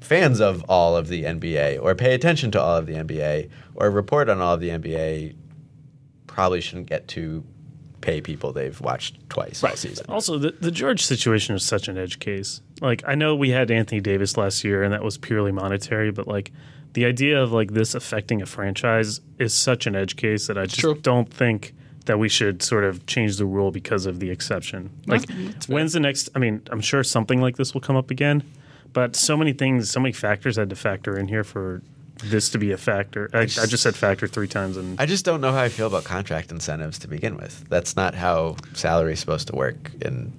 fans 0.00 0.40
of 0.40 0.64
all 0.68 0.96
of 0.96 1.08
the 1.08 1.24
NBA 1.24 1.82
or 1.82 1.94
pay 1.94 2.14
attention 2.14 2.50
to 2.52 2.60
all 2.60 2.76
of 2.76 2.86
the 2.86 2.94
NBA 2.94 3.50
or 3.74 3.90
report 3.90 4.28
on 4.28 4.40
all 4.40 4.54
of 4.54 4.60
the 4.60 4.68
NBA 4.68 5.34
probably 6.26 6.60
shouldn't 6.60 6.88
get 6.88 7.08
to 7.08 7.44
pay 8.04 8.20
people 8.20 8.52
they've 8.52 8.78
watched 8.82 9.18
twice 9.30 9.64
all 9.64 9.74
season. 9.76 10.04
Also, 10.10 10.36
the, 10.36 10.54
the 10.60 10.70
George 10.70 11.02
situation 11.02 11.56
is 11.56 11.64
such 11.64 11.88
an 11.88 11.96
edge 11.96 12.18
case. 12.18 12.60
Like, 12.82 13.02
I 13.06 13.14
know 13.14 13.34
we 13.34 13.48
had 13.50 13.70
Anthony 13.70 14.02
Davis 14.02 14.36
last 14.36 14.62
year, 14.62 14.82
and 14.82 14.92
that 14.92 15.02
was 15.02 15.16
purely 15.16 15.52
monetary, 15.52 16.10
but 16.12 16.28
like 16.28 16.52
the 16.92 17.06
idea 17.06 17.42
of 17.42 17.50
like 17.50 17.72
this 17.72 17.94
affecting 17.94 18.42
a 18.42 18.46
franchise 18.46 19.22
is 19.38 19.54
such 19.54 19.86
an 19.86 19.96
edge 19.96 20.16
case 20.16 20.46
that 20.48 20.58
I 20.58 20.66
just 20.66 20.80
True. 20.80 20.94
don't 21.00 21.32
think 21.32 21.74
that 22.04 22.18
we 22.18 22.28
should 22.28 22.62
sort 22.62 22.84
of 22.84 23.06
change 23.06 23.38
the 23.38 23.46
rule 23.46 23.70
because 23.70 24.04
of 24.04 24.20
the 24.20 24.28
exception. 24.28 24.90
Like, 25.06 25.24
when's 25.66 25.94
the 25.94 26.00
next? 26.00 26.28
I 26.34 26.38
mean, 26.38 26.60
I'm 26.70 26.82
sure 26.82 27.02
something 27.02 27.40
like 27.40 27.56
this 27.56 27.72
will 27.72 27.80
come 27.80 27.96
up 27.96 28.10
again, 28.10 28.44
but 28.92 29.16
so 29.16 29.34
many 29.34 29.54
things, 29.54 29.90
so 29.90 29.98
many 29.98 30.12
factors 30.12 30.56
had 30.56 30.68
to 30.68 30.76
factor 30.76 31.18
in 31.18 31.28
here 31.28 31.42
for 31.42 31.80
this 32.22 32.48
to 32.50 32.58
be 32.58 32.72
a 32.72 32.76
factor. 32.76 33.28
I, 33.32 33.40
I 33.40 33.46
just 33.46 33.82
said 33.82 33.94
factor 33.94 34.26
three 34.26 34.48
times, 34.48 34.76
and 34.76 35.00
I 35.00 35.06
just 35.06 35.24
don't 35.24 35.40
know 35.40 35.52
how 35.52 35.60
I 35.62 35.68
feel 35.68 35.86
about 35.86 36.04
contract 36.04 36.50
incentives 36.52 36.98
to 37.00 37.08
begin 37.08 37.36
with. 37.36 37.64
That's 37.68 37.96
not 37.96 38.14
how 38.14 38.56
salary 38.74 39.14
is 39.14 39.20
supposed 39.20 39.48
to 39.48 39.56
work 39.56 39.90
in 40.00 40.32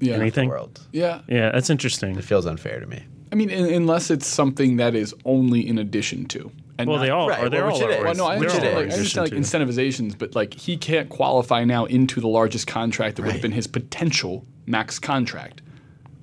Yeah. 0.00 0.14
anything. 0.14 0.48
the 0.48 0.54
world. 0.54 0.80
Yeah. 0.92 1.20
Yeah, 1.28 1.50
that's 1.52 1.70
interesting. 1.70 2.16
It 2.16 2.24
feels 2.24 2.46
unfair 2.46 2.80
to 2.80 2.86
me. 2.86 3.02
I 3.32 3.34
mean, 3.34 3.50
in, 3.50 3.66
unless 3.74 4.10
it's 4.10 4.26
something 4.26 4.76
that 4.76 4.94
is 4.94 5.14
only 5.24 5.66
in 5.66 5.78
addition 5.78 6.26
to. 6.26 6.50
And 6.78 6.88
Well, 6.88 6.98
not- 6.98 7.04
they 7.04 7.10
all 7.10 7.28
Right, 7.28 7.40
are. 7.40 7.48
They're 7.48 7.66
well, 7.66 7.74
all 7.76 7.84
are. 7.92 8.04
Well, 8.04 8.14
no, 8.14 8.26
I 8.26 8.36
understand, 8.36 8.74
like, 8.76 8.90
I 8.90 8.92
understand 8.92 9.30
like 9.30 9.38
incentivizations, 9.38 10.16
but 10.16 10.34
like 10.34 10.54
he 10.54 10.76
can't 10.76 11.08
qualify 11.08 11.64
now 11.64 11.86
into 11.86 12.20
the 12.20 12.28
largest 12.28 12.66
contract 12.66 13.16
that 13.16 13.22
would 13.22 13.32
have 13.32 13.42
been 13.42 13.52
his 13.52 13.66
potential 13.66 14.44
max 14.66 14.98
contract 14.98 15.62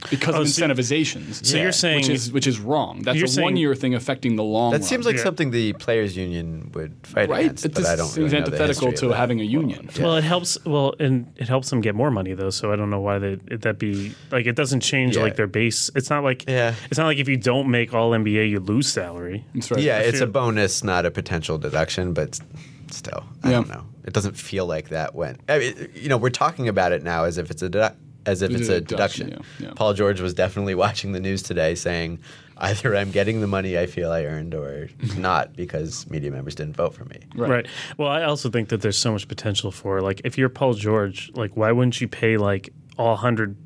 because 0.09 0.35
Oh, 0.35 0.41
of 0.41 0.49
so- 0.49 0.65
incentivizations. 0.67 1.45
So 1.45 1.55
Yeah. 1.57 1.63
you're 1.63 1.71
saying 1.71 2.01
which 2.01 2.09
is 2.09 2.31
which 2.31 2.47
is 2.47 2.59
wrong. 2.59 3.01
That's 3.03 3.21
a 3.21 3.27
saying- 3.27 3.43
one 3.43 3.57
year 3.57 3.73
thing 3.75 3.95
affecting 3.95 4.35
the 4.35 4.43
long. 4.43 4.71
That 4.71 4.79
run. 4.81 4.87
seems 4.87 5.05
like 5.05 5.15
Yeah. 5.17 5.23
something 5.23 5.51
the 5.51 5.73
players' 5.73 6.17
union 6.17 6.71
would 6.73 6.93
fight 7.03 7.29
right. 7.29 7.45
against, 7.45 7.65
It 7.65 7.73
but 7.75 7.85
I 7.85 7.95
don't 7.95 8.07
seems 8.07 8.17
really 8.31 8.39
know 8.41 8.45
the 8.49 8.55
antithetical 8.63 8.91
to 8.93 9.09
of 9.11 9.15
having 9.15 9.39
a 9.39 9.43
union. 9.43 9.89
Well, 9.99 10.15
it 10.17 10.23
helps. 10.23 10.57
Well, 10.65 10.93
and 10.99 11.27
it 11.37 11.47
helps 11.47 11.69
them 11.69 11.81
get 11.81 11.95
more 11.95 12.11
money 12.11 12.33
though. 12.33 12.49
So 12.49 12.71
I 12.71 12.75
don't 12.75 12.89
know 12.89 12.99
why 13.01 13.19
they 13.19 13.35
that 13.61 13.79
be 13.79 14.13
like 14.31 14.45
it 14.45 14.55
doesn't 14.55 14.81
change 14.81 15.15
Yeah. 15.15 15.23
like 15.23 15.35
their 15.35 15.47
base. 15.47 15.89
It's 15.95 16.09
not 16.09 16.23
like 16.23 16.45
Yeah. 16.47 16.73
It's 16.89 16.97
not 16.97 17.05
like 17.05 17.17
if 17.19 17.27
you 17.29 17.37
don't 17.37 17.69
make 17.69 17.93
All 17.93 18.11
NBA, 18.13 18.45
you 18.49 18.59
lose 18.59 18.87
salary. 18.87 19.45
That's 19.53 19.71
right. 19.71 19.79
Yeah, 19.81 19.99
it's 19.99 20.19
feel- 20.19 20.27
a 20.27 20.31
bonus, 20.31 20.83
not 20.83 21.05
a 21.05 21.11
potential 21.11 21.57
deduction, 21.57 22.13
but 22.13 22.39
still, 22.91 23.23
I 23.43 23.49
Yeah. 23.49 23.55
don't 23.57 23.69
know. 23.69 23.83
It 24.05 24.13
doesn't 24.13 24.35
feel 24.37 24.65
like 24.65 24.89
that 24.89 25.15
when 25.15 25.37
I 25.47 25.59
mean, 25.59 25.73
you 25.95 26.09
know 26.09 26.17
we're 26.17 26.29
talking 26.29 26.67
about 26.67 26.91
it 26.91 27.03
now 27.03 27.23
as 27.23 27.37
if 27.37 27.49
it's 27.49 27.61
a 27.63 27.69
dedu- 27.69 27.93
as 28.25 28.41
if 28.41 28.51
It 28.51 28.61
it's 28.61 28.69
a 28.69 28.75
a 28.75 28.81
deduction, 28.81 29.29
deduction. 29.29 29.53
yeah, 29.59 29.67
yeah. 29.67 29.73
Paul 29.75 29.93
George 29.93 30.21
was 30.21 30.33
definitely 30.33 30.75
watching 30.85 31.11
the 31.11 31.19
news 31.19 31.41
today, 31.43 31.75
saying 31.75 32.19
either 32.57 32.95
I'm 32.95 33.11
getting 33.11 33.41
the 33.41 33.47
money 33.47 33.77
I 33.77 33.85
feel 33.85 34.11
I 34.11 34.23
earned 34.25 34.53
or 34.53 34.89
not 35.17 35.55
because 35.55 36.09
media 36.09 36.31
members 36.31 36.55
didn't 36.55 36.75
vote 36.75 36.93
for 36.93 37.05
me. 37.05 37.19
Right. 37.35 37.49
Right. 37.49 37.67
Well, 37.97 38.09
I 38.09 38.23
also 38.23 38.49
think 38.49 38.69
that 38.69 38.81
there's 38.81 38.97
so 38.97 39.11
much 39.11 39.27
potential 39.27 39.71
for 39.71 40.01
like 40.01 40.21
if 40.23 40.37
you're 40.37 40.49
Paul 40.49 40.73
George, 40.73 41.31
like 41.35 41.57
why 41.57 41.71
wouldn't 41.71 41.99
you 41.99 42.07
pay 42.07 42.37
like 42.37 42.69
all 42.97 43.15
hundred 43.15 43.57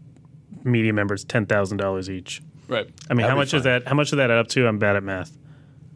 media 0.64 0.94
members 0.94 1.24
ten 1.24 1.46
thousand 1.46 1.78
dollars 1.78 2.10
each? 2.10 2.42
Right. 2.68 2.90
I 3.10 3.14
mean, 3.14 3.18
That'd 3.24 3.30
how 3.30 3.36
be 3.36 3.40
much 3.40 3.54
is 3.54 3.64
that? 3.64 3.88
How 3.88 3.94
much 3.96 4.12
of 4.12 4.18
that 4.18 4.32
add 4.32 4.38
up 4.40 4.48
to? 4.50 4.68
I'm 4.68 4.80
bad 4.80 4.96
at 4.96 5.04
math. 5.04 5.38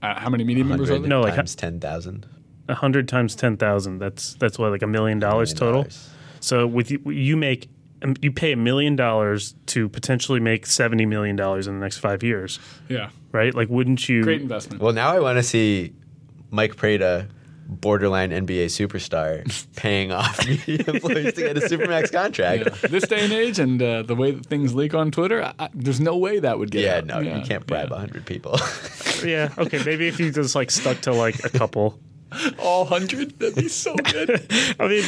Uh, 0.01 0.19
how 0.19 0.29
many 0.29 0.43
media 0.43 0.63
members 0.63 0.89
are 0.89 0.99
there? 0.99 1.07
No, 1.09 1.21
like- 1.21 1.35
times 1.35 1.55
ten 1.55 1.79
thousand. 1.79 2.25
A 2.69 2.75
hundred 2.75 3.07
times 3.09 3.35
ten 3.35 3.57
thousand. 3.57 3.97
That's 3.97 4.35
that's 4.35 4.57
what 4.57 4.71
like 4.71 4.81
a 4.81 4.87
million 4.87 5.19
dollars 5.19 5.53
total. 5.53 5.85
So 6.39 6.65
with 6.65 6.89
you, 6.91 6.99
you 7.11 7.35
make 7.35 7.69
you 8.21 8.31
pay 8.31 8.51
a 8.51 8.57
million 8.57 8.95
dollars 8.95 9.55
to 9.67 9.87
potentially 9.89 10.39
make 10.39 10.65
seventy 10.65 11.05
million 11.05 11.35
dollars 11.35 11.67
in 11.67 11.75
the 11.75 11.81
next 11.83 11.97
five 11.99 12.23
years, 12.23 12.59
Yeah. 12.89 13.09
right? 13.31 13.53
Like, 13.53 13.69
wouldn't 13.69 14.07
you? 14.09 14.23
Great 14.23 14.41
investment. 14.41 14.81
Well, 14.81 14.93
now 14.93 15.09
I 15.15 15.19
want 15.19 15.37
to 15.37 15.43
see 15.43 15.93
Mike 16.49 16.75
Prada, 16.75 17.27
borderline 17.67 18.31
NBA 18.31 18.65
superstar, 18.65 19.43
paying 19.75 20.11
off 20.11 20.45
media 20.47 20.83
employees 20.87 21.33
to 21.35 21.41
get 21.41 21.57
a 21.57 21.61
supermax 21.61 22.11
contract. 22.11 22.65
Yeah. 22.65 22.89
this 22.89 23.07
day 23.07 23.23
and 23.23 23.31
age, 23.33 23.59
and 23.59 23.81
uh, 23.81 24.01
the 24.03 24.15
way 24.15 24.31
that 24.31 24.45
things 24.45 24.73
leak 24.73 24.93
on 24.93 25.11
Twitter, 25.11 25.43
I, 25.43 25.53
I, 25.59 25.69
there's 25.73 25.99
no 26.01 26.17
way 26.17 26.39
that 26.39 26.59
would 26.59 26.71
get 26.71 26.83
Yeah, 26.83 27.15
out. 27.15 27.23
no, 27.23 27.35
you 27.37 27.41
can't 27.43 27.65
bribe 27.65 27.91
a 27.91 27.95
yeah. 27.95 27.99
hundred 27.99 28.25
people. 28.25 28.59
Yeah. 29.23 29.49
Okay. 29.55 29.83
Maybe 29.85 30.07
if 30.07 30.19
you 30.19 30.31
just 30.31 30.55
like 30.55 30.71
stuck 30.71 31.01
to 31.01 31.13
like 31.13 31.43
a 31.45 31.49
couple. 31.49 31.99
All 32.57 32.85
hundred? 32.85 33.37
That'd 33.37 33.53
be 33.53 33.67
so 33.67 33.93
good. 33.93 34.47
I 34.79 34.87
mean, 34.87 35.03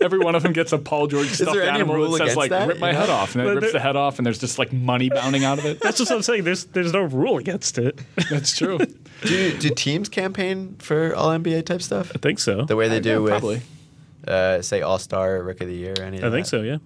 Every 0.00 0.18
one 0.18 0.34
of 0.34 0.42
them 0.42 0.52
gets 0.52 0.72
a 0.72 0.78
Paul 0.78 1.06
George 1.06 1.28
stuffed 1.28 1.52
there 1.52 1.62
any 1.62 1.70
animal 1.78 1.94
rule 1.96 2.10
that 2.12 2.18
says 2.18 2.20
against 2.22 2.36
like 2.36 2.50
that, 2.50 2.68
"rip 2.68 2.78
my 2.78 2.90
you 2.90 2.96
head 2.96 3.08
off," 3.10 3.34
and 3.34 3.40
then 3.40 3.46
it 3.46 3.54
But 3.54 3.54
rips 3.62 3.72
there- 3.72 3.80
the 3.80 3.80
head 3.80 3.96
off, 3.96 4.18
and 4.18 4.26
there's 4.26 4.38
just 4.38 4.58
like 4.58 4.72
money 4.72 5.08
bounding 5.08 5.44
out 5.44 5.58
of 5.58 5.64
it. 5.66 5.80
that's 5.80 5.98
just 5.98 6.10
what 6.10 6.16
I'm 6.16 6.22
saying. 6.22 6.44
There's 6.44 6.64
there's 6.64 6.92
no 6.92 7.02
rule 7.02 7.38
against 7.38 7.78
it. 7.78 7.98
That's 8.30 8.56
true. 8.56 8.78
do, 9.24 9.56
do 9.58 9.70
teams 9.70 10.08
campaign 10.08 10.76
for 10.78 11.14
all 11.14 11.30
NBA 11.30 11.64
type 11.66 11.82
stuff? 11.82 12.12
I 12.14 12.18
think 12.18 12.38
so. 12.38 12.64
The 12.64 12.76
way 12.76 12.88
they 12.88 13.00
do 13.00 13.08
Yeah, 13.10 13.18
with, 13.18 13.30
probably. 13.32 13.62
uh, 14.28 14.60
say, 14.62 14.82
All 14.82 14.98
Star, 14.98 15.42
Rook 15.42 15.60
of 15.60 15.68
the 15.68 15.74
Year, 15.74 15.94
or 15.98 16.02
any 16.02 16.18
I 16.18 16.30
think 16.30 16.44
that? 16.44 16.46
so. 16.46 16.62
Yeah. 16.62 16.78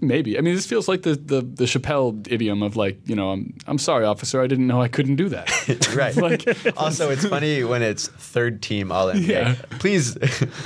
Maybe. 0.00 0.38
I 0.38 0.40
mean, 0.42 0.54
this 0.54 0.66
feels 0.66 0.86
like 0.88 1.02
the, 1.02 1.14
the, 1.16 1.40
the 1.40 1.64
Chappelle 1.64 2.26
idiom 2.30 2.62
of 2.62 2.76
like, 2.76 2.98
you 3.08 3.16
know, 3.16 3.30
I'm, 3.30 3.54
I'm 3.66 3.78
sorry, 3.78 4.04
officer, 4.04 4.40
I 4.42 4.46
didn't 4.46 4.66
know 4.66 4.80
I 4.82 4.88
couldn't 4.88 5.16
do 5.16 5.28
that. 5.30 5.48
right. 5.96 6.14
Like- 6.28 6.46
also, 6.76 7.10
it's 7.10 7.24
funny 7.26 7.64
when 7.64 7.82
it's 7.82 8.08
third 8.08 8.60
team 8.62 8.92
All 8.92 9.06
NBA. 9.08 9.26
Yeah. 9.26 9.54
Please 9.78 10.14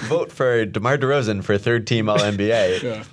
vote 0.09 0.33
for 0.33 0.65
DeMar 0.67 0.99
DeRozan 0.99 1.43
for 1.45 1.57
third 1.59 1.87
team 1.87 2.09
All 2.09 2.19
NBA. 2.19 2.83
yeah. 2.83 3.05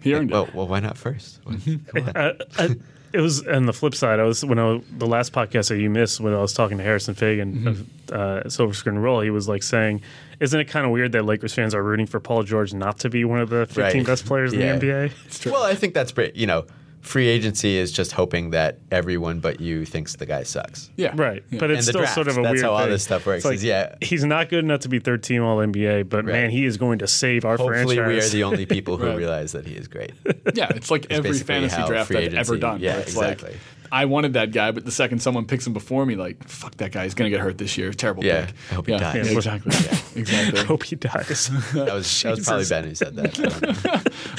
He 0.00 0.14
earned 0.14 0.30
Well, 0.30 0.44
it. 0.44 0.54
well, 0.54 0.66
well, 0.66 0.68
why 0.68 0.80
not 0.80 0.96
first? 0.96 1.42
Come 1.44 1.82
on. 1.94 2.08
Uh, 2.16 2.32
I, 2.58 2.76
it 3.12 3.20
was 3.20 3.46
on 3.46 3.66
the 3.66 3.72
flip 3.72 3.94
side. 3.94 4.20
I 4.20 4.24
was 4.24 4.44
when 4.44 4.58
I 4.58 4.72
was, 4.72 4.82
the 4.90 5.06
last 5.06 5.32
podcast 5.32 5.68
that 5.68 5.78
you 5.78 5.88
missed 5.90 6.20
when 6.20 6.32
I 6.34 6.38
was 6.40 6.52
talking 6.52 6.78
to 6.78 6.84
Harrison 6.84 7.14
Faigen 7.14 7.66
of 7.66 8.12
uh, 8.12 8.48
Silver 8.48 8.74
Screen 8.74 8.96
Roll. 8.96 9.20
He 9.20 9.30
was 9.30 9.48
like 9.48 9.62
saying, 9.62 10.02
"Isn't 10.40 10.58
it 10.60 10.66
kind 10.66 10.84
of 10.86 10.92
weird 10.92 11.12
that 11.12 11.24
Lakers 11.24 11.54
fans 11.54 11.74
are 11.74 11.82
rooting 11.82 12.06
for 12.06 12.20
Paul 12.20 12.42
George 12.42 12.74
not 12.74 12.98
to 13.00 13.08
be 13.10 13.24
one 13.24 13.40
of 13.40 13.48
the 13.50 13.66
15 13.66 13.82
Right. 13.84 14.06
best 14.06 14.26
players 14.26 14.52
Yeah. 14.52 14.74
in 14.74 14.78
the 14.80 14.86
NBA?" 14.86 15.50
Well, 15.52 15.62
I 15.62 15.74
think 15.74 15.94
that's 15.94 16.12
great. 16.12 16.36
You 16.36 16.46
know, 16.46 16.64
free 17.06 17.28
agency 17.28 17.76
is 17.78 17.92
just 17.92 18.12
hoping 18.12 18.50
that 18.50 18.78
everyone 18.90 19.40
but 19.40 19.60
you 19.60 19.84
thinks 19.84 20.16
the 20.16 20.26
guy 20.26 20.42
sucks. 20.42 20.90
Yeah. 20.96 21.12
Right, 21.14 21.42
Yeah. 21.50 21.60
but 21.60 21.70
it's 21.70 21.78
And 21.78 21.84
still 21.86 22.00
draft, 22.00 22.14
sort 22.14 22.28
of 22.28 22.36
a 22.36 22.42
that's 22.42 22.52
weird. 22.54 22.64
how 22.64 22.72
all 22.72 22.80
thing. 22.80 22.90
this 22.90 23.04
stuff 23.04 23.24
works, 23.26 23.44
It's 23.44 23.44
like, 23.46 23.62
yeah. 23.62 23.94
he's 24.02 24.24
not 24.24 24.48
good 24.48 24.64
enough 24.64 24.80
to 24.80 24.88
be 24.88 24.98
third 24.98 25.22
team 25.22 25.42
All 25.42 25.58
NBA, 25.58 26.02
but 26.08 26.24
Right. 26.24 26.32
man, 26.32 26.50
he 26.50 26.64
is 26.64 26.76
going 26.76 26.98
to 26.98 27.06
save 27.06 27.44
our 27.44 27.56
Hopefully, 27.56 27.96
franchise. 27.96 28.08
we 28.08 28.18
are 28.18 28.28
the 28.30 28.44
only 28.44 28.66
people 28.66 28.96
who 28.96 29.06
Right. 29.08 29.16
realize 29.16 29.52
that 29.52 29.66
he 29.66 29.74
is 29.76 29.88
great. 29.88 30.12
Yeah, 30.54 30.66
it's 30.74 30.90
like 30.90 31.06
every 31.10 31.32
fantasy 31.38 31.80
draft 31.86 32.08
free 32.08 32.26
I've 32.26 32.34
ever 32.34 32.56
done. 32.56 32.80
yeah, 32.80 32.96
it's 32.98 33.12
exactly. 33.12 33.50
like 33.52 33.58
I 33.92 34.04
wanted 34.06 34.32
that 34.34 34.52
guy, 34.52 34.70
but 34.72 34.84
the 34.84 34.90
second 34.90 35.20
someone 35.20 35.46
picks 35.46 35.66
him 35.66 35.72
before 35.72 36.04
me, 36.06 36.14
like 36.16 36.46
fuck 36.48 36.76
that 36.76 36.92
guy, 36.92 37.04
he's 37.04 37.14
gonna 37.14 37.30
get 37.30 37.40
hurt 37.40 37.58
this 37.58 37.76
year. 37.78 37.92
Terrible 37.92 38.24
Yeah, 38.24 38.46
pick. 38.46 38.54
I 38.70 38.74
hope 38.74 38.86
he 38.86 38.92
yeah, 38.92 38.98
dies. 38.98 39.14
yeah, 39.30 39.36
exactly. 39.36 39.72
exactly. 40.20 40.60
I 40.60 40.64
hope 40.64 40.82
he 40.84 40.96
dies. 40.96 41.50
That 41.74 41.92
was, 41.94 42.22
that 42.22 42.36
was 42.36 42.44
probably 42.46 42.64
Ben 42.68 42.84
who 42.84 42.94
said 42.94 43.16
that. 43.16 43.38
I 43.38 43.42
don't 43.42 43.84
know. 43.84 43.92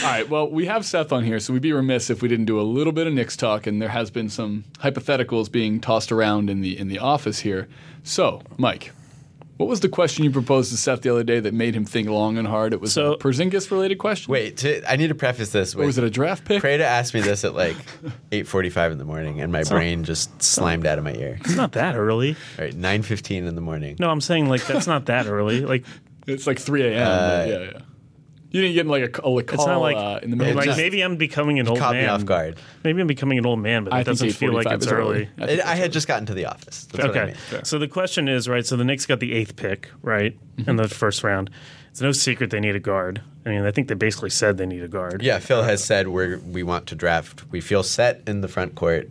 All 0.06 0.12
right. 0.12 0.30
Well, 0.30 0.50
we 0.50 0.66
have 0.66 0.86
Seth 0.86 1.12
on 1.12 1.24
here, 1.24 1.40
so 1.40 1.54
we'd 1.54 1.62
be 1.62 1.74
remiss 1.74 2.10
if 2.10 2.22
we 2.22 2.28
didn't 2.28 2.46
do 2.46 2.60
a 2.60 2.64
little 2.64 2.94
bit 2.94 3.08
of 3.08 3.14
Knicks 3.14 3.38
talk, 3.38 3.68
and 3.68 3.82
there 3.82 3.90
has 3.90 4.10
been 4.12 4.30
some 4.30 4.64
hypotheticals 4.80 5.52
being 5.52 5.80
tossed 5.80 6.12
around 6.12 6.50
in 6.50 6.62
the 6.62 6.78
in 6.78 6.88
the 6.88 7.00
office 7.00 7.40
here. 7.40 7.68
So, 8.04 8.42
Mike, 8.58 8.92
what 9.58 9.68
was 9.68 9.80
the 9.82 9.90
question 9.90 10.24
you 10.24 10.32
proposed 10.32 10.72
to 10.72 10.78
Seth 10.78 11.02
the 11.02 11.10
other 11.12 11.24
day 11.24 11.40
that 11.40 11.54
made 11.54 11.76
him 11.76 11.84
think 11.86 12.08
long 12.10 12.38
and 12.38 12.48
hard? 12.48 12.74
It 12.74 12.80
was 12.82 12.94
So- 12.94 13.14
a 13.14 13.18
Porzingis 13.18 13.70
related 13.72 13.98
question. 13.98 14.32
Wait, 14.32 14.58
to, 14.58 14.90
I 14.92 14.96
need 14.96 15.08
to 15.08 15.16
preface 15.16 15.52
this 15.52 15.76
or 15.76 15.86
was 15.86 15.98
it 15.98 16.04
a 16.04 16.10
draft 16.10 16.46
pick? 16.46 16.62
Prada 16.62 16.86
asked 16.86 17.14
me 17.14 17.22
this 17.22 17.44
at 17.44 17.54
like 17.56 17.76
8:45 18.32 18.92
in 18.94 18.98
the 18.98 19.06
morning, 19.06 19.42
and 19.42 19.52
my 19.52 19.64
brain 19.64 20.04
just 20.04 20.42
slimed 20.42 20.86
out 20.86 20.98
of 20.98 21.04
my 21.04 21.14
ear. 21.14 21.38
it's 21.42 21.56
not 21.56 21.74
that 21.74 21.96
early. 21.96 22.36
All 22.58 22.66
right, 22.66 22.74
9:15 22.74 23.48
in 23.48 23.56
the 23.56 23.62
morning. 23.62 23.96
No, 24.00 24.10
I'm 24.10 24.22
saying 24.22 24.48
like 24.50 24.66
that's 24.66 24.88
not 24.88 25.06
that 25.08 25.28
early. 25.28 25.62
Like 25.62 25.86
It's 26.28 26.46
like 26.46 26.60
3 26.60 26.84
a.m. 26.84 27.08
Uh, 27.08 27.46
yeah, 27.48 27.60
yeah. 27.60 27.80
You 28.50 28.62
didn't 28.62 28.76
get 28.76 28.88
like 28.88 29.04
a, 29.04 29.06
a 29.06 29.10
call 29.12 29.40
it's 29.40 29.52
not 29.66 29.78
like 29.82 29.98
uh, 29.98 30.20
in 30.24 30.30
the 30.32 30.38
middle. 30.38 30.54
It 30.54 30.56
like 30.56 30.66
just- 30.66 30.78
maybe 30.78 31.02
I'm 31.02 31.18
becoming 31.18 31.60
an 31.60 31.68
old 31.68 31.80
Caught 31.80 31.94
man. 31.96 32.04
me 32.04 32.08
off 32.10 32.24
guard. 32.26 32.58
Maybe 32.84 33.02
I'm 33.02 33.08
becoming 33.08 33.38
an 33.38 33.46
old 33.46 33.60
man, 33.60 33.84
but 33.84 33.94
it 34.00 34.04
doesn't 34.06 34.32
feel 34.32 34.54
like 34.54 34.68
it's 34.68 34.86
is 34.86 34.92
early. 34.92 35.30
I 35.38 35.44
It, 35.46 35.60
I 35.62 35.76
had 35.76 35.92
just 35.92 36.08
gotten 36.08 36.26
to 36.28 36.34
the 36.34 36.46
office. 36.46 36.86
That's 36.86 37.06
what 37.08 37.18
I 37.18 37.20
Okay. 37.22 37.36
mean. 37.52 37.66
So 37.66 37.78
the 37.78 37.88
question 37.90 38.28
is, 38.30 38.48
right, 38.48 38.66
so 38.66 38.78
the 38.78 38.86
Knicks 38.86 39.06
got 39.06 39.20
the 39.20 39.34
eighth 39.34 39.56
pick, 39.58 39.90
right, 40.02 40.38
Mm-hmm. 40.58 40.70
in 40.70 40.76
the 40.78 40.88
first 40.88 41.24
round. 41.24 41.50
It's 41.92 42.02
no 42.02 42.12
secret 42.12 42.50
they 42.52 42.60
need 42.60 42.76
a 42.76 42.80
guard. 42.80 43.22
I 43.46 43.50
mean, 43.50 43.66
I 43.66 43.72
think 43.72 43.88
they 43.90 43.96
basically 43.96 44.30
said 44.30 44.58
they 44.58 44.66
need 44.66 44.84
a 44.84 44.88
guard. 44.88 45.22
Yeah, 45.22 45.40
Phil 45.40 45.64
has 45.64 45.84
said 45.84 46.08
we're 46.08 46.38
we 46.40 46.64
want 46.64 46.88
to 46.88 46.96
draft. 46.96 47.44
We 47.52 47.60
feel 47.62 47.84
set 47.84 48.22
in 48.28 48.42
the 48.42 48.48
front 48.48 48.76
court, 48.76 49.10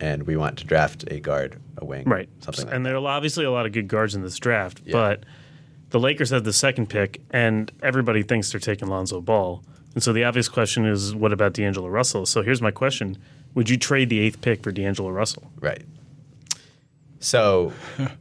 and 0.00 0.22
we 0.24 0.36
want 0.36 0.58
to 0.58 0.64
draft 0.64 1.04
a 1.10 1.18
guard, 1.18 1.56
a 1.78 1.84
wing, 1.84 2.04
Right. 2.06 2.28
Something 2.40 2.66
like 2.66 2.74
and 2.74 2.84
there 2.86 2.94
are 2.96 3.06
obviously 3.06 3.44
a 3.46 3.50
lot 3.50 3.66
of 3.66 3.72
good 3.72 3.88
guards 3.88 4.14
in 4.14 4.22
this 4.22 4.38
draft, 4.38 4.80
Yeah. 4.84 4.92
but 4.92 5.24
the 5.90 6.00
Lakers 6.00 6.30
had 6.30 6.44
the 6.44 6.52
second 6.52 6.88
pick, 6.88 7.20
and 7.30 7.70
everybody 7.82 8.22
thinks 8.22 8.50
they're 8.50 8.60
taking 8.60 8.88
Lonzo 8.88 9.20
Ball. 9.20 9.62
And 9.94 10.02
so 10.02 10.12
the 10.12 10.24
obvious 10.24 10.48
question 10.48 10.84
is, 10.84 11.14
what 11.14 11.32
about 11.32 11.54
D'Angelo 11.54 11.88
Russell? 11.88 12.26
So 12.26 12.42
here's 12.42 12.60
my 12.60 12.70
question 12.70 13.18
Would 13.54 13.70
you 13.70 13.76
trade 13.76 14.08
the 14.08 14.20
eighth 14.20 14.40
pick 14.40 14.62
for 14.62 14.72
D'Angelo 14.72 15.10
Russell? 15.10 15.50
Right. 15.60 15.84
So 17.20 17.72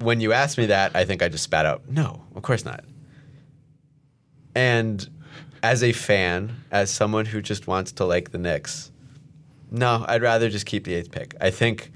when 0.00 0.20
you 0.20 0.32
asked 0.32 0.58
me 0.58 0.66
that, 0.66 0.94
I 0.94 1.04
think 1.04 1.22
I 1.22 1.28
just 1.28 1.44
spat 1.44 1.66
out, 1.66 1.88
no, 1.88 2.22
of 2.34 2.42
course 2.42 2.64
not. 2.64 2.84
And 4.54 5.08
as 5.62 5.82
a 5.82 5.92
fan, 5.92 6.56
as 6.70 6.90
someone 6.90 7.24
who 7.24 7.40
just 7.40 7.66
wants 7.66 7.92
to 7.92 8.04
like 8.04 8.32
the 8.32 8.38
Knicks, 8.38 8.90
no, 9.70 10.04
I'd 10.06 10.22
rather 10.22 10.50
just 10.50 10.66
keep 10.66 10.84
the 10.84 10.94
eighth 10.94 11.10
pick. 11.10 11.34
I 11.40 11.50
think 11.50 11.92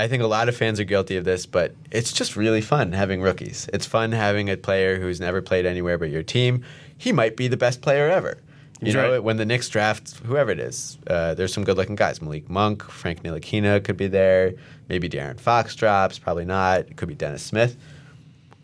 I 0.00 0.08
think 0.08 0.22
a 0.22 0.26
lot 0.26 0.48
of 0.48 0.56
fans 0.56 0.80
are 0.80 0.84
guilty 0.84 1.18
of 1.18 1.24
this, 1.24 1.44
but 1.44 1.74
it's 1.90 2.10
just 2.10 2.34
really 2.34 2.62
fun 2.62 2.92
having 2.92 3.20
rookies. 3.20 3.68
It's 3.74 3.84
fun 3.84 4.12
having 4.12 4.48
a 4.48 4.56
player 4.56 4.98
who's 4.98 5.20
never 5.20 5.42
played 5.42 5.66
anywhere 5.66 5.98
but 5.98 6.08
your 6.08 6.22
team. 6.22 6.64
He 6.96 7.12
might 7.12 7.36
be 7.36 7.48
the 7.48 7.58
best 7.58 7.82
player 7.82 8.08
ever. 8.08 8.38
You 8.80 8.94
know, 8.94 9.12
right. 9.12 9.22
when 9.22 9.36
the 9.36 9.44
Knicks 9.44 9.68
draft 9.68 10.16
whoever 10.24 10.50
it 10.52 10.58
is, 10.58 10.96
uh, 11.06 11.34
there's 11.34 11.52
some 11.52 11.64
good-looking 11.64 11.96
guys. 11.96 12.22
Malik 12.22 12.48
Monk, 12.48 12.82
Frank 12.82 13.22
Ntilikina 13.22 13.84
could 13.84 13.98
be 13.98 14.06
there. 14.06 14.54
Maybe 14.88 15.06
De'Aaron 15.06 15.38
Fox 15.38 15.76
drops. 15.76 16.18
Probably 16.18 16.46
not. 16.46 16.80
It 16.80 16.96
could 16.96 17.08
be 17.08 17.14
Dennis 17.14 17.42
Smith. 17.42 17.76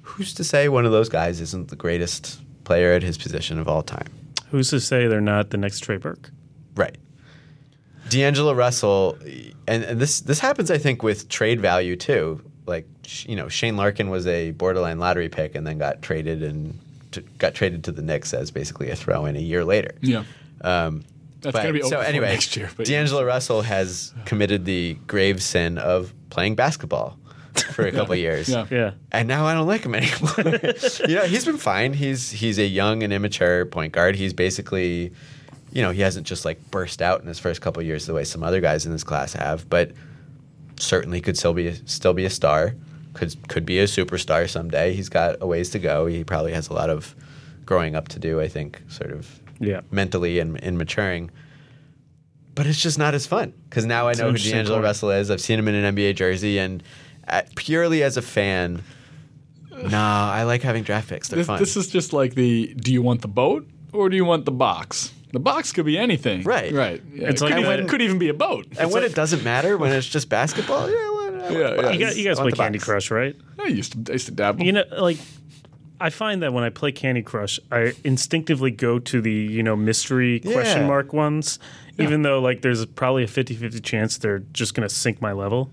Who's 0.00 0.32
to 0.34 0.44
say 0.44 0.70
one 0.70 0.86
of 0.86 0.92
those 0.92 1.10
guys 1.10 1.42
isn't 1.42 1.68
the 1.68 1.76
greatest 1.76 2.40
player 2.64 2.94
at 2.94 3.02
his 3.02 3.18
position 3.18 3.58
of 3.58 3.68
all 3.68 3.82
time? 3.82 4.08
Who's 4.50 4.70
to 4.70 4.80
say 4.80 5.06
they're 5.06 5.20
not 5.20 5.50
the 5.50 5.58
next 5.58 5.80
Trey 5.80 5.98
Burke? 5.98 6.30
Right. 6.74 6.96
D'Angelo 8.16 8.52
Russell, 8.54 9.18
and, 9.68 9.84
and 9.84 10.00
this 10.00 10.20
this 10.20 10.38
happens, 10.38 10.70
I 10.70 10.78
think, 10.78 11.02
with 11.02 11.28
trade 11.28 11.60
value 11.60 11.96
too. 11.96 12.40
Like 12.66 12.86
you 13.26 13.36
know, 13.36 13.48
Shane 13.48 13.76
Larkin 13.76 14.10
was 14.10 14.26
a 14.26 14.50
borderline 14.52 14.98
lottery 14.98 15.28
pick, 15.28 15.54
and 15.54 15.66
then 15.66 15.78
got 15.78 16.02
traded 16.02 16.42
and 16.42 16.78
t- 17.12 17.22
got 17.38 17.54
traded 17.54 17.84
to 17.84 17.92
the 17.92 18.02
Knicks 18.02 18.32
as 18.34 18.50
basically 18.50 18.90
a 18.90 18.96
throw 18.96 19.26
in 19.26 19.36
a 19.36 19.40
year 19.40 19.64
later. 19.64 19.94
yeah. 20.00 20.24
Um, 20.62 21.04
That's 21.42 21.52
but- 21.52 21.62
gonna 21.62 21.72
be 21.74 21.82
over 21.82 21.90
so 21.94 22.00
anyway. 22.00 22.28
next 22.30 22.56
year, 22.56 22.70
but- 22.76 22.86
D'Angelo 22.86 23.22
Russell 23.24 23.62
has 23.62 24.12
committed 24.24 24.64
the 24.64 24.94
grave 25.06 25.42
sin 25.42 25.78
of 25.78 26.12
playing 26.30 26.54
basketball 26.56 27.18
for 27.72 27.86
a 27.86 27.92
couple 27.92 28.12
of 28.14 28.18
years. 28.26 28.48
Yeah. 28.48 28.66
Yeah. 28.70 28.90
And 29.12 29.28
now 29.28 29.46
I 29.46 29.54
don't 29.54 29.66
like 29.66 29.84
him 29.84 29.94
anymore. 29.94 30.34
you 31.08 31.14
know, 31.14 31.24
he's 31.26 31.44
been 31.44 31.58
fine. 31.58 31.92
He's 31.92 32.30
he's 32.32 32.58
a 32.58 32.66
young 32.66 33.02
and 33.02 33.12
immature 33.12 33.64
point 33.66 33.92
guard. 33.92 34.16
He's 34.16 34.32
basically, 34.32 35.12
you 35.76 35.82
know, 35.82 35.90
he 35.90 36.00
hasn't 36.00 36.26
just 36.26 36.44
like 36.46 36.58
burst 36.70 37.02
out 37.02 37.20
in 37.20 37.26
his 37.26 37.38
first 37.38 37.60
couple 37.60 37.80
of 37.80 37.86
years 37.86 38.06
the 38.06 38.14
way 38.14 38.24
some 38.24 38.42
other 38.42 38.60
guys 38.62 38.86
in 38.86 38.92
this 38.92 39.04
class 39.04 39.34
have, 39.34 39.68
but 39.68 39.92
certainly 40.78 41.20
could 41.20 41.36
still 41.36 41.52
be 41.52 41.66
a, 41.68 41.74
still 41.86 42.14
be 42.14 42.24
a 42.24 42.30
star. 42.30 42.74
Could 43.12 43.34
could 43.48 43.64
be 43.66 43.78
a 43.78 43.84
superstar 43.84 44.48
someday. 44.48 44.94
He's 44.94 45.08
got 45.08 45.36
a 45.40 45.46
ways 45.46 45.70
to 45.70 45.78
go. 45.78 46.06
He 46.06 46.24
probably 46.24 46.52
has 46.52 46.68
a 46.68 46.72
lot 46.72 46.88
of 46.90 47.14
growing 47.66 47.94
up 47.94 48.08
to 48.08 48.18
do. 48.18 48.40
I 48.40 48.48
think, 48.48 48.80
sort 48.88 49.10
of 49.10 49.40
Yeah. 49.60 49.80
mentally 49.90 50.38
and, 50.38 50.62
and 50.62 50.76
maturing. 50.78 51.30
But 52.54 52.66
it's 52.66 52.80
just 52.80 52.98
not 52.98 53.12
as 53.14 53.26
fun 53.26 53.52
because 53.68 53.84
now 53.84 54.06
I 54.06 54.12
It's 54.12 54.18
know 54.20 54.24
who 54.26 54.30
interesting 54.30 54.56
D'Angelo. 54.56 54.80
Russell 54.82 55.10
is. 55.10 55.30
I've 55.30 55.40
seen 55.42 55.58
him 55.58 55.68
in 55.68 55.74
an 55.74 55.94
NBA 55.94 56.14
jersey, 56.16 56.58
and 56.58 56.82
uh 57.28 57.42
purely 57.54 58.02
as 58.02 58.16
a 58.16 58.22
fan, 58.22 58.82
nah, 59.70 60.30
I 60.32 60.44
like 60.44 60.62
having 60.62 60.82
draft 60.84 61.08
picks. 61.08 61.28
They're 61.28 61.38
This, 61.38 61.46
fun. 61.46 61.58
this 61.58 61.76
is 61.76 61.88
just 61.88 62.12
like 62.12 62.34
the 62.34 62.72
do 62.74 62.92
you 62.92 63.02
want 63.02 63.20
the 63.22 63.28
boat 63.28 63.66
or 63.92 64.08
do 64.08 64.16
you 64.16 64.24
want 64.24 64.44
the 64.46 64.52
box? 64.52 65.12
The 65.32 65.40
box 65.40 65.72
could 65.72 65.84
be 65.86 65.98
anything. 65.98 66.42
Right. 66.44 66.72
Right. 66.72 67.02
Yeah, 67.12 67.28
It's 67.28 67.42
it 67.42 67.44
like 67.44 67.54
could, 67.54 67.64
the- 67.64 67.72
even, 67.74 67.88
could 67.88 68.02
even 68.02 68.18
be 68.18 68.28
a 68.28 68.34
boat. 68.34 68.66
and 68.78 68.90
when 68.92 69.02
it 69.02 69.14
doesn't 69.14 69.42
matter, 69.44 69.76
when 69.76 69.92
it's 69.92 70.06
just 70.06 70.28
basketball, 70.28 70.88
yeah, 70.88 70.94
well, 70.94 71.28
I 71.28 71.40
want 71.40 71.52
Yeah, 71.52 71.58
yeah. 71.58 71.90
You 71.90 71.98
guys, 71.98 72.18
you 72.18 72.24
guys 72.24 72.38
play 72.38 72.52
Candy 72.52 72.78
box. 72.78 72.84
Crush, 72.86 73.10
right? 73.10 73.36
I 73.58 73.66
used 73.66 73.92
to 74.06 74.12
I 74.12 74.14
used 74.14 74.26
to 74.26 74.32
dabble. 74.32 74.64
You 74.64 74.72
know, 74.72 74.84
like 74.98 75.18
I 76.00 76.10
find 76.10 76.42
that 76.42 76.52
when 76.52 76.62
I 76.62 76.68
play 76.70 76.92
Candy 76.92 77.22
Crush, 77.22 77.58
I 77.72 77.94
instinctively 78.04 78.70
go 78.70 78.98
to 78.98 79.20
the, 79.20 79.32
you 79.32 79.62
know, 79.62 79.74
mystery 79.76 80.40
question 80.40 80.82
Yeah. 80.82 80.86
mark 80.86 81.12
ones, 81.14 81.58
even 81.98 82.20
though 82.22 82.38
like 82.40 82.60
there's 82.62 82.84
probably 82.86 83.24
a 83.24 83.26
50-50 83.26 83.82
chance 83.82 84.18
they're 84.18 84.40
just 84.52 84.74
going 84.74 84.86
to 84.86 84.94
sink 84.94 85.20
my 85.22 85.32
level. 85.32 85.70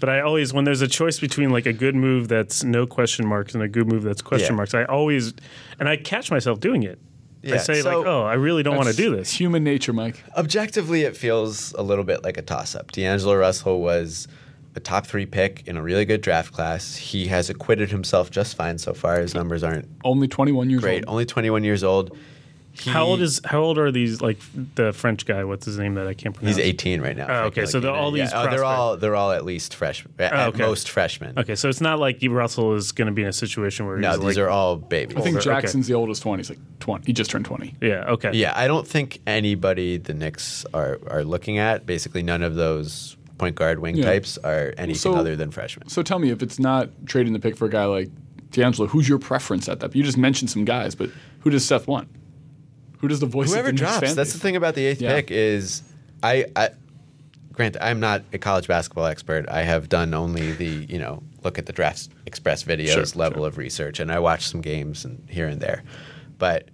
but 0.00 0.08
I 0.08 0.20
always 0.20 0.52
when 0.52 0.64
there's 0.64 0.82
a 0.82 0.88
choice 0.88 1.18
between 1.20 1.50
like 1.50 1.66
a 1.66 1.72
good 1.72 1.94
move 1.94 2.26
that's 2.28 2.64
no 2.64 2.86
question 2.86 3.26
marks 3.26 3.54
and 3.54 3.62
a 3.62 3.68
good 3.68 3.86
move 3.86 4.02
that's 4.02 4.22
question 4.22 4.50
Yeah. 4.54 4.56
marks, 4.56 4.74
I 4.74 4.84
always 4.84 5.32
and 5.78 5.88
I 5.88 5.96
catch 5.96 6.30
myself 6.30 6.60
doing 6.60 6.82
it. 6.82 6.98
I 7.44 7.48
Yeah, 7.48 7.58
say 7.58 7.80
so- 7.80 7.98
like, 8.00 8.06
"Oh, 8.06 8.22
I 8.22 8.34
really 8.34 8.62
don't 8.62 8.76
want 8.76 8.88
to 8.88 8.94
do 8.96 9.14
this." 9.16 9.32
human 9.32 9.64
nature, 9.64 9.92
Mike. 9.92 10.22
Objectively, 10.36 11.02
it 11.02 11.16
feels 11.16 11.72
a 11.74 11.82
little 11.82 12.04
bit 12.04 12.22
like 12.22 12.36
a 12.36 12.42
toss 12.42 12.74
up. 12.74 12.92
D'Angelo 12.92 13.34
Russell 13.36 13.80
was 13.80 14.28
a 14.76 14.80
top 14.80 15.06
three 15.06 15.26
pick 15.26 15.66
in 15.66 15.76
a 15.76 15.82
really 15.82 16.04
good 16.04 16.20
draft 16.20 16.52
class. 16.52 16.96
He 16.96 17.26
has 17.26 17.48
acquitted 17.50 17.90
himself 17.90 18.30
just 18.30 18.56
fine 18.56 18.78
so 18.78 18.92
far. 18.94 19.20
His 19.20 19.34
numbers 19.34 19.64
aren't 19.64 19.88
Only 20.04 20.28
21 20.28 20.70
years 20.70 20.82
great. 20.82 21.04
old. 21.06 21.12
Only 21.12 21.24
21 21.24 21.64
years 21.64 21.82
old. 21.82 22.16
He- 22.72 22.88
How 22.90 23.04
old 23.04 23.20
is 23.20 23.40
how 23.44 23.60
old 23.60 23.78
are 23.78 23.90
these 23.90 24.20
like 24.22 24.38
the 24.76 24.92
French 24.92 25.26
guy, 25.26 25.42
what's 25.44 25.66
his 25.66 25.76
name 25.78 25.94
that 25.94 26.06
I 26.06 26.14
can't 26.14 26.34
pronounce? 26.34 26.56
He's 26.56 26.64
18 26.64 27.00
right 27.00 27.16
now. 27.16 27.26
Oh, 27.28 27.44
okay, 27.46 27.66
so 27.66 27.80
they're 27.80 27.90
all 27.92 28.10
these 28.12 28.30
Yeah, 28.30 28.42
oh, 28.42 28.50
they're 28.50 28.64
all 28.64 28.96
they're 28.96 29.16
all 29.16 29.32
at 29.32 29.44
least 29.44 29.74
freshmen. 29.74 30.14
At, 30.18 30.32
Oh, 30.32 30.48
okay. 30.48 30.58
most 30.62 30.88
freshmen. 30.88 31.38
Okay, 31.38 31.56
so 31.56 31.68
it's 31.68 31.80
not 31.80 31.98
like 31.98 32.18
Russell 32.22 32.74
is 32.74 32.92
going 32.92 33.06
to 33.06 33.12
be 33.12 33.22
in 33.22 33.28
a 33.28 33.32
situation 33.32 33.86
where 33.86 33.98
No, 33.98 34.10
he's 34.10 34.18
these 34.20 34.36
like, 34.36 34.38
are 34.38 34.48
all 34.48 34.76
babies. 34.76 35.16
I 35.16 35.20
think 35.20 35.36
older, 35.36 35.50
okay. 35.50 35.60
Jackson's 35.60 35.88
the 35.88 35.94
oldest 35.94 36.24
one. 36.24 36.38
He's 36.38 36.48
like 36.48 36.60
20. 36.78 37.04
He 37.06 37.12
just 37.12 37.30
turned 37.30 37.44
20. 37.44 37.74
Yeah. 37.82 38.04
Okay. 38.08 38.30
Yeah, 38.34 38.52
I 38.56 38.66
don't 38.68 38.86
think 38.86 39.18
anybody 39.26 39.96
the 39.98 40.14
Knicks 40.14 40.64
are 40.72 41.00
are 41.08 41.24
looking 41.24 41.58
at. 41.58 41.86
Basically, 41.86 42.22
none 42.22 42.42
of 42.42 42.54
those 42.54 43.16
point 43.36 43.56
guard 43.56 43.80
wing 43.80 43.96
Yeah. 43.96 44.04
types 44.04 44.38
are 44.38 44.72
anything 44.78 44.94
So- 45.00 45.16
other 45.16 45.34
than 45.34 45.50
freshmen. 45.50 45.88
So 45.88 46.02
tell 46.02 46.18
me, 46.20 46.30
if 46.30 46.40
it's 46.42 46.58
not 46.60 46.88
trading 47.06 47.32
the 47.32 47.40
pick 47.40 47.56
for 47.56 47.64
a 47.66 47.70
guy 47.70 47.84
like 47.86 48.10
D'Angelo, 48.52 48.86
who's 48.88 49.08
your 49.08 49.18
preference 49.18 49.68
at 49.68 49.80
that? 49.80 49.94
You 49.96 50.02
just 50.02 50.18
mentioned 50.18 50.50
some 50.50 50.64
guys, 50.64 50.94
but 50.94 51.10
who 51.40 51.50
does 51.50 51.64
Seth 51.64 51.86
want? 51.88 52.08
Who 53.00 53.08
does 53.08 53.20
the 53.20 53.26
voice 53.26 53.50
whoever 53.50 53.68
of 53.70 53.74
the 53.74 53.78
drops. 53.78 54.14
That's 54.14 54.32
the 54.32 54.38
thing 54.38 54.56
about 54.56 54.74
the 54.74 54.84
eighth 54.86 55.00
Yeah. 55.00 55.14
pick 55.14 55.30
is 55.30 55.82
I, 56.22 56.46
I. 56.54 56.70
Granted, 57.52 57.82
I'm 57.84 58.00
not 58.00 58.22
a 58.32 58.38
college 58.38 58.68
basketball 58.68 59.06
expert. 59.06 59.46
I 59.48 59.62
have 59.62 59.88
done 59.88 60.14
only 60.14 60.52
the 60.52 60.66
you 60.88 60.98
know 60.98 61.22
look 61.42 61.58
at 61.58 61.66
the 61.66 61.72
Draft 61.72 62.08
Express 62.26 62.62
videos 62.62 62.92
Sure, 62.92 63.18
level 63.18 63.40
sure. 63.40 63.48
of 63.48 63.58
research, 63.58 64.00
and 64.00 64.10
I 64.12 64.18
watch 64.18 64.46
some 64.46 64.60
games 64.60 65.04
and 65.04 65.26
here 65.28 65.46
and 65.46 65.60
there, 65.60 65.82
but 66.38 66.68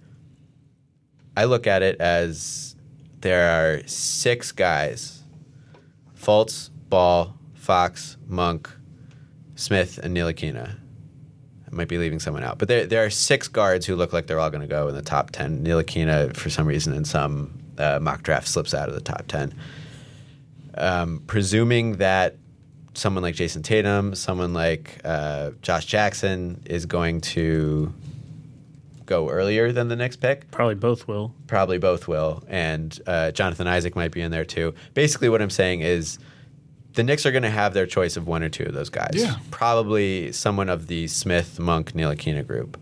I 1.35 1.45
look 1.45 1.67
at 1.67 1.81
it 1.81 1.99
as 1.99 2.75
there 3.21 3.49
are 3.49 3.87
six 3.87 4.51
guys: 4.51 5.23
Fultz, 6.17 6.69
Ball, 6.89 7.37
Fox, 7.53 8.17
Monk, 8.27 8.69
Smith, 9.55 9.97
and 10.01 10.15
Ntilikina. 10.15 10.77
Might 11.77 11.87
be 11.87 11.99
leaving 11.99 12.19
someone 12.19 12.43
out, 12.43 12.57
but 12.57 12.67
there 12.67 12.85
there 12.87 13.05
are 13.05 13.09
six 13.11 13.47
guards 13.47 13.85
who 13.85 13.95
look 13.95 14.11
like 14.11 14.25
they're 14.25 14.39
all 14.39 14.49
going 14.49 14.61
to 14.61 14.67
go 14.67 14.87
in 14.87 14.95
the 14.95 15.01
top 15.03 15.29
ten. 15.31 15.63
Ntilikina, 15.63 16.35
for 16.35 16.49
some 16.49 16.65
reason, 16.67 16.93
in 16.93 17.05
some 17.05 17.53
uh, 17.77 17.99
mock 18.01 18.23
draft, 18.23 18.47
slips 18.47 18.73
out 18.73 18.89
of 18.89 18.95
the 18.95 19.01
top 19.01 19.27
ten. 19.27 19.53
Um, 20.75 21.23
presuming 21.27 21.97
that 21.97 22.35
someone 22.95 23.21
like 23.23 23.35
Jayson 23.35 23.61
Tatum, 23.63 24.15
someone 24.15 24.53
like 24.53 24.99
uh, 25.05 25.51
Josh 25.61 25.85
Jackson 25.85 26.61
is 26.65 26.87
going 26.87 27.21
to 27.21 27.93
go 29.05 29.29
earlier 29.29 29.71
than 29.71 29.87
the 29.87 29.95
next 29.95 30.17
pick, 30.17 30.49
Probably 30.51 30.75
both 30.75 31.07
will. 31.07 31.33
probably 31.45 31.77
both 31.77 32.07
will, 32.07 32.43
and 32.47 32.99
uh, 33.07 33.31
Jonathan 33.31 33.67
Isaac 33.67 33.95
might 33.95 34.11
be 34.11 34.21
in 34.21 34.31
there 34.31 34.45
too. 34.45 34.73
Basically, 34.95 35.29
what 35.29 35.41
I'm 35.43 35.49
saying 35.51 35.81
is 35.81 36.17
the 36.97 37.03
Knicks 37.03 37.25
are 37.25 37.31
going 37.31 37.43
to 37.43 37.49
have 37.49 37.73
their 37.73 37.85
choice 37.85 38.17
of 38.17 38.27
one 38.27 38.43
or 38.43 38.49
two 38.49 38.63
of 38.65 38.73
those 38.73 38.89
guys. 38.89 39.11
Yeah. 39.13 39.37
Probably 39.51 40.31
someone 40.33 40.67
of 40.69 40.87
the 40.87 41.07
Smith, 41.07 41.59
Monk, 41.59 41.93
Ntilikina 41.93 42.45
group, 42.45 42.77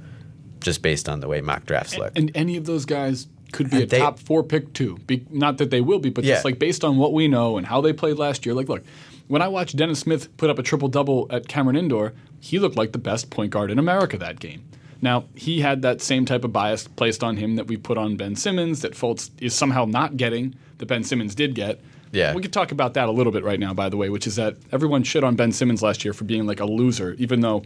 just 0.59 0.81
based 0.81 1.07
on 1.07 1.19
the 1.19 1.27
way 1.27 1.41
mock 1.41 1.65
drafts 1.65 1.97
look. 1.97 2.11
And 2.17 2.31
any 2.33 2.57
of 2.57 2.65
those 2.65 2.85
guys 2.85 3.27
could 3.51 3.69
be 3.69 3.75
And 3.77 3.83
a 3.83 3.87
they- 3.87 3.99
top 3.99 4.17
four 4.19 4.41
pick 4.43 4.73
too. 4.73 4.97
Be, 5.05 5.25
not 5.29 5.57
that 5.59 5.69
they 5.69 5.81
will 5.81 5.99
be, 5.99 6.09
but 6.09 6.23
Yeah. 6.23 6.33
just 6.35 6.45
like 6.45 6.57
based 6.59 6.83
on 6.83 6.97
what 6.97 7.13
we 7.13 7.27
know 7.27 7.57
and 7.57 7.67
how 7.67 7.79
they 7.81 7.93
played 7.93 8.17
last 8.17 8.45
year. 8.45 8.55
Like, 8.55 8.67
look, 8.69 8.83
when 9.27 9.41
I 9.41 9.47
watched 9.47 9.75
Dennis 9.75 9.99
Smith 9.99 10.35
put 10.37 10.49
up 10.49 10.57
a 10.59 10.63
triple 10.63 10.87
double 10.87 11.27
at 11.29 11.47
Cameron 11.47 11.75
Indoor, 11.75 12.13
he 12.39 12.57
looked 12.59 12.75
like 12.77 12.91
the 12.91 12.97
best 12.97 13.29
point 13.29 13.51
guard 13.51 13.69
in 13.71 13.77
America 13.79 14.17
that 14.17 14.39
game. 14.39 14.63
Now 15.01 15.25
he 15.35 15.61
had 15.61 15.81
that 15.83 16.01
same 16.01 16.25
type 16.25 16.43
of 16.43 16.53
bias 16.53 16.87
placed 16.87 17.23
on 17.23 17.37
him 17.37 17.55
that 17.57 17.67
we 17.67 17.77
put 17.77 17.97
on 17.97 18.15
Ben 18.15 18.35
Simmons 18.35 18.81
that 18.81 18.93
Fultz 18.93 19.29
is 19.39 19.53
somehow 19.53 19.85
not 19.85 20.17
getting 20.17 20.55
that 20.77 20.85
Ben 20.87 21.03
Simmons 21.03 21.35
did 21.35 21.53
get. 21.53 21.79
Yeah. 22.11 22.33
we 22.33 22.41
could 22.41 22.53
talk 22.53 22.71
about 22.71 22.93
that 22.93 23.09
a 23.09 23.11
little 23.11 23.31
bit 23.31 23.43
right 23.43 23.59
now, 23.59 23.73
by 23.73 23.89
the 23.89 23.97
way, 23.97 24.09
which 24.09 24.25
is 24.27 24.35
that 24.37 24.55
everyone 24.71 25.03
shit 25.03 25.23
on 25.23 25.35
Ben 25.35 25.51
Simmons 25.51 25.81
last 25.81 26.05
year 26.05 26.13
for 26.13 26.23
being 26.23 26.45
like 26.45 26.59
a 26.59 26.65
loser, 26.65 27.13
even 27.17 27.41
though 27.41 27.63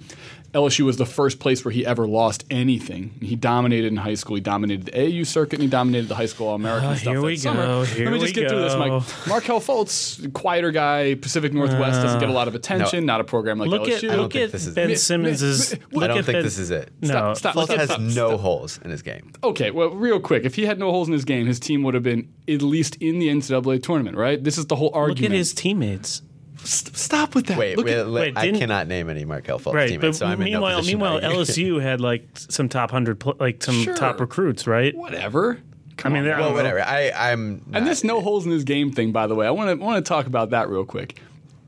LSU 0.53 0.85
was 0.85 0.97
the 0.97 1.05
first 1.05 1.39
place 1.39 1.63
where 1.63 1.71
he 1.71 1.85
ever 1.85 2.07
lost 2.07 2.43
anything. 2.49 3.11
He 3.21 3.35
dominated 3.35 3.87
in 3.87 3.97
high 3.97 4.15
school. 4.15 4.35
He 4.35 4.41
dominated 4.41 4.85
the 4.87 4.91
AAU 4.91 5.25
circuit, 5.25 5.53
and 5.53 5.63
he 5.63 5.69
dominated 5.69 6.07
the 6.07 6.15
high 6.15 6.25
school 6.25 6.47
All 6.47 6.55
American 6.55 6.89
Ah, 6.89 6.93
stuff. 6.95 7.03
here 7.13 7.19
that 7.21 7.25
we 7.25 7.35
summer. 7.37 7.65
go, 7.65 7.79
Let 7.79 7.87
here 7.89 8.11
me 8.11 8.19
just 8.19 8.35
we 8.35 8.41
get 8.41 8.49
through 8.49 8.61
this. 8.61 8.75
Mike. 8.75 9.03
Markelle 9.27 9.59
Fultz, 9.61 10.33
quieter 10.33 10.71
guy, 10.71 11.15
Pacific 11.15 11.53
Northwest, 11.53 12.01
doesn't 12.01 12.19
get 12.19 12.29
a 12.29 12.33
lot 12.33 12.47
of 12.47 12.55
attention. 12.55 13.05
Not 13.05 13.21
a 13.21 13.23
program 13.23 13.59
like 13.59 13.69
Look 13.69 13.87
at 13.87 14.01
LSU. 14.01 14.07
don't 14.07 14.17
look 14.17 14.33
think 14.33 14.45
at 14.45 14.51
this 14.51 14.65
is- 14.67 14.73
Ben 14.75 14.87
Mi- 14.89 14.95
Simmons' 14.95 15.71
Look 15.91 16.03
I 16.03 16.07
don't 16.07 16.17
at 16.19 16.25
think 16.25 16.35
Ben- 16.37 16.43
this 16.43 16.57
is 16.57 16.71
it. 16.71 16.91
No, 17.01 17.07
Stop, 17.33 17.37
stop. 17.37 17.55
Fultz 17.55 17.75
has 17.77 17.89
stop, 17.89 17.99
no 18.01 18.09
stop. 18.29 18.39
holes 18.39 18.79
in 18.83 18.89
his 18.91 19.01
game. 19.01 19.31
Okay, 19.43 19.71
well, 19.71 19.89
real 19.89 20.19
quick, 20.19 20.45
if 20.45 20.55
he 20.55 20.65
had 20.65 20.79
no 20.79 20.91
holes 20.91 21.07
in 21.07 21.13
his 21.13 21.25
game, 21.25 21.45
his 21.45 21.59
team 21.59 21.83
would 21.83 21.93
have 21.93 22.03
been 22.03 22.27
at 22.47 22.61
least 22.61 22.95
in 22.95 23.19
the 23.19 23.27
NCAA 23.29 23.83
tournament, 23.83 24.17
right? 24.17 24.43
This 24.43 24.57
is 24.57 24.65
the 24.65 24.75
whole 24.75 24.91
argument. 24.93 25.21
Look 25.21 25.31
at 25.31 25.37
his 25.37 25.53
teammates. 25.53 26.21
St- 26.63 26.95
stop 26.95 27.35
with 27.35 27.47
that. 27.47 27.57
Wait, 27.57 27.77
Look 27.77 27.85
wait, 27.85 27.95
at, 27.97 28.05
wait, 28.07 28.13
Wait, 28.13 28.37
I 28.37 28.45
didn't- 28.45 28.59
cannot 28.59 28.87
name 28.87 29.09
any 29.09 29.25
Markelle 29.25 29.59
Fultz 29.59 29.73
Right, 29.73 29.89
teammates, 29.89 30.19
but 30.19 30.25
so 30.25 30.25
I'm 30.25 30.33
in 30.33 30.39
no 30.39 30.45
meanwhile, 30.45 30.77
position 30.79 30.99
to 30.99 31.05
meanwhile, 31.05 31.25
argue. 31.25 31.39
LSU 31.77 31.81
had 31.81 32.01
like 32.01 32.27
some 32.33 32.69
top 32.69 32.91
hundred, 32.91 33.19
pl- 33.19 33.37
like 33.39 33.63
some 33.63 33.81
Sure. 33.83 33.95
top 33.95 34.19
recruits, 34.19 34.67
right? 34.67 34.95
whatever. 34.95 35.59
Come 35.97 36.13
I 36.13 36.15
mean, 36.15 36.19
on, 36.23 36.25
they're- 36.29 36.39
Well, 36.39 36.53
whatever. 36.53 36.81
I, 36.81 37.11
I'm. 37.15 37.61
And 37.65 37.71
not- 37.71 37.83
this 37.85 38.03
no 38.03 38.21
holes 38.21 38.45
in 38.45 38.51
his 38.51 38.63
game 38.63 38.91
thing, 38.91 39.11
by 39.11 39.27
the 39.27 39.35
way, 39.35 39.47
I 39.47 39.51
want 39.51 39.77
to 39.79 39.83
want 39.85 40.03
to 40.05 40.07
talk 40.07 40.27
about 40.27 40.51
that 40.51 40.69
real 40.69 40.85
quick. 40.85 41.19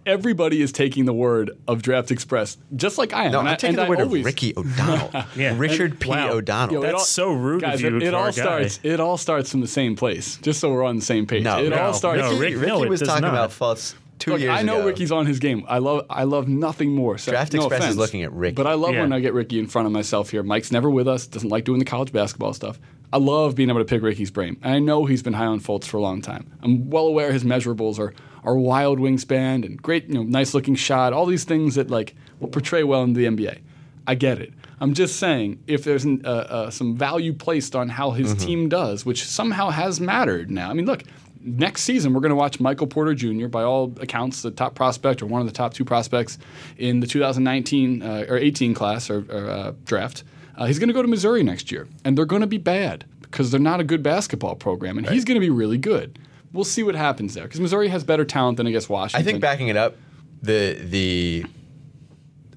Everybody 0.03 0.63
is 0.63 0.71
taking 0.71 1.05
the 1.05 1.13
word 1.13 1.51
of 1.67 1.83
Draft 1.83 2.09
Express, 2.09 2.57
just 2.75 2.97
like 2.97 3.13
I 3.13 3.25
am. 3.25 3.33
No, 3.33 3.39
and 3.39 3.47
I, 3.47 3.51
I'm 3.51 3.57
taking 3.57 3.77
and 3.77 3.77
the 3.77 3.85
I 3.85 3.89
word 3.89 4.01
always, 4.01 4.21
of 4.21 4.25
Ricky 4.25 4.51
O'Donnell. 4.57 5.11
Yeah. 5.35 5.53
Richard 5.55 5.99
P. 5.99 6.09
Wow. 6.09 6.31
O'Donnell. 6.31 6.73
Yo, 6.73 6.81
it 6.81 6.91
That's 6.93 7.07
so 7.07 7.31
rude 7.31 7.61
guys, 7.61 7.75
of 7.75 7.81
you 7.91 7.97
It, 7.97 8.03
it 8.03 8.09
for 8.09 8.15
all 8.17 8.23
a 8.23 8.27
guy. 8.29 8.31
starts. 8.31 8.79
It 8.81 8.99
all 8.99 9.17
starts 9.17 9.51
from 9.51 9.61
the 9.61 9.67
same 9.67 9.95
place. 9.95 10.37
Just 10.37 10.59
so 10.59 10.71
we're 10.71 10.83
on 10.83 10.95
the 10.95 11.03
same 11.05 11.27
page. 11.27 11.43
No, 11.43 11.63
it 11.63 11.69
no, 11.69 11.77
all 11.79 11.93
starts. 11.93 12.19
no, 12.19 12.35
Ricky, 12.35 12.55
Rick- 12.55 12.67
no, 12.69 12.75
Ricky 12.77 12.85
it 12.87 12.89
was 12.89 12.99
does 13.01 13.09
talking 13.09 13.21
not. 13.21 13.29
about 13.33 13.51
Fultz 13.51 13.93
two 14.21 14.31
Look, 14.31 14.39
years 14.39 14.51
I 14.57 14.61
know 14.61 14.77
ago. 14.77 14.87
Ricky's 14.87 15.11
on 15.11 15.25
his 15.25 15.39
game. 15.39 15.65
I 15.67 15.79
love 15.79 16.05
I 16.09 16.23
love 16.23 16.47
nothing 16.47 16.93
more. 16.95 17.17
So, 17.17 17.31
Draft 17.31 17.51
no 17.53 17.67
Express 17.67 17.89
is 17.89 17.97
looking 17.97 18.21
at 18.23 18.31
Ricky. 18.31 18.55
But 18.55 18.67
I 18.67 18.75
love 18.75 18.93
Yeah. 18.93 19.01
when 19.01 19.11
I 19.11 19.19
get 19.19 19.33
Ricky 19.33 19.59
in 19.59 19.67
front 19.67 19.85
of 19.87 19.91
myself 19.91 20.29
here. 20.29 20.43
Mike's 20.43 20.71
never 20.71 20.89
with 20.89 21.07
us, 21.07 21.27
doesn't 21.27 21.49
like 21.49 21.65
doing 21.65 21.79
the 21.79 21.85
college 21.85 22.13
basketball 22.13 22.53
stuff. 22.53 22.79
I 23.13 23.17
love 23.17 23.55
being 23.55 23.69
able 23.69 23.79
to 23.79 23.85
pick 23.85 24.01
Ricky's 24.01 24.31
brain. 24.31 24.55
And 24.63 24.73
I 24.73 24.79
know 24.79 25.05
he's 25.05 25.21
been 25.21 25.33
high 25.33 25.45
on 25.45 25.59
Fultz 25.59 25.83
for 25.85 25.97
a 25.97 26.01
long 26.01 26.21
time. 26.21 26.49
I'm 26.63 26.89
well 26.89 27.07
aware 27.07 27.31
his 27.33 27.43
measurables 27.43 27.99
are 27.99 28.13
are 28.43 28.55
wild 28.57 28.97
wingspan 28.99 29.65
and 29.65 29.79
great, 29.81 30.07
you 30.07 30.15
know, 30.15 30.23
nice 30.23 30.53
looking 30.55 30.73
shot, 30.75 31.13
all 31.13 31.25
these 31.27 31.43
things 31.43 31.75
that 31.75 31.89
like 31.91 32.15
will 32.39 32.47
portray 32.47 32.83
well 32.83 33.03
in 33.03 33.13
the 33.13 33.25
NBA. 33.25 33.59
I 34.07 34.15
get 34.15 34.39
it. 34.39 34.51
I'm 34.79 34.95
just 34.95 35.17
saying, 35.17 35.59
if 35.67 35.83
there's 35.83 36.05
an, 36.05 36.23
uh, 36.25 36.29
uh, 36.29 36.69
some 36.71 36.97
value 36.97 37.33
placed 37.33 37.75
on 37.75 37.87
how 37.89 38.09
his 38.11 38.33
Mm-hmm. 38.33 38.45
team 38.47 38.69
does, 38.69 39.05
which 39.05 39.23
somehow 39.25 39.69
has 39.69 40.01
mattered 40.01 40.49
now. 40.49 40.71
I 40.71 40.73
mean, 40.73 40.87
look, 40.87 41.03
next 41.43 41.83
season 41.83 42.13
we're 42.13 42.21
going 42.21 42.29
to 42.31 42.35
watch 42.35 42.59
Michael 42.59 42.87
Porter 42.87 43.13
Jr. 43.13 43.47
by 43.47 43.63
all 43.63 43.93
accounts, 43.99 44.41
the 44.41 44.51
top 44.51 44.75
prospect 44.75 45.21
or 45.21 45.25
one 45.25 45.41
of 45.41 45.47
the 45.47 45.53
top 45.53 45.73
two 45.73 45.85
prospects 45.85 46.37
in 46.77 46.99
the 46.99 47.07
2019 47.07 48.01
uh, 48.03 48.25
or 48.29 48.37
18 48.37 48.73
class 48.73 49.09
or, 49.09 49.25
or 49.29 49.49
uh, 49.49 49.73
draft. 49.85 50.23
Uh, 50.55 50.65
he's 50.65 50.79
going 50.79 50.89
to 50.89 50.93
go 50.93 51.01
to 51.01 51.07
Missouri 51.07 51.43
next 51.43 51.71
year, 51.71 51.87
and 52.05 52.17
they're 52.17 52.25
going 52.25 52.41
to 52.41 52.47
be 52.47 52.57
bad 52.57 53.05
because 53.21 53.49
they're 53.51 53.59
not 53.59 53.79
a 53.79 53.83
good 53.83 54.03
basketball 54.03 54.55
program, 54.55 54.97
and 54.97 55.07
he's 55.09 55.23
going 55.25 55.35
to 55.35 55.39
be 55.39 55.49
really 55.49 55.77
good. 55.77 56.19
We'll 56.53 56.65
see 56.65 56.83
what 56.83 56.95
happens 56.95 57.33
there 57.33 57.45
because 57.45 57.61
Missouri 57.61 57.87
has 57.87 58.03
better 58.03 58.25
talent 58.25 58.57
than 58.57 58.67
I 58.67 58.71
guess 58.71 58.89
Washington. 58.89 59.21
I 59.21 59.31
think 59.31 59.41
backing 59.41 59.69
it 59.69 59.77
up, 59.77 59.95
the 60.41 60.77
the. 60.81 61.45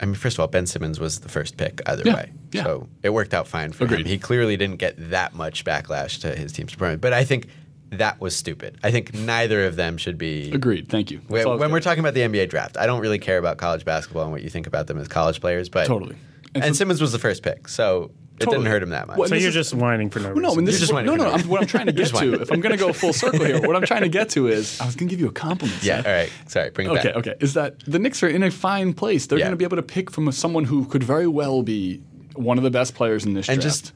I 0.00 0.06
mean, 0.06 0.16
first 0.16 0.36
of 0.36 0.40
all, 0.40 0.48
Ben 0.48 0.66
Simmons 0.66 0.98
was 0.98 1.20
the 1.20 1.28
first 1.28 1.56
pick 1.56 1.80
either 1.86 2.02
Yeah, 2.04 2.14
way, 2.14 2.32
yeah. 2.50 2.64
so 2.64 2.88
it 3.04 3.10
worked 3.10 3.32
out 3.32 3.46
fine 3.46 3.70
for 3.72 3.86
him. 3.86 4.04
He 4.04 4.18
clearly 4.18 4.56
didn't 4.56 4.78
get 4.78 4.94
that 5.10 5.34
much 5.34 5.64
backlash 5.64 6.20
to 6.22 6.34
his 6.34 6.50
team's 6.52 6.72
performance, 6.72 7.00
but 7.00 7.12
I 7.12 7.22
think 7.24 7.46
that 7.98 8.20
was 8.20 8.34
stupid. 8.36 8.78
I 8.82 8.90
think 8.90 9.14
neither 9.14 9.64
of 9.66 9.76
them 9.76 9.96
should 9.96 10.18
be 10.18 10.50
Agreed. 10.52 10.88
Thank 10.88 11.10
you. 11.10 11.18
That's 11.18 11.30
When, 11.30 11.44
all 11.46 11.50
I 11.52 11.54
was 11.54 11.60
when 11.60 11.72
we're 11.72 11.80
talking 11.80 12.00
about 12.00 12.14
the 12.14 12.20
NBA 12.20 12.48
draft, 12.48 12.76
I 12.76 12.86
don't 12.86 13.00
really 13.00 13.18
care 13.18 13.38
about 13.38 13.56
college 13.58 13.84
basketball 13.84 14.22
and 14.24 14.32
what 14.32 14.42
you 14.42 14.50
think 14.50 14.66
about 14.66 14.86
them 14.86 14.98
as 14.98 15.08
college 15.08 15.40
players, 15.40 15.68
but 15.68 15.86
Totally. 15.86 16.16
And, 16.54 16.64
And 16.64 16.74
for- 16.74 16.78
Simmons 16.78 17.00
was 17.00 17.12
the 17.12 17.18
first 17.18 17.42
pick, 17.42 17.66
so 17.68 18.10
it 18.38 18.44
Totally. 18.44 18.58
didn't 18.64 18.70
hurt 18.72 18.82
him 18.82 18.90
that 18.90 19.06
much. 19.08 19.16
Well, 19.18 19.28
So 19.28 19.34
you're 19.36 19.48
is- 19.48 19.54
just 19.54 19.74
whining 19.74 20.10
for 20.10 20.18
no 20.20 20.26
Well, 20.26 20.34
reason. 20.36 20.56
no, 20.56 20.62
I 20.62 20.64
this 20.66 20.74
is 20.74 20.80
just 20.82 20.92
what, 20.92 21.04
no, 21.04 21.14
no. 21.16 21.24
no 21.24 21.30
I'm, 21.32 21.48
what 21.48 21.60
I'm 21.60 21.66
trying 21.66 21.86
to 21.86 21.92
get 21.92 22.08
to, 22.14 22.34
if 22.40 22.50
I'm 22.52 22.60
going 22.60 22.72
to 22.72 22.78
go 22.78 22.92
full 22.92 23.12
circle 23.12 23.44
here, 23.44 23.60
what 23.60 23.76
I'm 23.76 23.82
trying 23.86 24.02
to 24.02 24.08
get 24.08 24.28
to 24.30 24.48
is, 24.48 24.80
I 24.80 24.86
was 24.86 24.96
going 24.96 25.08
to 25.08 25.12
give 25.12 25.20
you 25.20 25.28
a 25.28 25.32
compliment. 25.32 25.82
yeah, 25.82 25.96
Seth. 25.98 26.06
all 26.06 26.12
right. 26.12 26.32
Sorry, 26.46 26.70
bring 26.70 26.86
it 26.88 26.90
Okay, 26.90 27.08
back. 27.08 27.16
okay. 27.16 27.34
Is 27.40 27.54
that 27.54 27.78
the 27.86 27.98
Knicks 27.98 28.22
are 28.22 28.28
in 28.28 28.42
a 28.42 28.50
fine 28.50 28.92
place? 28.92 29.26
They're 29.26 29.38
Yeah. 29.38 29.44
going 29.46 29.52
to 29.52 29.56
be 29.56 29.64
able 29.64 29.76
to 29.76 29.82
pick 29.82 30.10
from 30.10 30.30
someone 30.32 30.64
who 30.64 30.84
could 30.86 31.02
very 31.04 31.26
well 31.26 31.62
be 31.62 32.00
one 32.34 32.58
of 32.58 32.64
the 32.64 32.70
best 32.70 32.94
players 32.94 33.24
in 33.24 33.34
this 33.34 33.48
And 33.48 33.60
draft. 33.60 33.76
just 33.84 33.92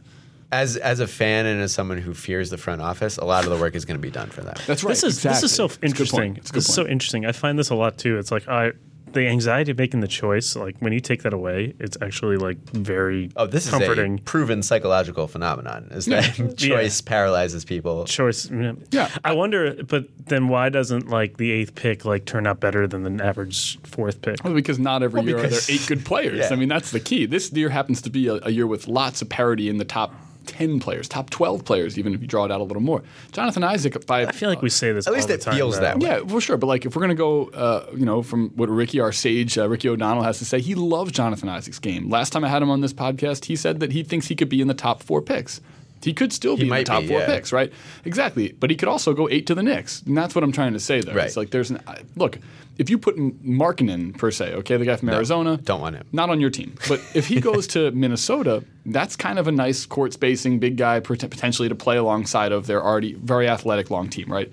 as 0.50 0.76
as 0.76 1.00
a 1.00 1.06
fan 1.06 1.46
and 1.46 1.60
as 1.60 1.72
someone 1.72 1.98
who 1.98 2.14
fears 2.14 2.50
the 2.50 2.56
front 2.58 2.80
office, 2.80 3.18
a 3.18 3.24
lot 3.24 3.44
of 3.44 3.50
the 3.50 3.56
work 3.56 3.74
is 3.74 3.84
going 3.84 3.96
to 3.98 4.02
be 4.02 4.10
done 4.10 4.30
for 4.30 4.42
them. 4.42 4.54
that's 4.66 4.82
right. 4.82 4.90
This 4.90 5.04
is 5.04 5.16
exactly. 5.18 5.34
this 5.42 5.42
is 5.50 5.54
so 5.56 5.64
It's 5.66 5.76
a 5.76 5.80
good 5.80 5.86
interesting. 5.90 6.18
point. 6.20 6.38
It's 6.38 6.50
good 6.50 6.58
This 6.58 6.68
is 6.68 6.74
so 6.74 6.86
interesting. 6.86 7.26
I 7.26 7.32
find 7.32 7.58
this 7.58 7.70
a 7.70 7.74
lot 7.74 7.98
too. 7.98 8.18
It's 8.18 8.30
like 8.30 8.48
I 8.48 8.72
the 9.12 9.26
anxiety 9.26 9.70
of 9.70 9.78
making 9.78 10.00
the 10.00 10.06
choice. 10.08 10.54
Like 10.54 10.76
when 10.80 10.92
you 10.92 11.00
take 11.00 11.22
that 11.22 11.32
away, 11.32 11.74
it's 11.78 11.96
actually 12.02 12.36
like 12.36 12.58
very 12.72 13.30
Oh, 13.36 13.46
this 13.46 13.64
is 13.64 13.70
comforting. 13.70 14.18
a 14.18 14.22
proven 14.22 14.62
psychological 14.62 15.26
phenomenon. 15.26 15.88
Is 15.92 16.04
that 16.06 16.54
choice 16.58 17.00
paralyzes 17.00 17.64
people? 17.64 18.04
choice. 18.04 18.50
Yeah. 18.50 18.72
Yeah. 18.90 19.08
I 19.24 19.32
wonder, 19.32 19.82
but 19.82 20.04
then 20.26 20.48
why 20.48 20.68
doesn't 20.68 21.08
like 21.08 21.38
the 21.38 21.50
eighth 21.52 21.74
pick 21.74 22.04
like 22.04 22.26
turn 22.26 22.46
out 22.46 22.60
better 22.60 22.86
than 22.86 23.02
the 23.16 23.24
average 23.24 23.78
fourth 23.82 24.20
pick? 24.20 24.44
Well, 24.44 24.52
because 24.54 24.78
not 24.78 25.02
every 25.02 25.22
year 25.22 25.36
because- 25.36 25.64
are 25.68 25.72
there 25.72 25.74
eight 25.80 25.86
good 25.88 26.04
players. 26.04 26.38
Yeah. 26.38 26.48
I 26.52 26.56
mean, 26.56 26.68
that's 26.68 26.90
the 26.90 27.00
key. 27.00 27.24
This 27.24 27.50
year 27.52 27.70
happens 27.70 28.02
to 28.02 28.10
be 28.10 28.28
a, 28.28 28.34
a 28.44 28.50
year 28.50 28.66
with 28.66 28.88
lots 28.88 29.22
of 29.22 29.28
parity 29.30 29.68
in 29.70 29.78
the 29.78 29.84
top 29.86 30.14
10 30.48 30.80
players, 30.80 31.08
top 31.08 31.30
12 31.30 31.64
players, 31.64 31.98
even 31.98 32.14
if 32.14 32.20
you 32.20 32.26
draw 32.26 32.44
it 32.44 32.50
out 32.50 32.60
a 32.60 32.64
little 32.64 32.82
more. 32.82 33.02
Jonathan 33.32 33.62
Isaac, 33.62 34.06
by 34.06 34.26
I 34.26 34.32
feel 34.32 34.48
like 34.48 34.62
we 34.62 34.70
say 34.70 34.92
this. 34.92 35.06
At 35.06 35.12
least 35.12 35.28
all 35.28 35.34
it 35.34 35.40
time, 35.42 35.54
feels 35.54 35.76
though. 35.76 35.82
that 35.82 35.98
way. 36.00 36.08
Yeah, 36.08 36.26
for 36.26 36.40
sure. 36.40 36.56
But 36.56 36.66
like, 36.66 36.86
if 36.86 36.96
we're 36.96 37.02
gonna 37.02 37.14
go, 37.14 37.46
uh, 37.50 37.86
you 37.94 38.04
know, 38.04 38.22
from 38.22 38.50
what 38.56 38.68
Ricky, 38.68 38.98
our 38.98 39.12
sage, 39.12 39.56
uh, 39.58 39.68
Ricky 39.68 39.88
O'Donnell 39.88 40.22
has 40.22 40.38
to 40.38 40.44
say, 40.44 40.60
he 40.60 40.74
loves 40.74 41.12
Jonathan 41.12 41.48
Isaac's 41.48 41.78
game. 41.78 42.08
Last 42.08 42.30
time 42.30 42.44
I 42.44 42.48
had 42.48 42.62
him 42.62 42.70
on 42.70 42.80
this 42.80 42.92
podcast, 42.92 43.44
he 43.44 43.56
said 43.56 43.80
that 43.80 43.92
he 43.92 44.02
thinks 44.02 44.26
he 44.26 44.34
could 44.34 44.48
be 44.48 44.60
in 44.60 44.68
the 44.68 44.74
top 44.74 45.02
four 45.02 45.22
picks. 45.22 45.60
He 46.02 46.14
could 46.14 46.32
still 46.32 46.56
be 46.56 46.62
in 46.62 46.68
the 46.68 46.84
top 46.84 47.02
be, 47.02 47.08
four 47.08 47.20
yeah. 47.20 47.26
picks, 47.26 47.52
right? 47.52 47.72
Exactly. 48.04 48.52
But 48.52 48.70
he 48.70 48.76
could 48.76 48.88
also 48.88 49.12
go 49.14 49.28
eight 49.28 49.46
to 49.48 49.54
the 49.54 49.62
Knicks, 49.62 50.02
and 50.02 50.16
that's 50.16 50.34
what 50.34 50.44
I'm 50.44 50.52
trying 50.52 50.72
to 50.74 50.80
say. 50.80 51.00
There, 51.00 51.14
Right. 51.14 51.26
it's 51.26 51.36
like 51.36 51.50
there's 51.50 51.70
an 51.70 51.80
I- 51.86 52.02
look. 52.16 52.38
If 52.78 52.88
you 52.88 52.96
put 52.96 53.16
Markkanen 53.16 54.16
per 54.16 54.30
se, 54.30 54.54
okay, 54.54 54.76
the 54.76 54.84
guy 54.84 54.94
from 54.94 55.08
Arizona, 55.10 55.56
don't 55.56 55.80
want 55.80 55.96
him. 55.96 56.06
Not 56.12 56.30
on 56.30 56.40
your 56.40 56.50
team. 56.50 56.74
But 56.88 57.00
if 57.12 57.26
he 57.26 57.40
goes 57.50 57.66
to 57.68 57.90
Minnesota, 57.90 58.62
that's 58.86 59.16
kind 59.16 59.38
of 59.40 59.48
a 59.48 59.52
nice 59.52 59.84
court 59.84 60.12
spacing 60.12 60.60
big 60.60 60.76
guy 60.76 61.00
potentially 61.00 61.68
to 61.68 61.74
play 61.74 61.96
alongside 61.96 62.52
of 62.52 62.68
their 62.68 62.80
already 62.84 63.14
very 63.14 63.48
athletic 63.48 63.90
long 63.90 64.08
team, 64.08 64.30
right? 64.30 64.52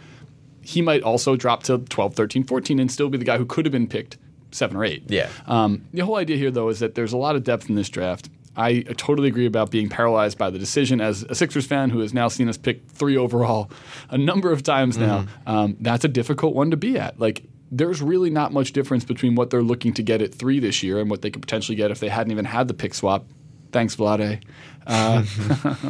He 0.61 0.81
might 0.81 1.03
also 1.03 1.35
drop 1.35 1.61
to 1.63 1.77
12, 1.77 2.15
13, 2.15 2.43
14 2.45 2.79
and 2.79 2.91
still 2.91 3.09
be 3.09 3.19
the 3.19 3.25
guy 3.25 3.37
who 3.37 3.45
could 3.45 3.65
have 3.65 3.71
been 3.71 3.87
picked 3.87 4.17
seven 4.51 4.75
or 4.75 4.83
eight. 4.83 5.03
Yeah. 5.07 5.29
Um, 5.45 5.85
the 5.93 6.03
whole 6.03 6.15
idea 6.15 6.37
here, 6.37 6.49
though, 6.49 6.69
is 6.69 6.79
that 6.79 6.95
there's 6.95 7.13
a 7.13 7.17
lot 7.17 7.35
of 7.35 7.43
depth 7.43 7.69
in 7.69 7.75
this 7.75 7.89
draft. 7.89 8.29
I 8.57 8.81
totally 8.81 9.27
agree 9.27 9.45
about 9.45 9.71
being 9.71 9.89
paralyzed 9.89 10.37
by 10.37 10.49
the 10.49 10.57
decision. 10.59 11.01
As 11.01 11.23
a 11.23 11.35
Sixers 11.35 11.65
fan 11.65 11.89
who 11.89 11.99
has 11.99 12.13
now 12.13 12.27
seen 12.29 12.47
us 12.49 12.57
pick 12.57 12.87
three 12.89 13.17
overall 13.17 13.69
a 14.09 14.17
number 14.17 14.51
of 14.51 14.63
times 14.63 14.97
now, 14.97 15.21
Mm-hmm. 15.23 15.49
um, 15.49 15.77
that's 15.79 16.05
a 16.05 16.07
difficult 16.07 16.55
one 16.55 16.71
to 16.71 16.77
be 16.77 16.97
at. 16.97 17.19
Like, 17.19 17.43
there's 17.71 18.01
really 18.01 18.29
not 18.29 18.53
much 18.53 18.71
difference 18.73 19.03
between 19.03 19.35
what 19.35 19.49
they're 19.49 19.63
looking 19.63 19.93
to 19.95 20.03
get 20.03 20.21
at 20.21 20.33
three 20.33 20.59
this 20.59 20.83
year 20.83 20.99
and 20.99 21.09
what 21.09 21.21
they 21.21 21.31
could 21.31 21.41
potentially 21.41 21.75
get 21.75 21.91
if 21.91 21.99
they 21.99 22.09
hadn't 22.09 22.31
even 22.31 22.45
had 22.45 22.67
the 22.67 22.73
pick 22.73 22.93
swap. 22.93 23.25
Thanks, 23.71 23.95
Vlade. 23.95 24.41
Uh, 24.87 25.23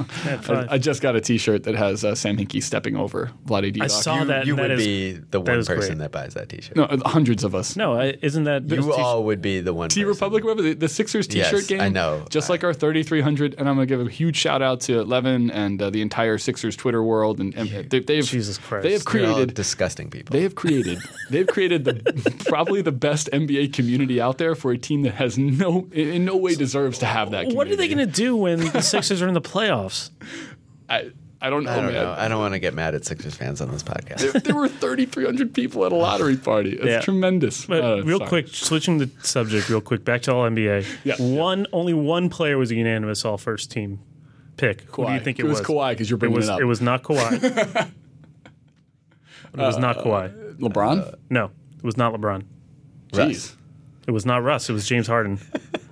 I. 0.49 0.67
I 0.71 0.77
just 0.77 1.01
got 1.01 1.15
a 1.15 1.21
T-shirt 1.21 1.63
that 1.63 1.75
has 1.75 2.03
uh, 2.05 2.15
Sam 2.15 2.37
Hinkie 2.37 2.63
stepping 2.63 2.95
over 2.95 3.31
Vlade 3.45 3.73
Divac. 3.73 3.83
I 3.83 3.87
saw 3.87 4.19
You, 4.19 4.25
that. 4.25 4.45
you 4.45 4.53
and 4.53 4.59
that 4.63 4.69
would 4.69 4.79
is- 4.79 4.85
be 4.85 5.11
the 5.31 5.41
one 5.41 5.59
is 5.59 5.67
person 5.67 5.97
great. 5.97 5.97
that 5.99 6.11
buys 6.11 6.33
that 6.35 6.49
T-shirt. 6.49 6.75
No, 6.75 6.83
uh, 6.83 6.97
hundreds 7.09 7.43
of 7.43 7.55
us. 7.55 7.75
No, 7.75 7.99
isn't 7.99 8.43
that 8.45 8.69
you 8.69 8.81
t- 8.81 8.91
all 8.91 9.23
would 9.25 9.41
be 9.41 9.59
the 9.59 9.73
one. 9.73 9.89
T 9.89 10.01
person. 10.01 10.07
Republic, 10.09 10.43
whatever 10.43 10.61
the, 10.61 10.73
the 10.73 10.89
Sixers 10.89 11.27
T-shirt 11.27 11.51
Yes, 11.53 11.67
game. 11.67 11.81
I 11.81 11.89
know. 11.89 12.25
Just 12.29 12.49
like 12.49 12.63
our 12.63 12.73
3300, 12.73 13.55
and 13.57 13.67
I'm 13.67 13.75
gonna 13.75 13.85
give 13.85 14.01
a 14.01 14.09
huge 14.09 14.35
shout 14.37 14.61
out 14.61 14.81
to 14.81 15.03
Levin 15.03 15.51
and 15.51 15.81
uh, 15.81 15.89
the 15.89 16.01
entire 16.01 16.37
Sixers 16.37 16.75
Twitter 16.75 17.03
world, 17.03 17.39
and, 17.39 17.53
and 17.55 17.69
they, 17.89 17.99
they've 17.99 18.25
Jesus 18.25 18.57
Christ. 18.57 18.83
they 18.83 18.93
have 18.93 19.03
You're 19.13 19.27
all 19.27 19.33
created 19.35 19.55
disgusting 19.55 20.09
people. 20.09 20.33
they 20.33 20.43
have 20.43 20.55
created 20.55 20.99
they've 21.29 21.47
created 21.47 21.83
the 21.85 22.35
probably 22.47 22.81
the 22.81 22.91
best 22.91 23.29
NBA 23.31 23.73
community 23.73 24.21
out 24.21 24.37
there 24.37 24.55
for 24.55 24.71
a 24.71 24.77
team 24.77 25.01
that 25.03 25.15
has 25.15 25.37
no 25.37 25.87
in 25.91 26.25
no 26.25 26.37
way 26.37 26.55
deserves 26.55 26.99
to 26.99 27.05
have 27.05 27.31
that. 27.31 27.53
What 27.53 27.67
are 27.69 27.75
they 27.75 27.87
going 27.87 27.97
to 27.99 28.05
do 28.05 28.35
when 28.35 28.59
the 28.59 28.81
Sixers 28.85 29.21
are 29.21 29.27
in 29.27 29.33
the 29.33 29.41
playoffs? 29.41 30.09
I, 30.89 31.11
I 31.41 31.49
don't 31.49 31.63
know, 31.63 31.71
I 31.71 31.75
don't 31.75 31.85
man. 31.85 31.93
know. 31.93 32.15
I 32.17 32.27
don't 32.27 32.39
want 32.39 32.53
to 32.53 32.59
get 32.59 32.73
mad 32.73 32.95
at 32.95 33.05
Sixers 33.05 33.35
fans 33.35 33.61
on 33.61 33.69
this 33.71 33.83
podcast. 33.83 34.17
There, 34.31 34.41
there 34.41 34.55
were 34.55 34.67
3,300 34.67 35.53
people 35.53 35.85
at 35.85 35.91
a 35.91 35.95
lottery 35.95 36.37
party. 36.51 36.73
It's 36.73 36.85
Yeah. 36.85 37.01
tremendous. 37.01 37.65
But 37.65 37.83
Uh, 37.83 38.03
real 38.03 38.17
sorry. 38.19 38.29
quick, 38.29 38.47
switching 38.49 38.97
the 38.97 39.09
subject, 39.21 39.69
real 39.69 39.81
quick, 39.81 40.03
back 40.05 40.21
to 40.23 40.33
all 40.33 40.43
NBA. 40.49 40.85
Yeah. 41.03 41.15
One, 41.19 41.67
only 41.73 41.93
one 41.93 42.29
player 42.29 42.57
was 42.57 42.71
a 42.71 42.75
unanimous 42.75 43.25
all 43.25 43.37
first 43.37 43.71
team 43.71 43.99
pick. 44.57 44.81
Who 44.95 45.05
do 45.05 45.13
you 45.13 45.19
think 45.19 45.39
it, 45.39 45.45
It 45.45 45.49
was 45.49 45.61
Kawhi, 45.61 45.97
'cause 45.97 46.09
you're 46.09 46.17
it 46.17 46.19
bringing 46.19 46.37
was, 46.37 46.47
it 46.47 46.51
up. 46.53 46.61
It 46.61 46.65
was 46.65 46.81
not 46.81 47.03
Kawhi. 47.03 47.43
it 49.53 49.57
was 49.57 49.77
not 49.77 49.97
Kawhi. 49.99 50.55
LeBron. 50.57 51.15
No, 51.29 51.51
it 51.77 51.83
was 51.83 51.97
not 51.97 52.13
LeBron. 52.13 52.43
Jeez. 53.11 53.55
It 54.07 54.11
was 54.11 54.25
not 54.25 54.43
Russ. 54.43 54.69
It 54.69 54.73
was 54.73 54.87
James 54.87 55.07
Harden. 55.07 55.39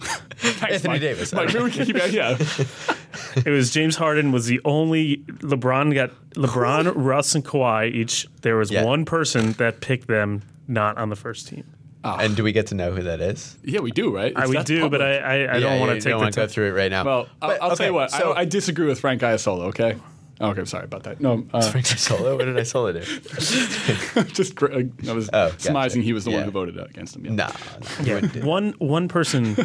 Thanks, 0.60 0.74
Anthony 0.76 0.94
Mike. 0.96 1.02
Davis. 1.02 1.34
Mike, 1.34 1.48
maybe 1.54 1.64
we 1.64 1.72
can 1.72 1.86
keep 1.86 1.96
yeah. 2.12 2.38
it 3.46 3.50
was 3.50 3.72
James 3.72 3.96
Harden 3.96 4.32
was 4.32 4.46
the 4.46 4.60
only 4.66 5.18
LeBron 5.40 5.94
got 5.94 6.12
LeBron, 6.36 6.92
Russ, 6.96 7.36
and 7.36 7.44
Kawhi 7.46 7.92
each. 7.92 8.28
There 8.42 8.58
was 8.58 8.72
Yeah. 8.72 8.84
one 8.84 9.06
person 9.06 9.54
that 9.54 9.80
picked 9.82 10.08
them 10.08 10.42
not 10.68 10.98
on 10.98 11.10
the 11.10 11.16
first 11.16 11.48
team. 11.48 11.64
and 12.04 12.36
do 12.36 12.44
we 12.44 12.52
get 12.52 12.68
to 12.68 12.76
know 12.76 12.92
who 12.92 13.04
that 13.04 13.22
is? 13.22 13.58
Yeah, 13.64 13.80
we 13.80 13.92
do, 13.92 14.14
right? 14.14 14.34
I, 14.36 14.40
It's- 14.42 14.50
we 14.50 14.56
that's 14.58 14.68
do, 14.68 14.82
public. 14.82 15.00
but 15.00 15.08
I, 15.08 15.18
I, 15.18 15.34
I 15.34 15.36
Yeah, 15.36 15.60
don't 15.60 15.80
want 15.80 15.94
you 15.94 16.00
to 16.00 16.02
take 16.02 16.12
don't 16.12 16.20
the 16.20 16.24
want 16.26 16.34
to 16.34 16.40
go 16.40 16.46
time. 16.46 16.50
through 16.50 16.68
it 16.68 16.72
right 16.74 16.92
now. 16.92 17.04
Well, 17.06 17.28
I'll, 17.42 17.50
But, 17.50 17.62
I'll 17.64 17.76
tell 17.78 17.88
you 17.88 17.94
what. 17.94 18.12
So, 18.12 18.32
I, 18.34 18.42
I 18.42 18.46
disagree 18.46 18.86
with 18.88 19.00
Frank 19.00 19.24
Isola. 19.24 19.66
Okay. 19.68 19.96
Oh, 20.42 20.50
okay, 20.50 20.60
I'm 20.62 20.66
sorry 20.66 20.84
about 20.86 21.04
that. 21.04 21.22
No, 21.22 21.46
uh, 21.54 21.62
Frank 21.62 21.86
Solo. 21.86 22.36
What 22.36 22.46
did 22.46 22.58
I 22.58 22.64
solo 22.64 22.92
do? 22.92 23.00
just 24.34 24.56
gr- 24.56 24.74
uh, 24.74 24.82
I 25.08 25.14
was 25.14 25.30
Oh, 25.32 25.50
gotcha. 25.50 25.60
surmising 25.62 26.02
he 26.02 26.12
was 26.12 26.26
the 26.26 26.32
one 26.32 26.44
who 26.44 26.52
voted 26.52 26.78
against 26.80 27.16
him. 27.16 27.26
Yeah. 27.26 27.32
Nah. 27.34 27.52
no, 28.00 28.06
you 28.06 28.14
wouldn't 28.16 28.34
do 28.34 28.40
that. 28.42 28.48
One 28.48 28.74
one 28.80 29.08
person 29.08 29.56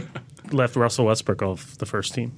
left 0.53 0.77
Russell 0.77 1.07
Westbrook 1.07 1.43
off 1.43 1.77
the 1.79 1.87
first 1.87 2.15
team. 2.15 2.33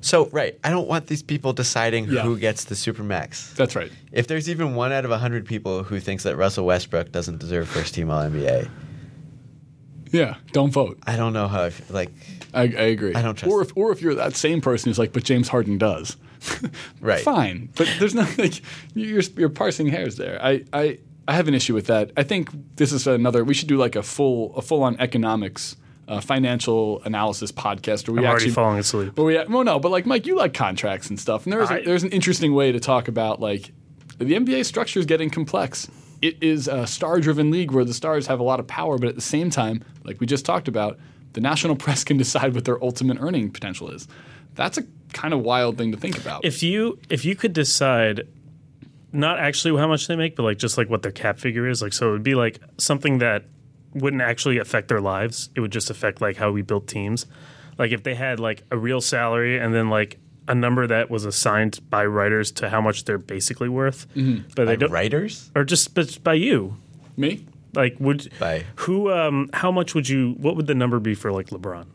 So 0.00 0.26
right, 0.32 0.58
I 0.64 0.70
don't 0.70 0.88
want 0.88 1.06
these 1.06 1.22
people 1.22 1.52
deciding 1.52 2.06
Yeah. 2.10 2.22
who 2.22 2.36
gets 2.38 2.64
the 2.64 2.74
supermax. 2.74 3.54
That's 3.54 3.76
right. 3.76 3.92
If 4.10 4.26
there's 4.26 4.48
even 4.50 4.74
one 4.74 4.90
out 4.92 5.04
of 5.04 5.10
hundred 5.12 5.46
people 5.46 5.84
who 5.84 6.00
thinks 6.00 6.24
that 6.24 6.36
Russell 6.36 6.66
Westbrook 6.66 7.12
doesn't 7.12 7.38
deserve 7.38 7.68
first 7.68 7.94
team 7.94 8.10
All 8.10 8.22
NBA, 8.22 8.68
Yeah, 10.10 10.36
don't 10.52 10.70
vote. 10.72 10.98
I 11.06 11.16
don't 11.16 11.32
know 11.32 11.48
how 11.48 11.62
I 11.64 11.70
feel. 11.70 11.94
Like, 11.94 12.10
I, 12.52 12.62
I 12.62 12.64
agree. 12.92 13.14
I 13.14 13.22
don't 13.22 13.34
trust 13.36 13.50
Or 13.52 13.62
if, 13.62 13.76
or 13.76 13.92
if 13.92 14.02
you're 14.02 14.14
that 14.16 14.34
same 14.36 14.60
person 14.60 14.90
who's 14.90 14.98
like, 14.98 15.12
but 15.12 15.22
James 15.24 15.48
Harden 15.48 15.78
does. 15.78 16.16
Right. 17.00 17.22
Fine, 17.22 17.68
but 17.76 17.88
there's 17.98 18.14
not 18.14 18.36
like 18.38 18.62
you're 18.94 19.22
you're 19.36 19.48
parsing 19.48 19.86
hairs 19.88 20.16
there. 20.16 20.38
I, 20.42 20.64
I 20.72 20.98
I 21.28 21.34
have 21.34 21.46
an 21.48 21.54
issue 21.54 21.72
with 21.74 21.86
that. 21.86 22.10
I 22.16 22.24
think 22.24 22.48
this 22.76 22.92
is 22.92 23.06
another. 23.06 23.44
We 23.44 23.54
should 23.54 23.68
do 23.68 23.76
like 23.76 23.94
a 23.96 24.02
full 24.02 24.54
a 24.56 24.62
full 24.62 24.82
on 24.82 24.96
economics. 25.00 25.76
Uh, 26.08 26.20
financial 26.20 27.00
analysis 27.04 27.52
podcast 27.52 28.08
where 28.08 28.14
we 28.14 28.18
I'm 28.20 28.24
already 28.30 28.44
actually 28.46 28.54
falling 28.54 28.78
asleep. 28.80 29.12
But 29.14 29.22
we, 29.22 29.34
well, 29.48 29.62
no, 29.62 29.78
but 29.78 29.90
like 29.92 30.04
Mike, 30.04 30.26
you 30.26 30.36
like 30.36 30.52
contracts 30.52 31.08
and 31.08 31.18
stuff, 31.18 31.44
and 31.46 31.52
there's 31.52 31.70
a, 31.70 31.74
I- 31.74 31.84
there's 31.84 32.02
an 32.02 32.10
interesting 32.10 32.54
way 32.54 32.72
to 32.72 32.80
talk 32.80 33.06
about 33.06 33.40
like 33.40 33.70
the 34.18 34.34
NBA 34.34 34.64
structure 34.64 34.98
is 34.98 35.06
getting 35.06 35.30
complex. 35.30 35.88
It 36.20 36.42
is 36.42 36.66
a 36.68 36.86
star-driven 36.88 37.50
league 37.52 37.70
where 37.70 37.84
the 37.84 37.94
stars 37.94 38.26
have 38.26 38.40
a 38.40 38.42
lot 38.42 38.58
of 38.60 38.66
power, 38.66 38.98
but 38.98 39.08
at 39.08 39.14
the 39.14 39.20
same 39.20 39.48
time, 39.48 39.84
like 40.04 40.20
we 40.20 40.26
just 40.26 40.44
talked 40.44 40.66
about, 40.68 40.98
the 41.34 41.40
national 41.40 41.76
press 41.84 42.02
can 42.04 42.16
decide 42.16 42.52
what 42.54 42.64
their 42.64 42.82
ultimate 42.82 43.18
earning 43.20 43.50
potential 43.52 43.88
is. 43.88 44.08
That's 44.56 44.78
a 44.78 44.82
kind 45.12 45.32
of 45.32 45.40
wild 45.40 45.78
thing 45.78 45.92
to 45.92 45.98
think 45.98 46.18
about. 46.18 46.44
If 46.44 46.64
you 46.64 46.98
if 47.10 47.24
you 47.24 47.36
could 47.36 47.52
decide 47.52 48.26
not 49.12 49.38
actually 49.38 49.78
how 49.78 49.86
much 49.86 50.08
they 50.08 50.16
make, 50.16 50.34
but 50.36 50.42
like 50.42 50.58
just 50.58 50.76
like 50.78 50.90
what 50.90 51.02
their 51.02 51.12
cap 51.12 51.38
figure 51.38 51.68
is, 51.68 51.80
like 51.80 51.92
so 51.92 52.08
it 52.08 52.12
would 52.12 52.22
be 52.24 52.34
like 52.34 52.58
something 52.78 53.18
that 53.18 53.44
wouldn't 53.94 54.22
actually 54.22 54.58
affect 54.58 54.88
their 54.88 55.00
lives. 55.00 55.50
It 55.54 55.60
would 55.60 55.72
just 55.72 55.90
affect 55.90 56.20
like 56.20 56.36
how 56.36 56.50
we 56.50 56.62
built 56.62 56.86
teams. 56.86 57.26
Like 57.78 57.92
if 57.92 58.02
they 58.02 58.14
had 58.14 58.38
like 58.40 58.62
a 58.70 58.76
real 58.78 59.00
salary 59.00 59.58
and 59.58 59.74
then 59.74 59.88
like 59.90 60.18
a 60.48 60.54
number 60.54 60.86
that 60.86 61.08
was 61.10 61.24
assigned 61.24 61.78
by 61.88 62.04
writers 62.04 62.50
to 62.52 62.68
how 62.68 62.80
much 62.80 63.04
they're 63.04 63.18
basically 63.18 63.68
worth, 63.68 64.06
Mm-hmm. 64.14 64.48
but 64.56 64.64
they 64.66 64.72
by 64.74 64.76
don't, 64.76 64.90
writers 64.90 65.50
or 65.54 65.64
just 65.64 65.94
but 65.94 66.22
by 66.24 66.34
you. 66.34 66.76
Me, 67.16 67.44
Like 67.74 67.96
would 68.00 68.30
by 68.38 68.64
who 68.76 69.10
um 69.12 69.50
how 69.52 69.70
much 69.70 69.94
would 69.94 70.08
you 70.08 70.32
what 70.38 70.56
would 70.56 70.66
the 70.66 70.74
number 70.74 70.98
be 71.00 71.14
for 71.14 71.30
like 71.32 71.48
LeBron? 71.50 71.86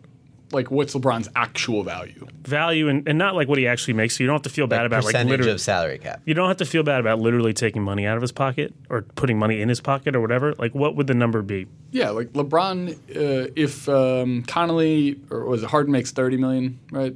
Like 0.52 0.72
what's 0.72 0.93
LeBron's 0.93 1.30
actual 1.36 1.84
value? 1.84 2.28
Value 2.43 2.88
and, 2.88 3.08
and 3.08 3.18
not 3.18 3.36
like 3.36 3.48
what 3.48 3.58
he 3.58 3.68
actually 3.68 3.93
makes. 3.93 4.18
So 4.18 4.24
you 4.24 4.28
don't 4.28 4.36
have 4.36 4.43
to 4.43 4.50
feel 4.50 4.68
bad 4.68 4.78
like 4.78 4.86
about 4.88 5.04
like 5.04 5.14
percentage 5.14 5.32
literally 5.32 5.52
of 5.52 5.62
salary 5.62 5.98
cap. 6.00 6.22
you 6.26 6.34
don't 6.34 6.48
have 6.48 6.58
to 6.58 6.66
feel 6.66 6.84
bad 6.84 7.00
about 7.00 7.20
literally 7.20 7.54
taking 7.54 7.84
money 7.84 8.06
out 8.06 8.16
of 8.16 8.22
his 8.22 8.32
pocket 8.32 8.74
or 8.89 9.02
putting 9.02 9.38
money 9.38 9.62
in 9.62 9.70
his 9.70 9.82
pocket 9.82 10.16
or 10.16 10.22
whatever. 10.22 10.54
Like 10.54 10.74
what 10.74 10.95
would 10.95 11.08
the 11.08 11.14
number 11.14 11.41
be? 11.41 11.68
Yeah, 11.91 12.12
like 12.12 12.34
LeBron, 12.34 12.93
uh, 12.93 13.52
if 13.56 13.88
um, 13.89 14.43
Connolly 14.43 15.20
or 15.30 15.45
was 15.45 15.64
it 15.64 15.70
Harden 15.70 15.91
makes 15.91 16.12
thirty 16.12 16.38
million, 16.38 16.80
right? 16.91 17.16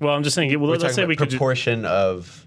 Well, 0.00 0.14
I'm 0.14 0.22
just 0.22 0.34
saying. 0.34 0.50
Well, 0.60 0.70
We're 0.70 0.76
let's 0.76 0.94
say 0.94 1.02
about 1.02 1.08
we 1.08 1.16
could. 1.16 1.30
Ju- 1.30 1.86
of 1.86 2.46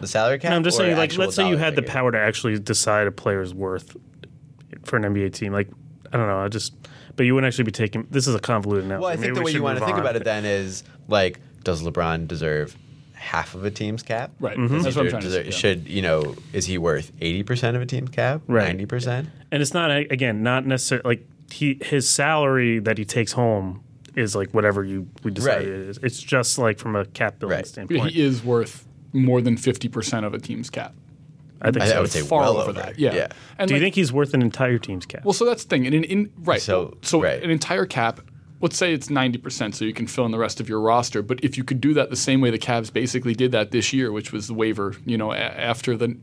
the 0.00 0.06
salary 0.06 0.38
cap. 0.38 0.50
No, 0.50 0.56
I'm 0.56 0.64
just 0.64 0.76
saying, 0.76 0.96
like, 0.96 1.16
let's 1.16 1.36
say 1.36 1.44
you 1.44 1.56
dollar 1.56 1.64
had 1.64 1.76
the 1.76 1.82
power 1.82 2.10
to 2.10 2.18
actually 2.18 2.58
decide 2.58 3.06
a 3.06 3.12
player's 3.12 3.54
worth 3.54 3.96
for 4.84 4.96
an 4.96 5.02
NBA 5.02 5.34
team. 5.34 5.52
Like, 5.52 5.68
I 6.12 6.16
don't 6.16 6.26
know. 6.26 6.38
I 6.38 6.48
just, 6.48 6.74
but 7.20 7.26
you 7.26 7.34
wouldn't 7.34 7.48
actually 7.52 7.64
be 7.64 7.70
taking. 7.70 8.06
This 8.10 8.26
is 8.26 8.34
a 8.34 8.38
convoluted 8.40 8.88
now. 8.88 8.98
Well, 9.00 9.10
I 9.10 9.16
think 9.16 9.34
the 9.34 9.42
way 9.42 9.50
you 9.52 9.62
want 9.62 9.78
to 9.78 9.84
think 9.84 9.98
about 9.98 10.16
it 10.16 10.24
then 10.24 10.46
is 10.46 10.84
like, 11.06 11.38
does 11.64 11.82
LeBron 11.82 12.26
deserve 12.26 12.74
half 13.12 13.54
of 13.54 13.62
a 13.66 13.70
team's 13.70 14.02
cap? 14.02 14.30
Right. 14.40 14.56
Mm-hmm. 14.56 14.78
That's 14.80 14.96
what 14.96 15.02
I'm 15.02 15.06
Or 15.08 15.10
trying 15.10 15.22
to 15.24 15.30
say. 15.30 15.50
Should 15.50 15.86
you 15.86 16.00
know? 16.00 16.34
Is 16.54 16.64
he 16.64 16.78
worth 16.78 17.12
eighty 17.20 17.42
percent 17.42 17.76
of 17.76 17.82
a 17.82 17.86
team's 17.86 18.08
cap? 18.08 18.40
Right. 18.46 18.68
Ninety 18.68 18.86
percent. 18.86 19.28
and 19.52 19.60
it's 19.60 19.74
not 19.74 19.90
again 19.90 20.42
not 20.42 20.64
necessarily 20.64 21.04
like 21.06 21.26
he 21.52 21.78
his 21.82 22.08
salary 22.08 22.78
that 22.78 22.96
he 22.96 23.04
takes 23.04 23.32
home 23.32 23.82
is 24.16 24.34
like 24.34 24.52
whatever 24.54 24.82
you 24.82 25.06
we 25.22 25.30
decide 25.30 25.56
Right. 25.58 25.62
it 25.68 25.88
is. 25.90 25.98
It's 26.02 26.22
just 26.22 26.56
like 26.56 26.78
from 26.78 26.96
a 26.96 27.04
cap 27.04 27.38
building 27.38 27.56
Right. 27.58 27.66
Yeah, 27.66 27.68
standpoint. 27.70 28.12
he 28.12 28.22
is 28.22 28.42
worth 28.42 28.86
more 29.12 29.42
than 29.42 29.58
fifty 29.58 29.88
percent 29.90 30.24
of 30.24 30.32
a 30.32 30.38
team's 30.38 30.70
cap. 30.70 30.94
I 31.62 31.70
think 31.70 31.82
I, 31.84 31.88
so. 31.88 31.96
I 31.96 32.00
would 32.00 32.10
say 32.10 32.22
far 32.22 32.40
well 32.42 32.52
over 32.52 32.62
over 32.62 32.72
that. 32.74 32.98
Yeah. 32.98 33.14
yeah. 33.14 33.28
And 33.58 33.68
Do 33.68 33.74
you 33.74 33.80
think 33.80 33.94
he's 33.94 34.12
worth 34.12 34.34
an 34.34 34.42
entire 34.42 34.78
team's 34.78 35.06
cap? 35.06 35.24
Well, 35.24 35.32
so 35.34 35.44
that's 35.44 35.64
the 35.64 35.68
thing. 35.70 35.84
In, 35.84 35.94
in, 35.94 36.04
in 36.04 36.32
right. 36.38 36.60
So- 36.60 36.96
So, 37.02 37.22
right. 37.22 37.42
an 37.42 37.50
entire 37.50 37.86
cap. 37.86 38.20
Let's 38.62 38.76
say 38.76 38.92
it's 38.92 39.08
ninety 39.08 39.38
percent, 39.38 39.74
so 39.74 39.86
you 39.86 39.94
can 39.94 40.06
fill 40.06 40.26
in 40.26 40.32
the 40.32 40.38
rest 40.38 40.60
of 40.60 40.68
your 40.68 40.80
roster. 40.80 41.22
But 41.22 41.42
if 41.42 41.56
you 41.56 41.64
could 41.64 41.80
do 41.80 41.94
that 41.94 42.10
the 42.10 42.16
same 42.16 42.42
way 42.42 42.50
the 42.50 42.58
Cavs 42.58 42.92
basically 42.92 43.34
did 43.34 43.52
that 43.52 43.70
this 43.70 43.92
year, 43.94 44.12
which 44.12 44.32
was 44.32 44.48
the 44.48 44.54
waiver, 44.54 44.94
you 45.06 45.16
know, 45.16 45.32
a- 45.32 45.36
after 45.36 45.96
the 45.96 46.14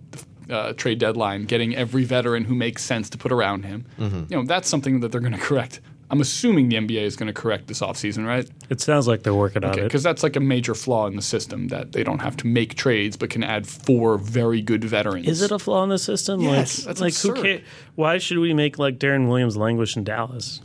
uh, 0.49 0.73
trade 0.73 0.99
deadline, 0.99 1.45
getting 1.45 1.75
every 1.75 2.03
veteran 2.03 2.43
who 2.45 2.53
makes 2.53 2.83
sense 2.83 3.09
to 3.09 3.17
put 3.17 3.31
around 3.31 3.65
him, 3.65 3.85
Mm-hmm. 3.99 4.23
you 4.29 4.37
know, 4.37 4.43
that's 4.45 4.69
something 4.69 4.99
that 4.99 5.11
they're 5.11 5.19
going 5.21 5.33
to 5.39 5.39
correct. 5.39 5.81
I'm 6.09 6.21
assuming 6.21 6.69
the 6.69 6.77
NBA 6.77 7.01
is 7.01 7.17
going 7.17 7.27
to 7.27 7.33
correct 7.33 7.67
this 7.67 7.81
offseason, 7.81 8.25
right? 8.25 8.49
it 8.69 8.79
sounds 8.79 9.07
like 9.09 9.23
they're 9.23 9.33
working 9.33 9.63
on 9.65 9.77
it. 9.77 9.83
because 9.83 10.03
that's 10.03 10.23
like 10.23 10.35
a 10.37 10.39
major 10.39 10.73
flaw 10.73 11.05
in 11.07 11.15
the 11.17 11.21
system 11.21 11.67
that 11.67 11.91
they 11.91 12.03
don't 12.03 12.19
have 12.19 12.37
to 12.37 12.47
make 12.47 12.75
trades, 12.75 13.17
but 13.17 13.29
can 13.29 13.43
add 13.43 13.67
four 13.67 14.17
very 14.17 14.61
good 14.61 14.83
veterans. 14.85 15.27
Is 15.27 15.41
it 15.41 15.51
a 15.51 15.59
flaw 15.59 15.83
in 15.83 15.89
the 15.89 15.97
system? 15.99 16.39
Yes, 16.41 16.79
like, 16.79 16.85
that's 16.87 17.01
like 17.01 17.11
absurd. 17.11 17.37
who 17.37 17.43
ca- 17.43 17.63
Why 17.95 18.17
should 18.19 18.37
we 18.39 18.53
make 18.53 18.79
like 18.79 18.99
Deron 18.99 19.27
Williams 19.27 19.57
languish 19.57 19.97
in 19.97 20.03
Dallas? 20.05 20.61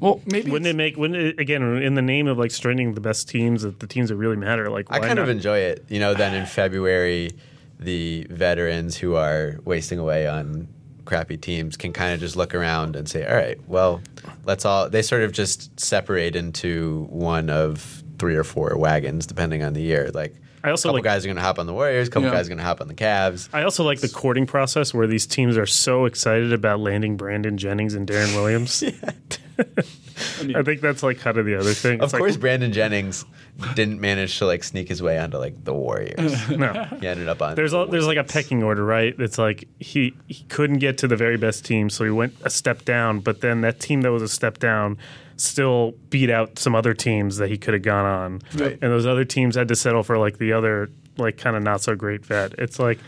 well, 0.00 0.20
maybe 0.26 0.50
Wouldn't 0.50 0.66
it's- 0.66 0.74
it 0.74 0.76
make? 0.76 0.96
Wouldn't 0.96 1.16
it 1.20 1.38
again 1.38 1.62
in 1.80 1.94
the 1.94 2.02
name 2.02 2.26
of 2.26 2.36
like 2.38 2.50
straining 2.50 2.94
the 2.94 3.00
best 3.00 3.28
teams, 3.28 3.62
the 3.62 3.70
teams 3.86 4.08
that 4.08 4.16
really 4.16 4.36
matter? 4.36 4.68
Like 4.68 4.86
I 4.90 4.98
why 4.98 5.06
kind 5.06 5.20
of 5.20 5.28
enjoy 5.28 5.58
it. 5.58 5.84
You 5.88 6.00
know, 6.00 6.12
then 6.12 6.34
in 6.34 6.44
February, 6.44 7.30
the 7.78 8.26
veterans 8.30 8.96
who 8.96 9.14
are 9.14 9.60
wasting 9.64 10.00
away 10.00 10.26
on 10.26 10.66
crappy 11.04 11.36
teams 11.36 11.76
can 11.76 11.92
kind 11.92 12.14
of 12.14 12.20
just 12.20 12.36
look 12.36 12.54
around 12.54 12.96
and 12.96 13.08
say, 13.08 13.26
all 13.26 13.34
right, 13.36 13.58
well, 13.68 14.00
let's 14.44 14.64
all, 14.64 14.88
they 14.88 15.02
sort 15.02 15.22
of 15.22 15.32
just 15.32 15.78
separate 15.80 16.36
into 16.36 17.06
one 17.10 17.50
of 17.50 18.02
three 18.18 18.36
or 18.36 18.44
four 18.44 18.76
wagons, 18.78 19.26
depending 19.26 19.62
on 19.62 19.72
the 19.72 19.82
year. 19.82 20.10
Like, 20.14 20.34
I 20.64 20.70
also 20.70 20.88
couple 20.88 20.94
like- 20.98 21.04
guys 21.04 21.24
are 21.24 21.28
going 21.28 21.36
to 21.36 21.42
hop 21.42 21.58
on 21.58 21.66
the 21.66 21.72
Warriors, 21.72 22.06
a 22.08 22.10
couple 22.10 22.28
Yeah. 22.28 22.34
guys 22.36 22.46
are 22.46 22.50
going 22.50 22.58
to 22.58 22.64
hop 22.64 22.80
on 22.80 22.86
the 22.88 22.94
Cavs. 22.94 23.48
I 23.52 23.64
also 23.64 23.82
like 23.82 24.00
the 24.00 24.08
courting 24.08 24.46
process 24.46 24.94
where 24.94 25.06
these 25.08 25.26
teams 25.26 25.56
are 25.56 25.66
so 25.66 26.04
excited 26.04 26.52
about 26.52 26.78
landing 26.78 27.16
Brandon 27.16 27.58
Jennings 27.58 27.94
and 27.94 28.06
Deron 28.06 28.34
Williams. 28.36 28.84
I 30.54 30.62
think 30.62 30.80
that's 30.80 31.02
like 31.02 31.18
kind 31.18 31.36
of 31.36 31.46
the 31.46 31.56
other 31.56 31.72
thing. 31.72 32.00
Of 32.00 32.04
It's 32.04 32.12
like, 32.12 32.20
course, 32.20 32.36
Brandon 32.36 32.72
Jennings 32.72 33.24
didn't 33.74 34.00
manage 34.00 34.38
to 34.38 34.46
like 34.46 34.64
sneak 34.64 34.88
his 34.88 35.02
way 35.02 35.18
onto 35.18 35.38
like 35.38 35.64
the 35.64 35.72
Warriors. 35.74 36.48
no. 36.50 36.72
he 37.00 37.06
ended 37.06 37.28
up 37.28 37.40
on. 37.42 37.54
There's 37.54 37.72
the 37.72 37.80
a, 37.80 37.86
there's 37.90 38.06
like 38.06 38.18
a 38.18 38.24
pecking 38.24 38.62
order, 38.62 38.84
right? 38.84 39.14
It's 39.18 39.38
like 39.38 39.68
he 39.80 40.14
he 40.26 40.44
couldn't 40.44 40.78
get 40.78 40.98
to 40.98 41.08
the 41.08 41.16
very 41.16 41.36
best 41.36 41.64
team, 41.64 41.90
so 41.90 42.04
he 42.04 42.10
went 42.10 42.34
a 42.42 42.50
step 42.50 42.84
down. 42.84 43.20
But 43.20 43.40
then 43.40 43.60
that 43.62 43.80
team 43.80 44.00
that 44.02 44.12
was 44.12 44.22
a 44.22 44.28
step 44.28 44.58
down 44.58 44.98
still 45.36 45.92
beat 46.10 46.30
out 46.30 46.58
some 46.58 46.74
other 46.74 46.94
teams 46.94 47.38
that 47.38 47.48
he 47.50 47.58
could 47.58 47.74
have 47.74 47.82
gone 47.82 48.04
on, 48.04 48.40
Right. 48.54 48.72
and 48.80 48.92
those 48.92 49.06
other 49.06 49.24
teams 49.24 49.56
had 49.56 49.68
to 49.68 49.76
settle 49.76 50.02
for 50.02 50.18
like 50.18 50.38
the 50.38 50.52
other 50.52 50.90
like 51.18 51.36
kind 51.36 51.56
of 51.56 51.62
not 51.62 51.80
so 51.82 51.94
great 51.94 52.24
vet. 52.24 52.54
It's 52.58 52.78
like 52.78 52.98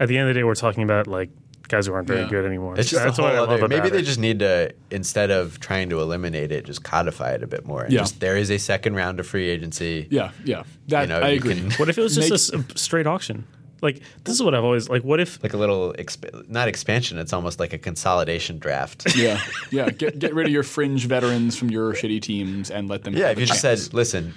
at 0.00 0.08
the 0.08 0.16
end 0.18 0.28
of 0.28 0.34
the 0.34 0.40
day, 0.40 0.44
we're 0.44 0.54
talking 0.54 0.82
about 0.84 1.06
like 1.06 1.30
guys 1.72 1.86
who 1.86 1.92
aren't 1.94 2.06
very 2.06 2.20
Yeah. 2.22 2.28
good 2.28 2.44
anymore. 2.44 2.74
It's 2.78 2.88
just 2.88 3.02
That's 3.02 3.18
a 3.18 3.22
whole 3.22 3.30
what 3.30 3.36
I 3.36 3.40
love 3.40 3.48
other. 3.50 3.58
about 3.64 3.70
Maybe 3.70 3.88
they 3.90 3.98
it. 3.98 4.02
just 4.04 4.20
need 4.20 4.38
to 4.38 4.72
instead 4.92 5.30
of 5.32 5.58
trying 5.58 5.90
to 5.90 6.00
eliminate 6.00 6.52
it, 6.52 6.64
just 6.64 6.84
codify 6.84 7.32
it 7.32 7.42
a 7.42 7.46
bit 7.48 7.66
more. 7.66 7.82
And 7.82 7.92
Yeah. 7.92 8.00
just 8.00 8.20
there 8.20 8.36
is 8.36 8.50
a 8.50 8.58
second 8.58 8.94
round 8.94 9.18
of 9.18 9.26
free 9.26 9.48
agency. 9.48 10.06
Yeah, 10.10 10.30
yeah. 10.44 10.62
That 10.88 11.02
You 11.02 11.06
know, 11.08 11.20
I 11.20 11.30
you 11.30 11.36
agree. 11.38 11.54
can- 11.56 11.70
What 11.72 11.88
if 11.88 11.98
it 11.98 12.02
was 12.02 12.14
just 12.14 12.26
Make- 12.52 12.60
a 12.60 12.62
s- 12.64 12.74
a, 12.74 12.78
straight 12.78 13.06
auction? 13.08 13.44
Like 13.80 14.00
this 14.22 14.34
is 14.36 14.42
what 14.44 14.54
I've 14.54 14.62
always 14.62 14.88
like. 14.88 15.02
What 15.02 15.18
if 15.18 15.42
Like 15.42 15.54
a 15.54 15.56
little, 15.56 15.92
exp- 15.98 16.48
not 16.48 16.68
expansion. 16.68 17.18
It's 17.18 17.32
almost 17.32 17.58
like 17.58 17.72
a 17.72 17.78
consolidation 17.78 18.58
draft. 18.58 19.06
yeah, 19.16 19.40
yeah. 19.72 19.90
Get 19.90 20.20
get 20.20 20.34
rid 20.34 20.46
of 20.46 20.52
your 20.52 20.62
fringe 20.62 21.06
veterans 21.06 21.56
from 21.56 21.68
your 21.68 21.92
shitty 21.92 22.22
teams 22.22 22.70
and 22.70 22.86
let 22.88 23.02
them. 23.02 23.14
Yeah, 23.14 23.22
have 23.28 23.32
if 23.32 23.38
a 23.38 23.40
you 23.40 23.46
just 23.46 23.60
said, 23.60 23.80
listen, 23.92 24.34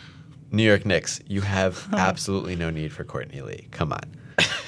New 0.51 0.63
York 0.63 0.83
Knicks, 0.85 1.19
you 1.27 1.41
have 1.41 1.87
absolutely 1.93 2.55
no 2.55 2.71
need 2.71 2.91
for 2.91 3.03
Courtney 3.03 3.41
Lee. 3.41 3.67
Come 3.71 3.91
on. 3.93 4.01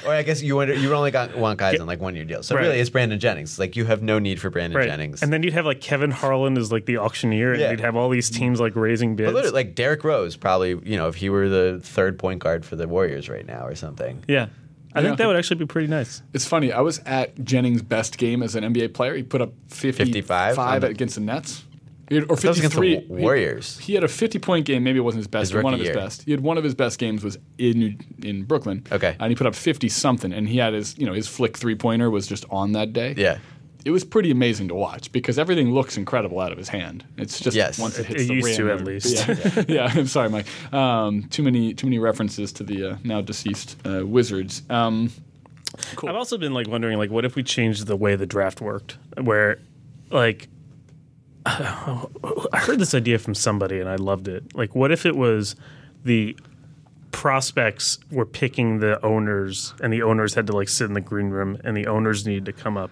Or 0.05 0.13
I 0.13 0.23
guess 0.23 0.41
you 0.41 0.55
want 0.55 0.75
you 0.77 0.93
only 0.93 1.11
got 1.11 1.35
want 1.37 1.59
guys 1.59 1.79
on 1.79 1.87
like 1.87 1.99
one 1.99 2.15
year 2.15 2.23
deals. 2.25 2.47
So 2.47 2.55
Right. 2.55 2.61
really, 2.63 2.79
it's 2.79 2.89
Brandon 2.89 3.19
Jennings. 3.19 3.59
Like 3.59 3.75
you 3.75 3.85
have 3.85 4.01
no 4.01 4.19
need 4.19 4.39
for 4.39 4.49
Brandon 4.49 4.77
right, 4.77 4.87
Jennings. 4.87 5.21
and 5.21 5.31
then 5.33 5.43
you'd 5.43 5.53
have 5.53 5.65
like 5.65 5.81
Kevin 5.81 6.11
Harlan 6.11 6.57
as 6.57 6.71
like 6.71 6.85
the 6.85 6.97
auctioneer, 6.97 7.51
and 7.51 7.61
Yeah. 7.61 7.71
you'd 7.71 7.81
have 7.81 7.95
all 7.95 8.09
these 8.09 8.29
teams 8.29 8.59
like 8.59 8.75
raising 8.75 9.15
bids. 9.15 9.27
but 9.27 9.35
literally, 9.35 9.53
like 9.53 9.75
Derrick 9.75 10.03
Rose, 10.03 10.35
probably 10.35 10.69
you 10.83 10.95
know 10.97 11.07
if 11.07 11.15
he 11.15 11.29
were 11.29 11.49
the 11.49 11.79
third 11.83 12.17
point 12.19 12.39
guard 12.39 12.63
for 12.65 12.75
the 12.75 12.87
Warriors 12.87 13.29
right 13.29 13.45
now 13.45 13.65
or 13.65 13.75
something. 13.75 14.23
Yeah. 14.27 14.47
I 14.95 15.01
Yeah. 15.01 15.07
think 15.07 15.17
that 15.19 15.27
would 15.27 15.35
actually 15.35 15.57
be 15.57 15.65
pretty 15.67 15.87
nice. 15.89 16.23
It's 16.33 16.45
funny. 16.47 16.71
I 16.71 16.79
was 16.79 16.99
at 17.05 17.43
Jennings' 17.43 17.83
best 17.83 18.17
game 18.17 18.41
as 18.41 18.55
an 18.55 18.63
NBA 18.63 18.87
player. 18.93 19.13
He 19.15 19.21
put 19.21 19.41
up 19.41 19.53
55, 19.67 20.07
55 20.07 20.57
on- 20.57 20.83
um, 20.85 20.89
against 20.89 21.15
the 21.15 21.21
Nets. 21.21 21.65
He 22.09 22.15
had- 22.15 22.23
or 22.25 22.35
That 22.37 22.47
was 22.49 22.57
against 22.59 22.75
53. 22.77 22.95
the 23.17 23.21
Warriors. 23.21 23.77
He, 23.79 23.85
he 23.87 23.93
had 23.95 24.03
a 24.03 24.07
50 24.07 24.39
point 24.39 24.65
game. 24.65 24.83
Maybe 24.83 24.97
it 24.99 25.01
wasn't 25.01 25.19
his 25.21 25.27
best, 25.27 25.49
His 25.49 25.51
but 25.53 25.63
one 25.63 25.73
of 25.73 25.79
his 25.79 25.87
year. 25.89 25.95
best. 25.95 26.23
He 26.23 26.31
had 26.31 26.39
one 26.41 26.57
of 26.57 26.63
his 26.63 26.73
best 26.75 26.99
games 26.99 27.23
was 27.23 27.37
in 27.57 27.99
in 28.23 28.43
Brooklyn. 28.43 28.85
Okay. 28.91 29.15
And 29.19 29.29
he 29.31 29.35
put 29.35 29.47
up 29.47 29.55
50 29.55 29.89
something. 29.89 30.31
And 30.33 30.47
he 30.47 30.57
had 30.57 30.73
his, 30.73 30.97
you 30.97 31.05
know, 31.05 31.13
his 31.13 31.27
flick 31.27 31.57
three 31.57 31.75
pointer 31.75 32.09
was 32.09 32.25
just 32.27 32.45
on 32.49 32.71
that 32.73 32.93
day. 32.93 33.13
Yeah. 33.17 33.39
It 33.85 33.91
was 33.91 34.03
pretty 34.03 34.31
amazing 34.31 34.67
to 34.69 34.75
watch 34.75 35.11
because 35.13 35.39
everything 35.39 35.73
looks 35.73 35.95
incredible 35.95 36.39
out 36.41 36.51
of 36.51 36.57
his 36.57 36.67
hand. 36.67 37.05
It's 37.17 37.39
just 37.39 37.55
Yes. 37.55 37.79
once 37.79 37.97
it 37.97 38.01
It- 38.01 38.07
hits 38.07 38.21
it 38.23 38.27
the 38.27 38.33
used 38.33 38.55
to 38.55 38.65
rim 38.65 38.79
at 38.79 38.83
least. 38.85 39.27
Yeah, 39.27 39.63
yeah. 39.67 39.91
I'm 39.95 40.07
sorry, 40.07 40.29
Mike. 40.29 40.45
Um, 40.73 41.23
too 41.29 41.41
many 41.43 41.73
too 41.73 41.87
many 41.87 41.97
references 41.99 42.51
to 42.53 42.63
the 42.63 42.83
uh, 42.91 42.97
now 43.05 43.21
deceased 43.21 43.77
uh, 43.85 44.05
Wizards. 44.05 44.63
Um, 44.69 45.09
I've 46.03 46.15
also 46.15 46.37
been 46.37 46.53
like 46.53 46.67
wondering, 46.67 46.97
like, 46.97 47.11
what 47.11 47.23
if 47.23 47.35
we 47.35 47.43
changed 47.43 47.85
the 47.87 47.95
way 47.95 48.15
the 48.15 48.25
draft 48.25 48.59
worked, 48.61 48.97
where, 49.21 49.59
like, 50.09 50.47
I 51.47 52.59
heard 52.59 52.79
this 52.79 52.93
idea 52.93 53.19
from 53.19 53.33
somebody 53.35 53.79
and 53.79 53.89
I 53.89 53.95
loved 53.95 54.27
it. 54.27 54.55
Like, 54.55 54.75
what 54.75 54.91
if 54.91 55.05
it 55.05 55.15
was 55.15 55.55
the 56.03 56.37
prospects 57.11 57.97
were 58.11 58.25
picking 58.25 58.79
the 58.79 59.03
owners, 59.03 59.73
and 59.81 59.91
the 59.91 60.03
owners 60.03 60.33
had 60.33 60.47
to 60.47 60.53
like 60.53 60.69
sit 60.69 60.85
in 60.85 60.93
the 60.93 61.01
green 61.01 61.29
room, 61.29 61.57
and 61.63 61.75
the 61.75 61.87
owners 61.87 62.25
needed 62.27 62.45
to 62.45 62.53
come 62.53 62.77
up, 62.77 62.91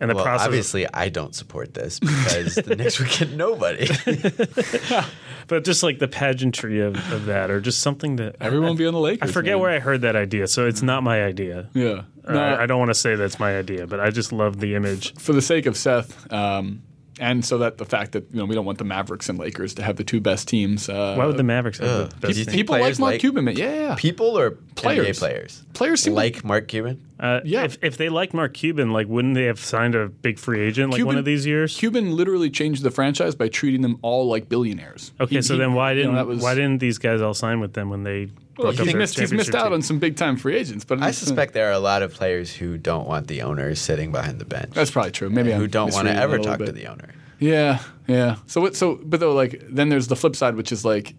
and 0.00 0.10
the 0.10 0.14
Well, 0.14 0.24
process. 0.24 0.46
obviously, 0.46 0.86
I 0.92 1.08
don't 1.08 1.34
support 1.34 1.74
this 1.74 2.00
because 2.00 2.56
the 2.56 2.74
Knicks 2.74 2.98
would 2.98 3.10
get 3.10 3.30
nobody. 3.32 3.86
but 5.46 5.64
just 5.64 5.82
like 5.82 5.98
the 5.98 6.08
pageantry 6.08 6.80
of, 6.80 6.96
of 7.12 7.26
that, 7.26 7.50
or 7.50 7.60
just 7.60 7.80
something 7.80 8.16
that 8.16 8.36
everyone 8.40 8.76
be 8.76 8.86
on 8.86 8.94
the 8.94 9.00
Lakers. 9.00 9.28
I 9.30 9.32
forget 9.32 9.52
man. 9.54 9.60
where 9.60 9.70
I 9.70 9.78
heard 9.78 10.00
that 10.02 10.16
idea, 10.16 10.46
so 10.48 10.66
it's 10.66 10.82
not 10.82 11.02
my 11.02 11.22
idea. 11.22 11.68
Yeah. 11.74 12.02
Uh, 12.24 12.32
No, 12.32 12.40
I, 12.42 12.62
I 12.62 12.66
don't 12.66 12.78
want 12.78 12.90
to 12.90 12.94
say 12.94 13.14
that's 13.14 13.38
my 13.38 13.56
idea, 13.56 13.86
but 13.86 14.00
I 14.00 14.10
just 14.10 14.32
love 14.32 14.58
the 14.60 14.74
image. 14.74 15.14
for 15.18 15.32
the 15.32 15.42
sake 15.42 15.66
of 15.66 15.76
Seth, 15.76 16.30
um, 16.32 16.82
and 17.20 17.44
so 17.44 17.58
that 17.58 17.78
the 17.78 17.84
fact 17.84 18.12
that 18.12 18.24
you 18.32 18.38
know 18.38 18.44
we 18.46 18.54
don't 18.56 18.64
want 18.64 18.78
the 18.78 18.84
Mavericks 18.84 19.28
and 19.28 19.38
Lakers 19.38 19.74
to 19.74 19.82
have 19.82 19.94
the 19.96 20.04
two 20.04 20.20
best 20.20 20.48
teams. 20.48 20.88
Uh, 20.88 21.14
Why 21.16 21.26
would 21.26 21.36
the 21.36 21.42
Mavericks 21.44 21.78
have 21.78 21.88
ugh. 21.88 22.10
the 22.10 22.14
Do 22.16 22.26
best 22.28 22.38
you 22.38 22.46
people 22.46 22.72
like 22.74 22.98
Mark 22.98 23.12
like- 23.12 23.20
Cuban? 23.20 23.46
Yeah, 23.48 23.54
yeah. 23.74 23.94
People 23.96 24.36
or 24.38 24.52
Players. 24.74 25.16
NBA 25.16 25.18
players? 25.20 25.64
Players 25.74 26.00
seem 26.00 26.14
like 26.14 26.42
Mark 26.44 26.66
Cuban? 26.68 27.00
Uh, 27.20 27.40
Yeah. 27.44 27.64
If, 27.64 27.76
if 27.82 27.96
they 27.98 28.08
liked 28.08 28.32
Mark 28.32 28.54
Cuban, 28.54 28.90
like, 28.92 29.06
wouldn't 29.06 29.34
they 29.34 29.44
have 29.44 29.60
signed 29.60 29.94
a 29.94 30.08
big 30.08 30.38
free 30.38 30.60
agent 30.60 30.90
like 30.90 30.96
Cuban- 30.98 31.06
one 31.06 31.18
of 31.18 31.24
these 31.26 31.44
years? 31.46 31.76
Cuban 31.76 32.16
literally 32.16 32.48
changed 32.48 32.82
the 32.82 32.90
franchise 32.90 33.34
by 33.34 33.48
treating 33.48 33.82
them 33.82 33.98
all 34.00 34.26
like 34.26 34.48
billionaires. 34.48 35.12
Okay, 35.20 35.36
He- 35.36 35.42
so 35.42 35.54
he- 35.54 35.60
then 35.60 35.74
why 35.74 35.92
you 35.92 35.98
know, 35.98 36.02
didn't 36.02 36.14
that 36.16 36.26
was- 36.26 36.42
why 36.42 36.54
didn't 36.54 36.78
these 36.78 36.96
guys 36.98 37.20
all 37.20 37.34
sign 37.34 37.60
with 37.60 37.74
them 37.74 37.90
when 37.90 38.04
they 38.04 38.30
Well, 38.56 38.68
broke 38.72 38.80
up 38.80 38.86
he's 38.86 38.94
missed, 38.94 39.20
he's 39.20 39.32
missed 39.32 39.54
out 39.54 39.64
team? 39.64 39.74
on 39.74 39.82
some 39.82 39.98
big 39.98 40.16
time 40.16 40.36
free 40.38 40.56
agents, 40.56 40.84
but 40.86 41.02
I 41.02 41.10
suspect 41.10 41.52
there 41.52 41.68
are 41.68 41.72
a 41.72 41.78
lot 41.78 42.02
of 42.02 42.14
players 42.14 42.54
who 42.54 42.78
don't 42.78 43.06
want 43.06 43.26
the 43.28 43.42
owners 43.42 43.78
sitting 43.78 44.12
behind 44.12 44.38
the 44.38 44.44
bench. 44.46 44.70
that's 44.72 44.90
probably 44.90 45.12
true. 45.12 45.28
Maybe 45.28 45.52
who 45.52 45.64
I'm 45.64 45.70
don't 45.70 45.92
want 45.92 46.08
to 46.08 46.14
ever 46.14 46.36
a 46.36 46.38
little 46.38 46.56
talk 46.56 46.66
to 46.66 46.72
the 46.72 46.86
owner. 46.86 47.10
Yeah, 47.38 47.80
yeah. 48.08 48.36
So 48.46 48.60
what? 48.62 48.76
So 48.76 48.98
but 49.04 49.20
though, 49.20 49.34
like 49.34 49.62
then 49.68 49.88
there's 49.90 50.08
the 50.08 50.16
flip 50.16 50.36
side, 50.36 50.56
which 50.56 50.72
is 50.72 50.84
like 50.84 51.14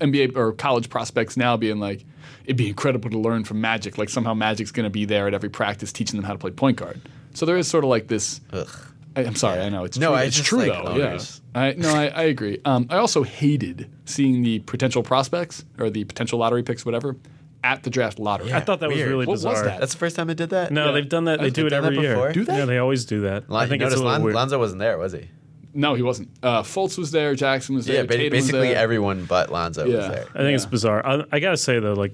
NBA 0.00 0.36
or 0.36 0.52
college 0.52 0.88
prospects 0.90 1.36
now 1.36 1.56
being 1.56 1.78
like, 1.78 2.04
it'd 2.44 2.56
be 2.56 2.68
incredible 2.68 3.10
to 3.10 3.18
learn 3.18 3.44
from 3.44 3.60
Magic. 3.60 3.98
Like 3.98 4.08
somehow 4.08 4.34
Magic's 4.34 4.72
going 4.72 4.84
to 4.84 4.90
be 4.90 5.04
there 5.04 5.26
at 5.26 5.34
every 5.34 5.48
practice 5.50 5.92
teaching 5.92 6.16
them 6.16 6.24
how 6.24 6.32
to 6.32 6.38
play 6.38 6.50
point 6.50 6.76
guard. 6.78 7.00
So 7.34 7.46
there 7.46 7.56
is 7.56 7.68
sort 7.68 7.84
of 7.84 7.90
like 7.90 8.08
this. 8.08 8.40
Ugh. 8.52 8.68
I, 9.14 9.24
I'm 9.24 9.34
sorry, 9.34 9.60
I 9.62 9.68
know 9.70 9.84
it's 9.84 9.96
No, 9.98 10.08
true. 10.08 10.16
I 10.16 10.22
it's 10.24 10.40
true 10.40 10.58
like 10.58 10.68
though. 10.72 10.90
owners. 10.90 11.40
Yeah, 11.54 11.60
I 11.62 11.72
no, 11.74 11.88
I, 11.94 12.06
I 12.08 12.22
agree. 12.24 12.60
Um, 12.66 12.86
I 12.90 12.96
also 12.98 13.22
hated 13.22 13.90
seeing 14.04 14.42
the 14.42 14.58
potential 14.60 15.02
prospects 15.02 15.64
or 15.78 15.88
the 15.88 16.04
potential 16.04 16.38
lottery 16.38 16.62
picks, 16.62 16.84
whatever, 16.84 17.16
at 17.64 17.82
the 17.82 17.88
draft 17.88 18.18
lottery. 18.18 18.52
I 18.52 18.60
thought 18.60 18.80
that 18.80 18.88
was 18.90 18.96
Weird. 18.96 19.08
really 19.08 19.24
What 19.26 19.32
was 19.32 19.44
bizarre. 19.44 19.64
that? 19.64 19.80
That's 19.80 19.92
the 19.94 19.98
first 19.98 20.16
time 20.16 20.26
they 20.26 20.34
did 20.34 20.50
that? 20.50 20.70
No, 20.70 20.86
Yeah. 20.86 20.92
they've 20.92 21.08
done 21.08 21.24
that. 21.24 21.38
They 21.38 21.46
They've 21.46 21.54
do 21.54 21.66
it 21.66 21.70
done 21.70 21.84
every 21.86 21.98
year. 21.98 22.12
before? 22.14 22.32
Do 22.32 22.44
they? 22.44 22.58
Yeah, 22.58 22.64
they 22.66 22.76
always 22.78 23.06
do 23.06 23.22
that. 23.22 23.48
Lon- 23.48 23.62
I 23.62 23.66
think 23.66 23.80
you 23.80 23.86
it's 23.86 23.94
a 23.94 23.98
little 23.98 24.12
Lon- 24.12 24.22
weird. 24.22 24.34
Lonzo 24.36 24.58
wasn't 24.58 24.80
there, 24.80 24.98
was 24.98 25.12
he? 25.14 25.28
No, 25.76 25.94
he 25.94 26.02
wasn't. 26.02 26.30
Uh, 26.42 26.62
Fultz 26.62 26.96
was 26.98 27.10
there. 27.10 27.34
Jackson 27.34 27.74
was 27.74 27.86
there. 27.86 27.96
Yeah, 27.96 28.06
Tatum 28.06 28.36
was 28.36 28.44
basically 28.46 28.68
there. 28.68 28.78
everyone 28.78 29.26
but 29.26 29.50
Lonzo 29.50 29.84
was 29.84 30.08
there. 30.08 30.26
I 30.34 30.38
think 30.38 30.54
it's 30.54 30.66
bizarre. 30.66 31.06
I, 31.06 31.24
I 31.30 31.38
gotta 31.40 31.56
say 31.56 31.78
though, 31.78 31.92
like, 31.92 32.12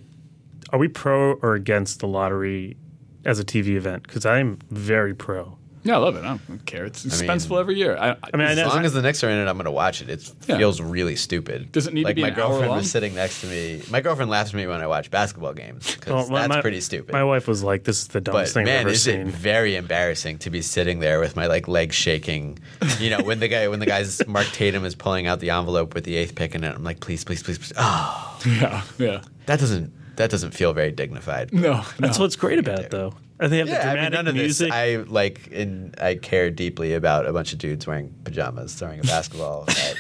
are 0.71 0.79
we 0.79 0.89
pro 0.89 1.35
or 1.35 1.55
against 1.55 2.01
the 2.01 2.07
lottery 2.09 2.77
as 3.25 3.39
a 3.39 3.45
TV 3.45 3.77
event? 3.77 4.03
Because 4.03 4.27
I'm 4.27 4.59
very 4.71 5.15
pro. 5.15 5.57
Yeah, 5.85 5.97
I 5.97 5.99
love 5.99 6.15
it. 6.17 6.25
I 6.25 6.39
don't 6.49 6.65
care. 6.65 6.85
It's 6.85 7.05
suspenseful 7.05 7.59
every 7.59 7.77
year. 7.77 7.97
I, 7.97 8.11
I 8.33 8.37
mean, 8.37 8.47
I 8.47 8.53
As 8.53 8.57
know- 8.59 8.69
long 8.69 8.85
as 8.85 8.93
the 8.93 9.03
Knicks 9.03 9.25
are 9.25 9.31
in 9.31 9.39
it, 9.39 9.49
I'm 9.49 9.57
going 9.57 9.65
to 9.65 9.71
watch 9.73 10.01
it. 10.01 10.09
It 10.09 10.33
Yeah. 10.47 10.57
feels 10.57 10.81
really 10.81 11.17
stupid. 11.17 11.73
Does 11.73 11.87
it 11.89 11.93
need 11.95 12.03
to 12.03 12.09
like 12.09 12.17
be 12.17 12.23
my 12.23 12.29
an 12.29 12.35
hour 12.35 12.41
girlfriend 12.49 12.69
long? 12.69 12.79
was 12.79 12.91
sitting 12.91 13.15
next 13.17 13.41
to 13.41 13.49
me. 13.49 13.83
My 13.91 14.01
girlfriend 14.01 14.31
laughs 14.31 14.51
at 14.51 14.57
me 14.57 14.67
when 14.69 14.81
I 14.81 14.87
watch 14.87 15.11
basketball 15.11 15.55
games 15.55 15.95
because 15.97 16.13
Well, 16.13 16.29
my- 16.31 16.39
that's 16.43 16.49
my- 16.57 16.61
pretty 16.61 16.81
stupid. 16.81 17.13
My 17.13 17.25
wife 17.25 17.49
was 17.49 17.63
like, 17.65 17.83
"This 17.85 18.03
is 18.03 18.09
the 18.09 18.21
dumbest 18.21 18.55
but 18.55 18.61
thing 18.61 18.69
I've 18.69 18.75
man, 18.75 18.81
ever 18.83 18.91
is 18.91 19.03
seen." 19.03 19.21
it 19.23 19.27
very 19.27 19.75
embarrassing 19.75 20.39
to 20.39 20.51
be 20.51 20.63
sitting 20.63 21.01
there 21.01 21.19
with 21.19 21.35
my 21.35 21.47
like 21.47 21.67
legs 21.67 21.97
shaking. 21.97 22.59
You 23.01 23.11
know, 23.11 23.21
when 23.23 23.41
the 23.41 23.49
guy 23.49 23.67
when 23.69 23.81
the 23.81 23.87
guy's 23.87 24.25
Mark 24.29 24.47
Tatum 24.53 24.85
is 24.85 24.95
pulling 24.95 25.27
out 25.27 25.41
the 25.41 25.51
envelope 25.51 25.95
with 25.95 26.05
the 26.05 26.15
eighth 26.15 26.35
pick 26.37 26.55
in 26.55 26.63
it, 26.63 26.75
I'm 26.75 26.85
like, 26.85 27.01
please, 27.01 27.25
please, 27.25 27.43
please, 27.43 27.59
please. 27.59 27.73
Oh, 27.77 28.41
yeah, 28.47 28.83
yeah. 28.99 29.23
that 29.47 29.59
doesn't 29.59 29.93
that 30.17 30.31
doesn't 30.31 30.53
feel 30.53 30.73
very 30.75 30.93
dignified. 30.93 31.53
No, 31.53 31.83
That's 31.99 32.19
what's 32.19 32.37
great 32.37 32.59
about 32.61 32.79
it, 32.81 32.91
though. 32.91 33.15
And 33.43 33.53
they 33.53 33.59
have 33.59 33.67
the 33.67 33.73
Yeah, 33.75 33.91
I 33.93 34.01
mean, 34.03 34.13
none 34.13 34.29
of 34.29 34.35
music. 34.35 34.69
this. 34.69 34.75
I 34.75 34.97
like, 35.09 35.49
and 35.53 35.95
I 36.01 36.15
care 36.15 36.51
deeply 36.51 36.95
about 36.95 37.27
a 37.27 37.33
bunch 37.33 37.53
of 37.53 37.59
dudes 37.59 37.87
wearing 37.87 38.15
pajamas 38.25 38.75
throwing 38.75 39.01
a 39.01 39.03
basketball 39.03 39.65
at 39.69 39.95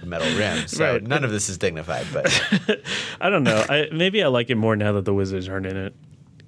the 0.00 0.06
metal 0.06 0.26
rim. 0.36 0.66
So 0.68 0.92
Right. 0.94 1.02
none 1.02 1.24
of 1.24 1.30
this 1.30 1.48
is 1.48 1.58
dignified. 1.58 2.06
But 2.12 2.80
I 3.20 3.30
don't 3.30 3.44
know. 3.44 3.64
I, 3.68 3.88
maybe 3.92 4.22
I 4.22 4.26
like 4.28 4.50
it 4.50 4.56
more 4.56 4.74
now 4.76 4.92
that 4.92 5.04
the 5.04 5.14
Wizards 5.14 5.48
aren't 5.48 5.66
in 5.66 5.76
it. 5.76 5.94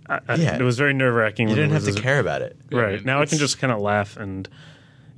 I, 0.09 0.21
I- 0.29 0.35
Yeah. 0.35 0.57
it 0.57 0.63
was 0.63 0.77
very 0.77 0.93
nerve 0.93 1.15
wracking. 1.15 1.49
you 1.49 1.55
didn't 1.55 1.71
have 1.71 1.85
to 1.85 1.93
care 1.93 2.19
about 2.21 2.43
it. 2.43 2.57
Right 2.73 2.97
man, 2.97 3.05
now, 3.05 3.21
I 3.23 3.27
can 3.27 3.39
just 3.39 3.59
kind 3.59 3.73
of 3.73 3.81
laugh 3.81 4.17
and 4.17 4.49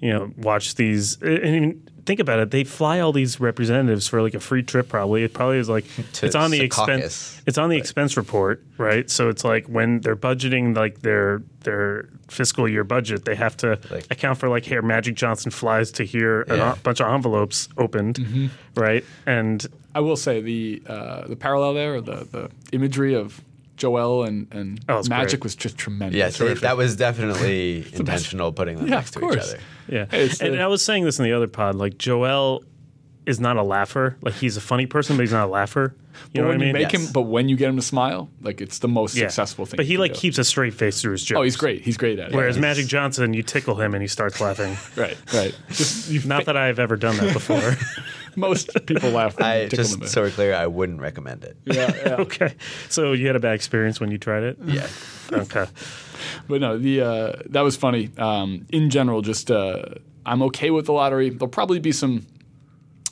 you 0.00 0.12
know 0.12 0.30
watch 0.36 0.74
these. 0.74 1.16
And 1.22 1.38
even 1.46 1.88
think 2.04 2.20
about 2.20 2.38
it. 2.40 2.50
They 2.50 2.64
fly 2.64 3.00
all 3.00 3.12
these 3.12 3.38
representatives 3.40 4.08
for 4.08 4.22
like 4.22 4.34
a 4.34 4.40
free 4.40 4.62
trip. 4.62 4.88
Probably 4.88 5.22
it 5.24 5.32
probably 5.34 5.58
is 5.58 5.68
like 5.68 5.84
To 6.14 6.26
it's 6.26 6.34
on 6.34 6.50
the 6.50 6.60
Secaucus. 6.60 6.64
expense. 6.66 7.42
It's 7.46 7.58
on 7.58 7.68
the 7.70 7.76
expense 7.76 8.16
report, 8.16 8.62
right? 8.78 9.08
So 9.10 9.28
it's 9.28 9.44
like 9.44 9.66
when 9.66 10.00
they're 10.00 10.16
budgeting 10.16 10.76
like 10.76 11.00
their 11.02 11.42
their 11.60 12.08
fiscal 12.28 12.68
year 12.68 12.84
budget, 12.84 13.24
they 13.24 13.34
have 13.36 13.56
to 13.58 13.78
Like- 13.90 14.06
account 14.10 14.38
for 14.38 14.48
like 14.48 14.64
here 14.64 14.82
Magic 14.82 15.14
Johnson 15.14 15.50
flies 15.50 15.90
to 15.92 16.04
here, 16.04 16.42
a 16.42 16.76
bunch 16.82 17.00
of 17.00 17.08
envelopes 17.12 17.68
opened, 17.78 18.16
Mm-hmm. 18.16 18.46
right? 18.80 19.04
And 19.26 19.64
I 19.94 20.00
will 20.00 20.16
say 20.16 20.40
the 20.40 20.82
uh, 20.86 21.28
the 21.28 21.36
parallel 21.36 21.74
there, 21.74 21.94
or 21.96 22.00
the 22.00 22.26
the 22.30 22.50
imagery 22.72 23.14
of 23.14 23.40
Joel 23.82 24.22
and 24.24 24.46
and 24.52 24.80
Oh, 24.88 25.02
Magic 25.08 25.40
great. 25.40 25.44
was 25.44 25.56
just 25.56 25.76
tremendous. 25.76 26.16
Yes, 26.16 26.34
it- 26.36 26.38
Terrific. 26.44 26.62
that 26.62 26.76
was 26.76 26.94
definitely 26.96 27.84
intentional 27.92 28.52
putting 28.52 28.76
them 28.76 28.86
Yeah, 28.86 28.94
next 28.96 29.16
of 29.16 29.22
to 29.22 29.32
each 29.32 29.38
other. 29.38 29.58
Yeah, 29.88 30.06
It's 30.12 30.40
and 30.40 30.54
the- 30.54 30.60
I 30.62 30.68
was 30.68 30.84
saying 30.84 31.04
this 31.04 31.18
in 31.18 31.24
the 31.24 31.32
other 31.32 31.48
pod. 31.48 31.74
Like 31.74 31.98
Joel 31.98 32.62
is 33.26 33.38
not 33.40 33.56
a 33.56 33.62
laugher. 33.62 34.16
Like 34.22 34.34
he's 34.34 34.56
a 34.56 34.60
funny 34.60 34.86
person, 34.86 35.16
but 35.16 35.22
he's 35.22 35.32
not 35.32 35.46
a 35.48 35.50
laugher. 35.50 35.94
You 36.34 36.42
but 36.42 36.42
know 36.42 36.48
when 36.48 36.58
what 36.58 36.64
I 36.64 36.66
you 36.68 36.72
mean? 36.74 36.82
make 36.82 36.92
Yes. 36.92 37.06
him, 37.06 37.12
but 37.12 37.22
when 37.22 37.48
you 37.48 37.56
get 37.56 37.68
him 37.70 37.76
to 37.76 37.82
smile, 37.82 38.28
like 38.42 38.60
it's 38.60 38.78
the 38.80 38.88
most 38.88 39.16
Yeah. 39.16 39.26
successful 39.28 39.64
thing. 39.66 39.76
But 39.78 39.86
he 39.86 39.96
like 39.96 40.12
do. 40.14 40.18
keeps 40.20 40.38
a 40.38 40.44
straight 40.44 40.74
face 40.74 41.00
through 41.00 41.12
his 41.12 41.24
jokes. 41.24 41.38
Oh, 41.38 41.42
he's 41.42 41.56
great. 41.56 41.82
He's 41.82 41.96
great 41.96 42.18
at 42.18 42.30
it. 42.30 42.34
Whereas 42.34 42.58
Magic 42.58 42.86
Johnson, 42.86 43.32
you 43.34 43.42
tickle 43.42 43.76
him 43.76 43.94
and 43.94 44.02
he 44.02 44.08
starts 44.08 44.40
laughing. 44.40 44.76
right, 44.96 45.16
right. 45.34 45.56
Just 45.70 46.10
you 46.10 46.20
Not 46.24 46.44
that 46.46 46.56
I've 46.56 46.78
ever 46.78 46.96
done 46.96 47.16
that 47.16 47.32
before. 47.32 47.76
most 48.36 48.70
people 48.86 49.10
laugh. 49.10 49.40
I 49.40 49.62
you 49.62 49.68
tickle 49.68 49.84
them. 49.84 50.00
just 50.00 50.12
so 50.12 50.22
we're 50.22 50.30
clear, 50.30 50.54
I 50.54 50.66
wouldn't 50.66 51.00
recommend 51.00 51.44
it. 51.44 51.56
yeah, 51.64 51.94
yeah. 52.06 52.14
okay. 52.16 52.54
So 52.88 53.12
you 53.12 53.26
had 53.26 53.36
a 53.36 53.40
bad 53.40 53.54
experience 53.54 54.00
when 54.00 54.10
you 54.10 54.18
tried 54.18 54.42
it? 54.42 54.58
Yeah. 54.64 54.88
Okay. 55.32 55.66
But 56.48 56.60
no, 56.60 56.78
the 56.78 57.00
uh, 57.00 57.32
that 57.46 57.62
was 57.62 57.76
funny. 57.76 58.10
Um, 58.18 58.66
in 58.70 58.90
general, 58.90 59.22
just 59.22 59.50
uh, 59.50 59.82
I'm 60.24 60.42
okay 60.42 60.70
with 60.70 60.86
the 60.86 60.92
lottery. 60.92 61.30
There'll 61.30 61.48
probably 61.48 61.78
be 61.78 61.92
some, 61.92 62.26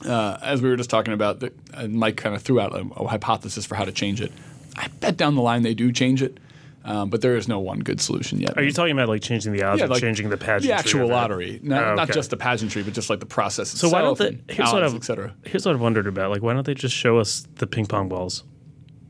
uh, 0.06 0.38
as 0.42 0.62
we 0.62 0.68
were 0.68 0.76
just 0.76 0.90
talking 0.90 1.14
about. 1.14 1.40
The, 1.40 1.52
uh, 1.74 1.88
Mike 1.88 2.16
kind 2.16 2.34
of 2.34 2.42
threw 2.42 2.60
out 2.60 2.74
a, 2.74 2.86
a 2.96 3.08
hypothesis 3.08 3.66
for 3.66 3.74
how 3.74 3.84
to 3.84 3.92
change 3.92 4.20
it. 4.20 4.32
I 4.76 4.88
bet 5.00 5.16
down 5.16 5.34
the 5.34 5.42
line 5.42 5.62
they 5.62 5.74
do 5.74 5.92
change 5.92 6.22
it, 6.22 6.38
um, 6.84 7.10
but 7.10 7.20
there 7.20 7.36
is 7.36 7.46
no 7.48 7.58
one 7.60 7.78
good 7.80 8.00
solution 8.00 8.40
yet. 8.40 8.56
Are 8.56 8.62
you 8.62 8.72
talking 8.72 8.92
about 8.92 9.08
like 9.08 9.22
changing 9.22 9.52
the 9.52 9.62
odds 9.62 9.80
Yeah, 9.80 9.86
or 9.86 9.88
like 9.88 10.00
changing 10.00 10.30
the 10.30 10.36
pageantry? 10.36 10.68
the 10.68 10.74
actual 10.74 11.08
lottery, 11.08 11.60
not, 11.62 11.82
Oh, 11.84 11.94
not 11.94 12.10
just 12.10 12.30
the 12.30 12.36
pageantry, 12.36 12.82
but 12.82 12.94
just 12.94 13.10
like 13.10 13.20
the 13.20 13.26
process 13.26 13.68
So 13.70 13.88
why 13.88 14.00
don't 14.02 14.18
they? 14.18 14.38
Here's 14.48 14.72
what 14.72 14.82
odds, 14.82 14.94
I've 14.94 15.00
et 15.00 15.04
cetera. 15.04 15.34
here's 15.44 15.66
what 15.66 15.74
I've 15.74 15.80
wondered 15.80 16.06
about. 16.06 16.30
Like, 16.30 16.42
why 16.42 16.52
don't 16.54 16.64
they 16.66 16.74
just 16.74 16.94
show 16.94 17.18
us 17.18 17.46
the 17.56 17.66
ping 17.66 17.86
pong 17.86 18.08
balls? 18.08 18.44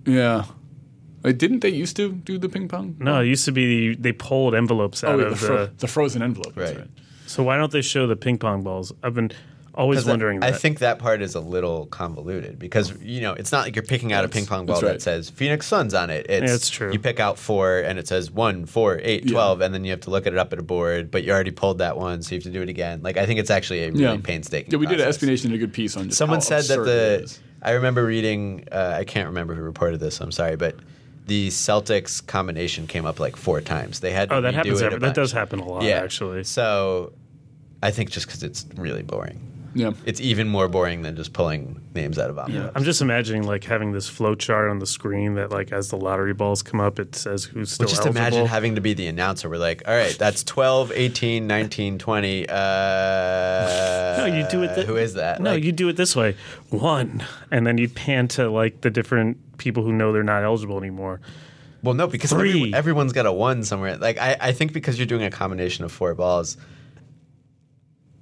Yeah. 0.07 0.45
Wait, 1.23 1.37
didn't 1.39 1.61
they 1.61 1.69
used 1.69 1.97
to 1.97 2.13
do 2.13 2.39
the 2.39 2.49
ping 2.49 2.67
pong? 2.67 2.97
No, 2.99 3.21
it 3.21 3.27
used 3.27 3.45
to 3.45 3.53
be 3.53 3.95
they 3.95 4.13
pulled 4.13 4.55
envelopes 4.55 5.05
out 5.05 5.15
Oh, 5.15 5.19
yeah, 5.19 5.25
the, 5.27 5.31
of 5.33 5.39
fro- 5.39 5.67
the. 5.67 5.73
the 5.79 5.87
frozen 5.87 6.23
envelope. 6.23 6.55
that's 6.55 6.77
Right. 6.79 6.89
So 7.27 7.43
why 7.43 7.57
don't 7.59 7.71
they 7.71 7.83
show 7.83 8.07
the 8.07 8.17
ping 8.17 8.39
pong 8.39 8.63
balls? 8.63 8.93
I've 9.03 9.15
been 9.15 9.31
always 9.75 10.01
'Cause 10.01 10.09
I- 10.09 10.11
wondering. 10.13 10.43
I 10.43 10.51
that. 10.51 10.61
think 10.61 10.79
that 10.81 10.99
part 10.99 11.23
is 11.23 11.35
a 11.35 11.41
little 11.41 11.87
convoluted 11.87 12.59
because 12.59 12.93
you 13.03 13.21
know 13.21 13.33
it's 13.35 13.53
not 13.53 13.65
like 13.65 13.77
you're 13.77 13.83
picking 13.85 14.13
out 14.13 14.25
a 14.25 14.29
ping 14.29 14.47
pong 14.47 14.67
ball 14.67 14.81
right. 14.83 14.93
that 14.93 15.03
says 15.03 15.31
Phoenix 15.31 15.67
Suns 15.67 15.95
on 15.95 16.11
it. 16.11 16.27
It's, 16.29 16.49
Yeah, 16.49 16.55
it's 16.55 16.69
true. 16.71 16.93
You 16.93 16.99
pick 16.99 17.21
out 17.21 17.39
four 17.39 17.79
and 17.79 17.99
it 17.99 18.09
says 18.09 18.31
one, 18.31 18.67
four, 18.67 19.01
eight, 19.03 19.25
Yeah. 19.27 19.33
12, 19.33 19.61
and 19.61 19.73
then 19.75 19.85
you 19.85 19.91
have 19.93 20.01
to 20.03 20.11
look 20.11 20.27
at 20.27 20.33
it 20.33 20.39
up 20.39 20.53
at 20.53 20.59
a 20.59 20.63
board. 20.63 21.11
But 21.11 21.25
you 21.25 21.33
already 21.33 21.51
pulled 21.51 21.79
that 21.79 21.97
one, 21.97 22.23
so 22.23 22.35
you 22.35 22.39
have 22.39 22.45
to 22.45 22.51
do 22.51 22.63
it 22.63 22.69
again. 22.69 23.01
Like 23.03 23.17
I 23.17 23.27
think 23.27 23.41
it's 23.41 23.51
actually 23.51 23.85
a 23.85 23.91
really 23.91 24.03
Yeah. 24.03 24.17
painstaking. 24.23 24.73
Yeah, 24.73 24.79
we 24.79 24.87
did. 24.87 24.99
process. 24.99 25.17
SB 25.19 25.27
Nation 25.27 25.51
did 25.51 25.57
a 25.57 25.59
good 25.61 25.73
piece 25.73 25.97
on 25.97 26.07
just 26.07 26.19
Someone 26.19 26.39
how 26.39 26.45
said 26.61 26.65
that 26.65 26.85
the. 26.85 27.21
is. 27.25 27.41
I 27.63 27.73
remember 27.73 28.05
reading. 28.05 28.65
Uh, 28.73 28.97
I 28.99 29.05
can't 29.05 29.27
remember 29.29 29.55
who 29.55 29.63
reported 29.63 30.01
this. 30.01 30.21
I'm 30.21 30.33
sorry, 30.33 30.57
but 30.57 30.77
the 31.27 31.49
Celtics 31.49 32.27
combination 32.27 32.87
came 32.87 33.05
up 33.07 33.21
like 33.21 33.37
four 33.37 33.61
times. 33.61 34.01
They 34.01 34.11
had 34.11 34.33
Oh, 34.33 34.41
that 34.41 34.55
happens. 34.55 34.81
it 34.81 34.87
Every, 34.87 34.99
that 34.99 35.15
does 35.15 35.31
happen 35.33 35.61
a 35.61 35.65
lot, 35.69 35.83
Yeah, 35.85 36.01
actually. 36.03 36.43
So, 36.45 37.13
I 37.83 37.91
think 37.93 38.11
just 38.11 38.27
because 38.27 38.43
it's 38.43 38.67
really 38.77 39.03
boring. 39.03 39.39
Yeah. 39.75 39.93
It's 40.05 40.21
even 40.21 40.49
more 40.49 40.67
boring 40.69 41.03
than 41.03 41.15
just 41.15 41.33
pulling 41.33 41.81
names 41.95 42.19
out 42.19 42.29
of 42.31 42.39
envelopes. 42.39 42.73
I'm 42.75 42.83
just 42.83 43.01
imagining 43.01 43.45
like 43.45 43.63
having 43.63 43.93
this 43.93 44.09
flow 44.09 44.35
chart 44.35 44.69
on 44.69 44.81
the 44.81 44.87
screen 44.87 45.35
that 45.35 45.51
like 45.53 45.71
as 45.73 45.91
the 45.91 45.97
lottery 45.97 46.35
balls 46.35 46.63
come 46.63 46.81
up, 46.81 46.99
it 46.99 47.15
says 47.15 47.45
who's 47.45 47.73
still 47.73 47.85
But 47.85 47.91
just 47.91 48.03
eligible. 48.03 48.21
imagine 48.21 48.47
having 48.47 48.75
to 48.75 48.81
be 48.81 48.95
the 48.95 49.07
announcer. 49.07 49.49
We're 49.49 49.59
like, 49.59 49.83
all 49.87 49.95
right, 49.95 50.17
that's 50.19 50.43
12, 50.43 50.91
18, 50.93 51.47
19, 51.47 51.99
20. 51.99 52.49
Uh, 52.49 52.55
No, 54.21 54.27
you 54.27 54.47
do 54.51 54.63
it. 54.63 54.75
thi- 54.75 54.85
who 54.85 54.97
is 54.97 55.15
that? 55.15 55.41
No, 55.41 55.53
Like, 55.53 55.65
you 55.65 55.73
do 55.73 55.89
it 55.89 55.97
this 55.97 56.15
way: 56.17 56.37
one, 56.71 57.25
and 57.51 57.67
then 57.67 57.79
you 57.79 57.89
pan 57.89 58.29
to 58.29 58.51
like 58.51 58.81
the 58.83 58.91
different 58.91 59.57
people 59.59 59.83
who 59.83 59.93
know 59.93 60.13
they're 60.13 60.23
not 60.23 60.43
eligible 60.43 60.79
anymore. 60.79 61.21
Well, 61.83 61.95
no, 61.95 62.07
because 62.07 62.31
Three. 62.31 62.51
every, 62.51 62.75
everyone's 62.75 63.13
got 63.15 63.25
a 63.27 63.33
one 63.33 63.63
somewhere. 63.65 63.97
Like, 63.97 64.19
I, 64.19 64.37
I 64.41 64.53
think 64.53 64.73
because 64.75 64.99
you're 64.99 65.07
doing 65.07 65.23
a 65.25 65.31
combination 65.31 65.85
of 65.85 65.93
four 65.93 66.15
balls, 66.15 66.59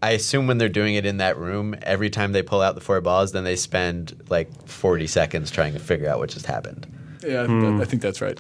I 0.02 0.10
assume 0.12 0.46
when 0.46 0.58
they're 0.58 0.68
doing 0.68 0.94
it 0.94 1.04
in 1.04 1.16
that 1.16 1.36
room, 1.38 1.74
every 1.82 2.08
time 2.10 2.32
they 2.32 2.42
pull 2.42 2.60
out 2.62 2.74
the 2.76 2.80
four 2.80 3.00
balls, 3.00 3.32
then 3.32 3.44
they 3.44 3.56
spend 3.56 4.22
like 4.28 4.48
40 4.68 5.06
seconds 5.08 5.50
trying 5.50 5.72
to 5.72 5.80
figure 5.80 6.08
out 6.08 6.18
what 6.20 6.30
just 6.30 6.46
happened. 6.46 6.86
Yeah, 7.26 7.42
I, 7.42 7.46
Hmm. 7.46 7.60
think 7.60 7.76
that- 7.78 7.82
I 7.82 7.84
think 7.90 8.02
that's 8.02 8.20
right. 8.20 8.38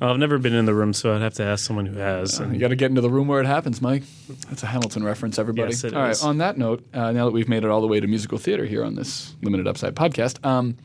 Well, 0.00 0.10
I've 0.10 0.18
never 0.18 0.38
been 0.38 0.54
in 0.54 0.64
the 0.64 0.74
room, 0.74 0.92
so 0.92 1.14
I'd 1.14 1.20
have 1.22 1.34
to 1.34 1.44
ask 1.44 1.64
someone 1.64 1.86
who 1.86 1.98
has. 1.98 2.38
You 2.40 2.44
And 2.46 2.58
got 2.60 2.68
to 2.68 2.76
get 2.76 2.90
into 2.90 3.00
the 3.00 3.10
room 3.10 3.28
where 3.28 3.40
it 3.40 3.46
happens, 3.46 3.80
Mike. 3.80 4.02
That's 4.48 4.62
a 4.64 4.66
Hamilton 4.66 5.04
reference, 5.04 5.38
everybody. 5.38 5.70
Yes, 5.70 5.84
it 5.84 5.94
all 5.94 6.02
right. 6.02 6.10
is. 6.10 6.22
On 6.24 6.38
that 6.38 6.58
note, 6.58 6.84
uh, 6.92 7.12
now 7.12 7.24
that 7.26 7.30
we've 7.32 7.48
made 7.48 7.62
it 7.62 7.70
all 7.70 7.80
the 7.80 7.86
way 7.86 8.00
to 8.00 8.06
musical 8.08 8.36
theater 8.38 8.64
here 8.64 8.84
on 8.84 8.96
this 8.96 9.34
limited 9.42 9.68
upside 9.68 9.94
podcast, 9.94 10.44
um, 10.44 10.76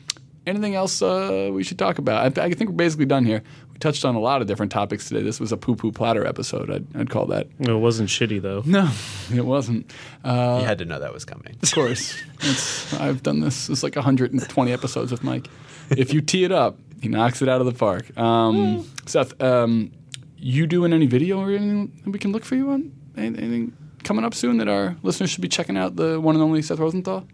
anything 0.46 0.76
else 0.76 1.02
uh, 1.02 1.50
we 1.52 1.64
should 1.64 1.78
talk 1.80 1.98
about? 1.98 2.38
I, 2.38 2.42
I 2.44 2.50
think 2.54 2.70
we're 2.70 2.76
basically 2.76 3.06
done 3.06 3.24
here. 3.24 3.42
We 3.78 3.80
touched 3.80 4.04
on 4.04 4.16
a 4.16 4.18
lot 4.20 4.40
of 4.40 4.48
different 4.48 4.72
topics 4.72 5.06
today. 5.06 5.22
This 5.22 5.38
was 5.38 5.52
a 5.52 5.56
poo 5.56 5.76
poo 5.76 5.92
platter 5.92 6.26
episode. 6.26 6.68
I'd, 6.68 6.84
I'd 6.96 7.10
call 7.10 7.26
that. 7.26 7.46
it 7.60 7.72
wasn't 7.72 8.08
shitty 8.08 8.42
though. 8.42 8.64
No, 8.66 8.90
it 9.32 9.44
wasn't. 9.44 9.92
Uh, 10.24 10.58
you 10.60 10.66
had 10.66 10.78
to 10.78 10.84
know 10.84 10.98
that 10.98 11.12
was 11.14 11.24
coming. 11.24 11.56
Of 11.62 11.72
course. 11.72 12.20
It's, 12.40 12.92
I've 12.94 13.22
done 13.22 13.38
this. 13.38 13.68
It's 13.70 13.84
like 13.84 13.94
120 13.94 14.72
episodes 14.72 15.12
with 15.12 15.22
Mike. 15.22 15.46
If 15.90 16.12
you 16.12 16.20
tee 16.20 16.42
it 16.42 16.50
up, 16.50 16.76
he 17.00 17.08
knocks 17.08 17.40
it 17.40 17.48
out 17.48 17.60
of 17.60 17.66
the 17.68 17.72
park. 17.72 18.18
Um, 18.18 18.84
Seth, 19.06 19.40
um, 19.40 19.92
you 20.36 20.66
doing 20.66 20.92
any 20.92 21.06
video 21.06 21.38
or 21.38 21.50
anything 21.50 21.92
that 22.04 22.10
we 22.10 22.18
can 22.18 22.32
look 22.32 22.44
for 22.44 22.56
you 22.56 22.70
on? 22.72 22.90
Anything 23.16 23.76
coming 24.02 24.24
up 24.24 24.34
soon 24.34 24.56
that 24.56 24.66
our 24.66 24.96
listeners 25.04 25.30
should 25.30 25.40
be 25.42 25.48
checking 25.48 25.76
out? 25.76 25.94
The 25.94 26.20
one 26.20 26.34
and 26.34 26.42
only 26.42 26.62
Seth 26.62 26.80
Rosenthal? 26.80 27.28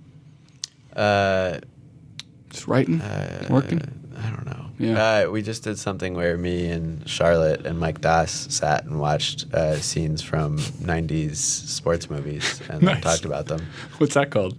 Uh, 0.94 1.60
Just 2.50 2.68
writing, 2.68 2.98
working. 3.48 3.80
I 4.18 4.28
don't 4.28 4.44
know. 4.44 4.63
Yeah. 4.78 5.24
Uh, 5.26 5.30
we 5.30 5.42
just 5.42 5.62
did 5.64 5.78
something 5.78 6.14
where 6.14 6.36
me 6.36 6.66
and 6.70 7.08
Charlotte 7.08 7.64
and 7.66 7.78
Mike 7.78 8.00
Doss 8.00 8.30
sat 8.50 8.84
and 8.84 8.98
watched 9.00 9.52
uh, 9.54 9.76
scenes 9.78 10.20
from 10.22 10.58
90s 10.58 11.36
sports 11.36 12.10
movies 12.10 12.60
and 12.68 12.82
Nice. 12.82 13.02
talked 13.02 13.24
about 13.24 13.46
them. 13.46 13.64
What's 13.98 14.14
that 14.14 14.30
called? 14.30 14.56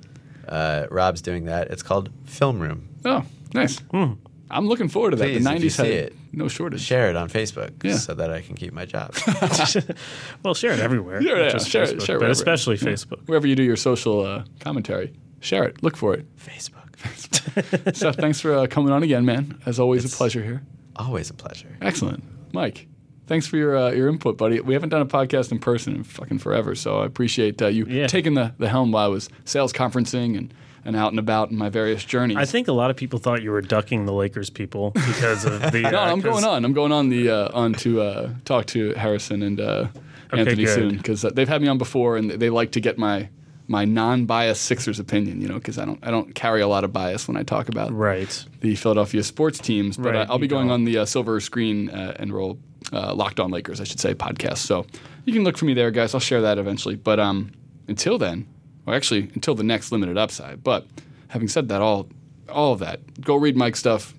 Uh, 0.48 0.86
Rob's 0.92 1.22
doing 1.22 1.46
that. 1.46 1.70
It's 1.72 1.84
called 1.84 2.10
Film 2.26 2.60
Room. 2.60 2.88
Oh, 3.04 3.24
nice. 3.54 3.82
I'm 3.92 4.68
looking 4.68 4.90
forward 4.90 5.12
to 5.12 5.18
that. 5.18 5.24
Please, 5.26 5.44
the 5.44 5.50
90s 5.50 5.72
see 5.72 5.84
had 5.84 5.92
it, 5.92 6.16
no 6.32 6.48
shortage. 6.48 6.82
Share 6.82 7.10
it 7.10 7.16
on 7.16 7.30
Facebook 7.30 7.84
Yeah. 7.84 7.98
so 7.98 8.14
that 8.14 8.30
I 8.32 8.42
can 8.42 8.56
keep 8.56 8.72
my 8.74 8.86
job. 8.86 9.16
well, 10.44 10.54
share 10.54 10.72
it 10.72 10.80
everywhere. 10.80 11.22
Share 11.22 11.36
it, 11.36 11.40
not 11.40 11.46
yeah, 11.46 11.52
just 11.52 11.70
share 11.70 11.84
it, 11.84 11.98
Facebook, 11.98 12.06
share 12.06 12.16
it 12.16 12.20
but 12.20 12.26
wherever. 12.26 12.32
especially 12.32 12.76
Yeah. 12.76 12.88
Facebook. 12.90 13.28
Wherever 13.28 13.48
you 13.48 13.56
do 13.56 13.64
your 13.64 13.76
social 13.76 14.22
uh, 14.26 14.44
commentary, 14.60 15.14
share 15.40 15.64
it. 15.64 15.82
Look 15.84 15.98
for 15.98 16.14
it. 16.14 16.26
Facebook. 16.38 16.85
Seth, 17.94 18.16
thanks 18.18 18.40
for 18.40 18.54
uh, 18.56 18.68
coming 18.68 18.92
on 18.92 19.04
again, 19.04 19.26
man. 19.26 19.60
As 19.66 19.80
always, 19.80 20.06
a 20.12 20.16
pleasure 20.16 20.44
here. 20.44 20.62
Always 20.96 21.30
a 21.30 21.34
pleasure. 21.34 21.76
Excellent, 21.82 22.24
Mike. 22.54 22.88
Thanks 23.28 23.48
for 23.48 23.58
your 23.58 23.76
uh, 23.76 23.92
your 23.92 24.08
input, 24.08 24.38
buddy. 24.38 24.60
We 24.60 24.74
haven't 24.74 24.90
done 24.90 25.02
a 25.02 25.06
podcast 25.06 25.52
in 25.52 25.60
person 25.60 25.96
in 25.96 26.04
fucking 26.04 26.40
forever, 26.40 26.76
so 26.76 27.00
I 27.02 27.06
appreciate 27.06 27.62
uh, 27.62 27.68
you 27.68 27.86
Yeah. 27.88 28.08
taking 28.08 28.36
the, 28.36 28.54
the 28.60 28.70
helm 28.70 28.92
while 28.92 29.06
I 29.06 29.08
was 29.08 29.30
sales 29.46 29.74
conferencing 29.74 30.38
and, 30.38 30.54
and 30.86 30.96
out 30.96 31.12
and 31.12 31.18
about 31.20 31.50
in 31.50 31.58
my 31.58 31.70
various 31.70 32.04
journeys. 32.06 32.38
I 32.38 32.46
think 32.46 32.68
a 32.68 32.72
lot 32.72 32.92
of 32.92 32.96
people 32.96 33.18
thought 33.18 33.42
you 33.42 33.50
were 33.52 33.62
ducking 33.62 34.06
the 34.06 34.14
Lakers 34.14 34.50
people 34.52 34.92
because 34.92 35.44
of 35.44 35.72
the. 35.72 35.82
no, 35.92 36.00
uh, 36.00 36.12
I'm 36.12 36.22
going 36.22 36.44
on. 36.46 36.64
I'm 36.64 36.74
going 36.74 36.92
on 36.92 37.10
the 37.10 37.30
uh, 37.30 37.50
on 37.54 37.74
to 37.76 38.02
uh, 38.02 38.30
talk 38.46 38.68
to 38.68 38.94
Harrison 38.94 39.42
and 39.42 39.60
uh, 39.60 39.88
Anthony 40.32 40.66
good. 40.66 40.76
soon 40.76 40.98
because 40.98 41.26
uh, 41.26 41.32
they've 41.32 41.50
had 41.50 41.62
me 41.64 41.68
on 41.68 41.78
before 41.80 42.18
and 42.18 42.30
they 42.30 42.50
like 42.52 42.72
to 42.74 42.80
get 42.80 42.98
my 43.00 43.28
my 43.68 43.86
non-biased 43.86 44.62
Sixers 44.64 45.00
opinion. 45.00 45.42
You 45.42 45.48
know, 45.48 45.56
because 45.56 45.78
I 45.78 45.86
don't 45.86 46.00
I 46.06 46.12
don't 46.12 46.34
carry 46.36 46.62
a 46.62 46.68
lot 46.68 46.84
of 46.84 46.92
bias 46.94 47.28
when 47.28 47.38
I 47.38 47.44
talk 47.44 47.70
about 47.70 47.92
Right. 47.92 48.46
the 48.62 48.76
Philadelphia 48.76 49.24
sports 49.24 49.60
teams. 49.60 49.98
But 49.98 50.14
Right, 50.14 50.28
I'll 50.30 50.40
be 50.40 50.48
going 50.48 50.68
don't. 50.68 50.74
on 50.74 50.84
the 50.86 51.00
uh, 51.00 51.06
Silver 51.06 51.40
Screen 51.40 51.90
uh, 51.90 52.16
and 52.20 52.34
Roll 52.34 52.58
uh, 52.94 53.14
Locked 53.16 53.40
On 53.40 53.50
Lakers, 53.52 53.82
I 53.82 53.84
should 53.84 54.00
say, 54.00 54.14
podcast. 54.14 54.58
So 54.58 54.86
you 55.26 55.34
can 55.34 55.44
look 55.44 55.58
for 55.58 55.66
me 55.66 55.74
there, 55.74 55.90
guys. 55.92 56.14
I'll 56.14 56.20
share 56.20 56.42
that 56.42 56.58
eventually. 56.58 56.96
But 56.96 57.20
um, 57.20 57.52
until 57.88 58.18
then, 58.18 58.48
or 58.86 58.94
actually 58.94 59.32
until 59.34 59.56
the 59.56 59.64
next 59.64 59.92
limited 59.92 60.18
upside. 60.18 60.64
But 60.64 60.86
having 61.30 61.48
said 61.48 61.70
that, 61.70 61.82
all 61.82 62.08
all 62.50 62.74
of 62.74 62.80
that, 62.80 63.00
go 63.22 63.36
read 63.36 63.58
Mike's 63.58 63.80
stuff. 63.80 64.14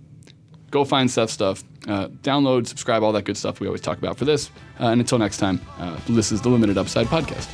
Go 0.72 0.84
find 0.84 1.08
Seth's 1.08 1.32
stuff. 1.32 1.62
Uh, 1.86 2.08
download, 2.24 2.66
subscribe, 2.66 3.04
all 3.04 3.12
that 3.12 3.24
good 3.24 3.36
stuff 3.36 3.60
we 3.60 3.68
always 3.68 3.80
talk 3.80 3.98
about 3.98 4.18
for 4.18 4.24
this. 4.24 4.50
Uh, 4.80 4.86
and 4.88 5.00
until 5.00 5.18
next 5.18 5.38
time, 5.38 5.60
uh, 5.78 5.96
this 6.08 6.32
is 6.32 6.42
the 6.42 6.48
Limited 6.48 6.76
Upside 6.76 7.06
podcast. 7.06 7.46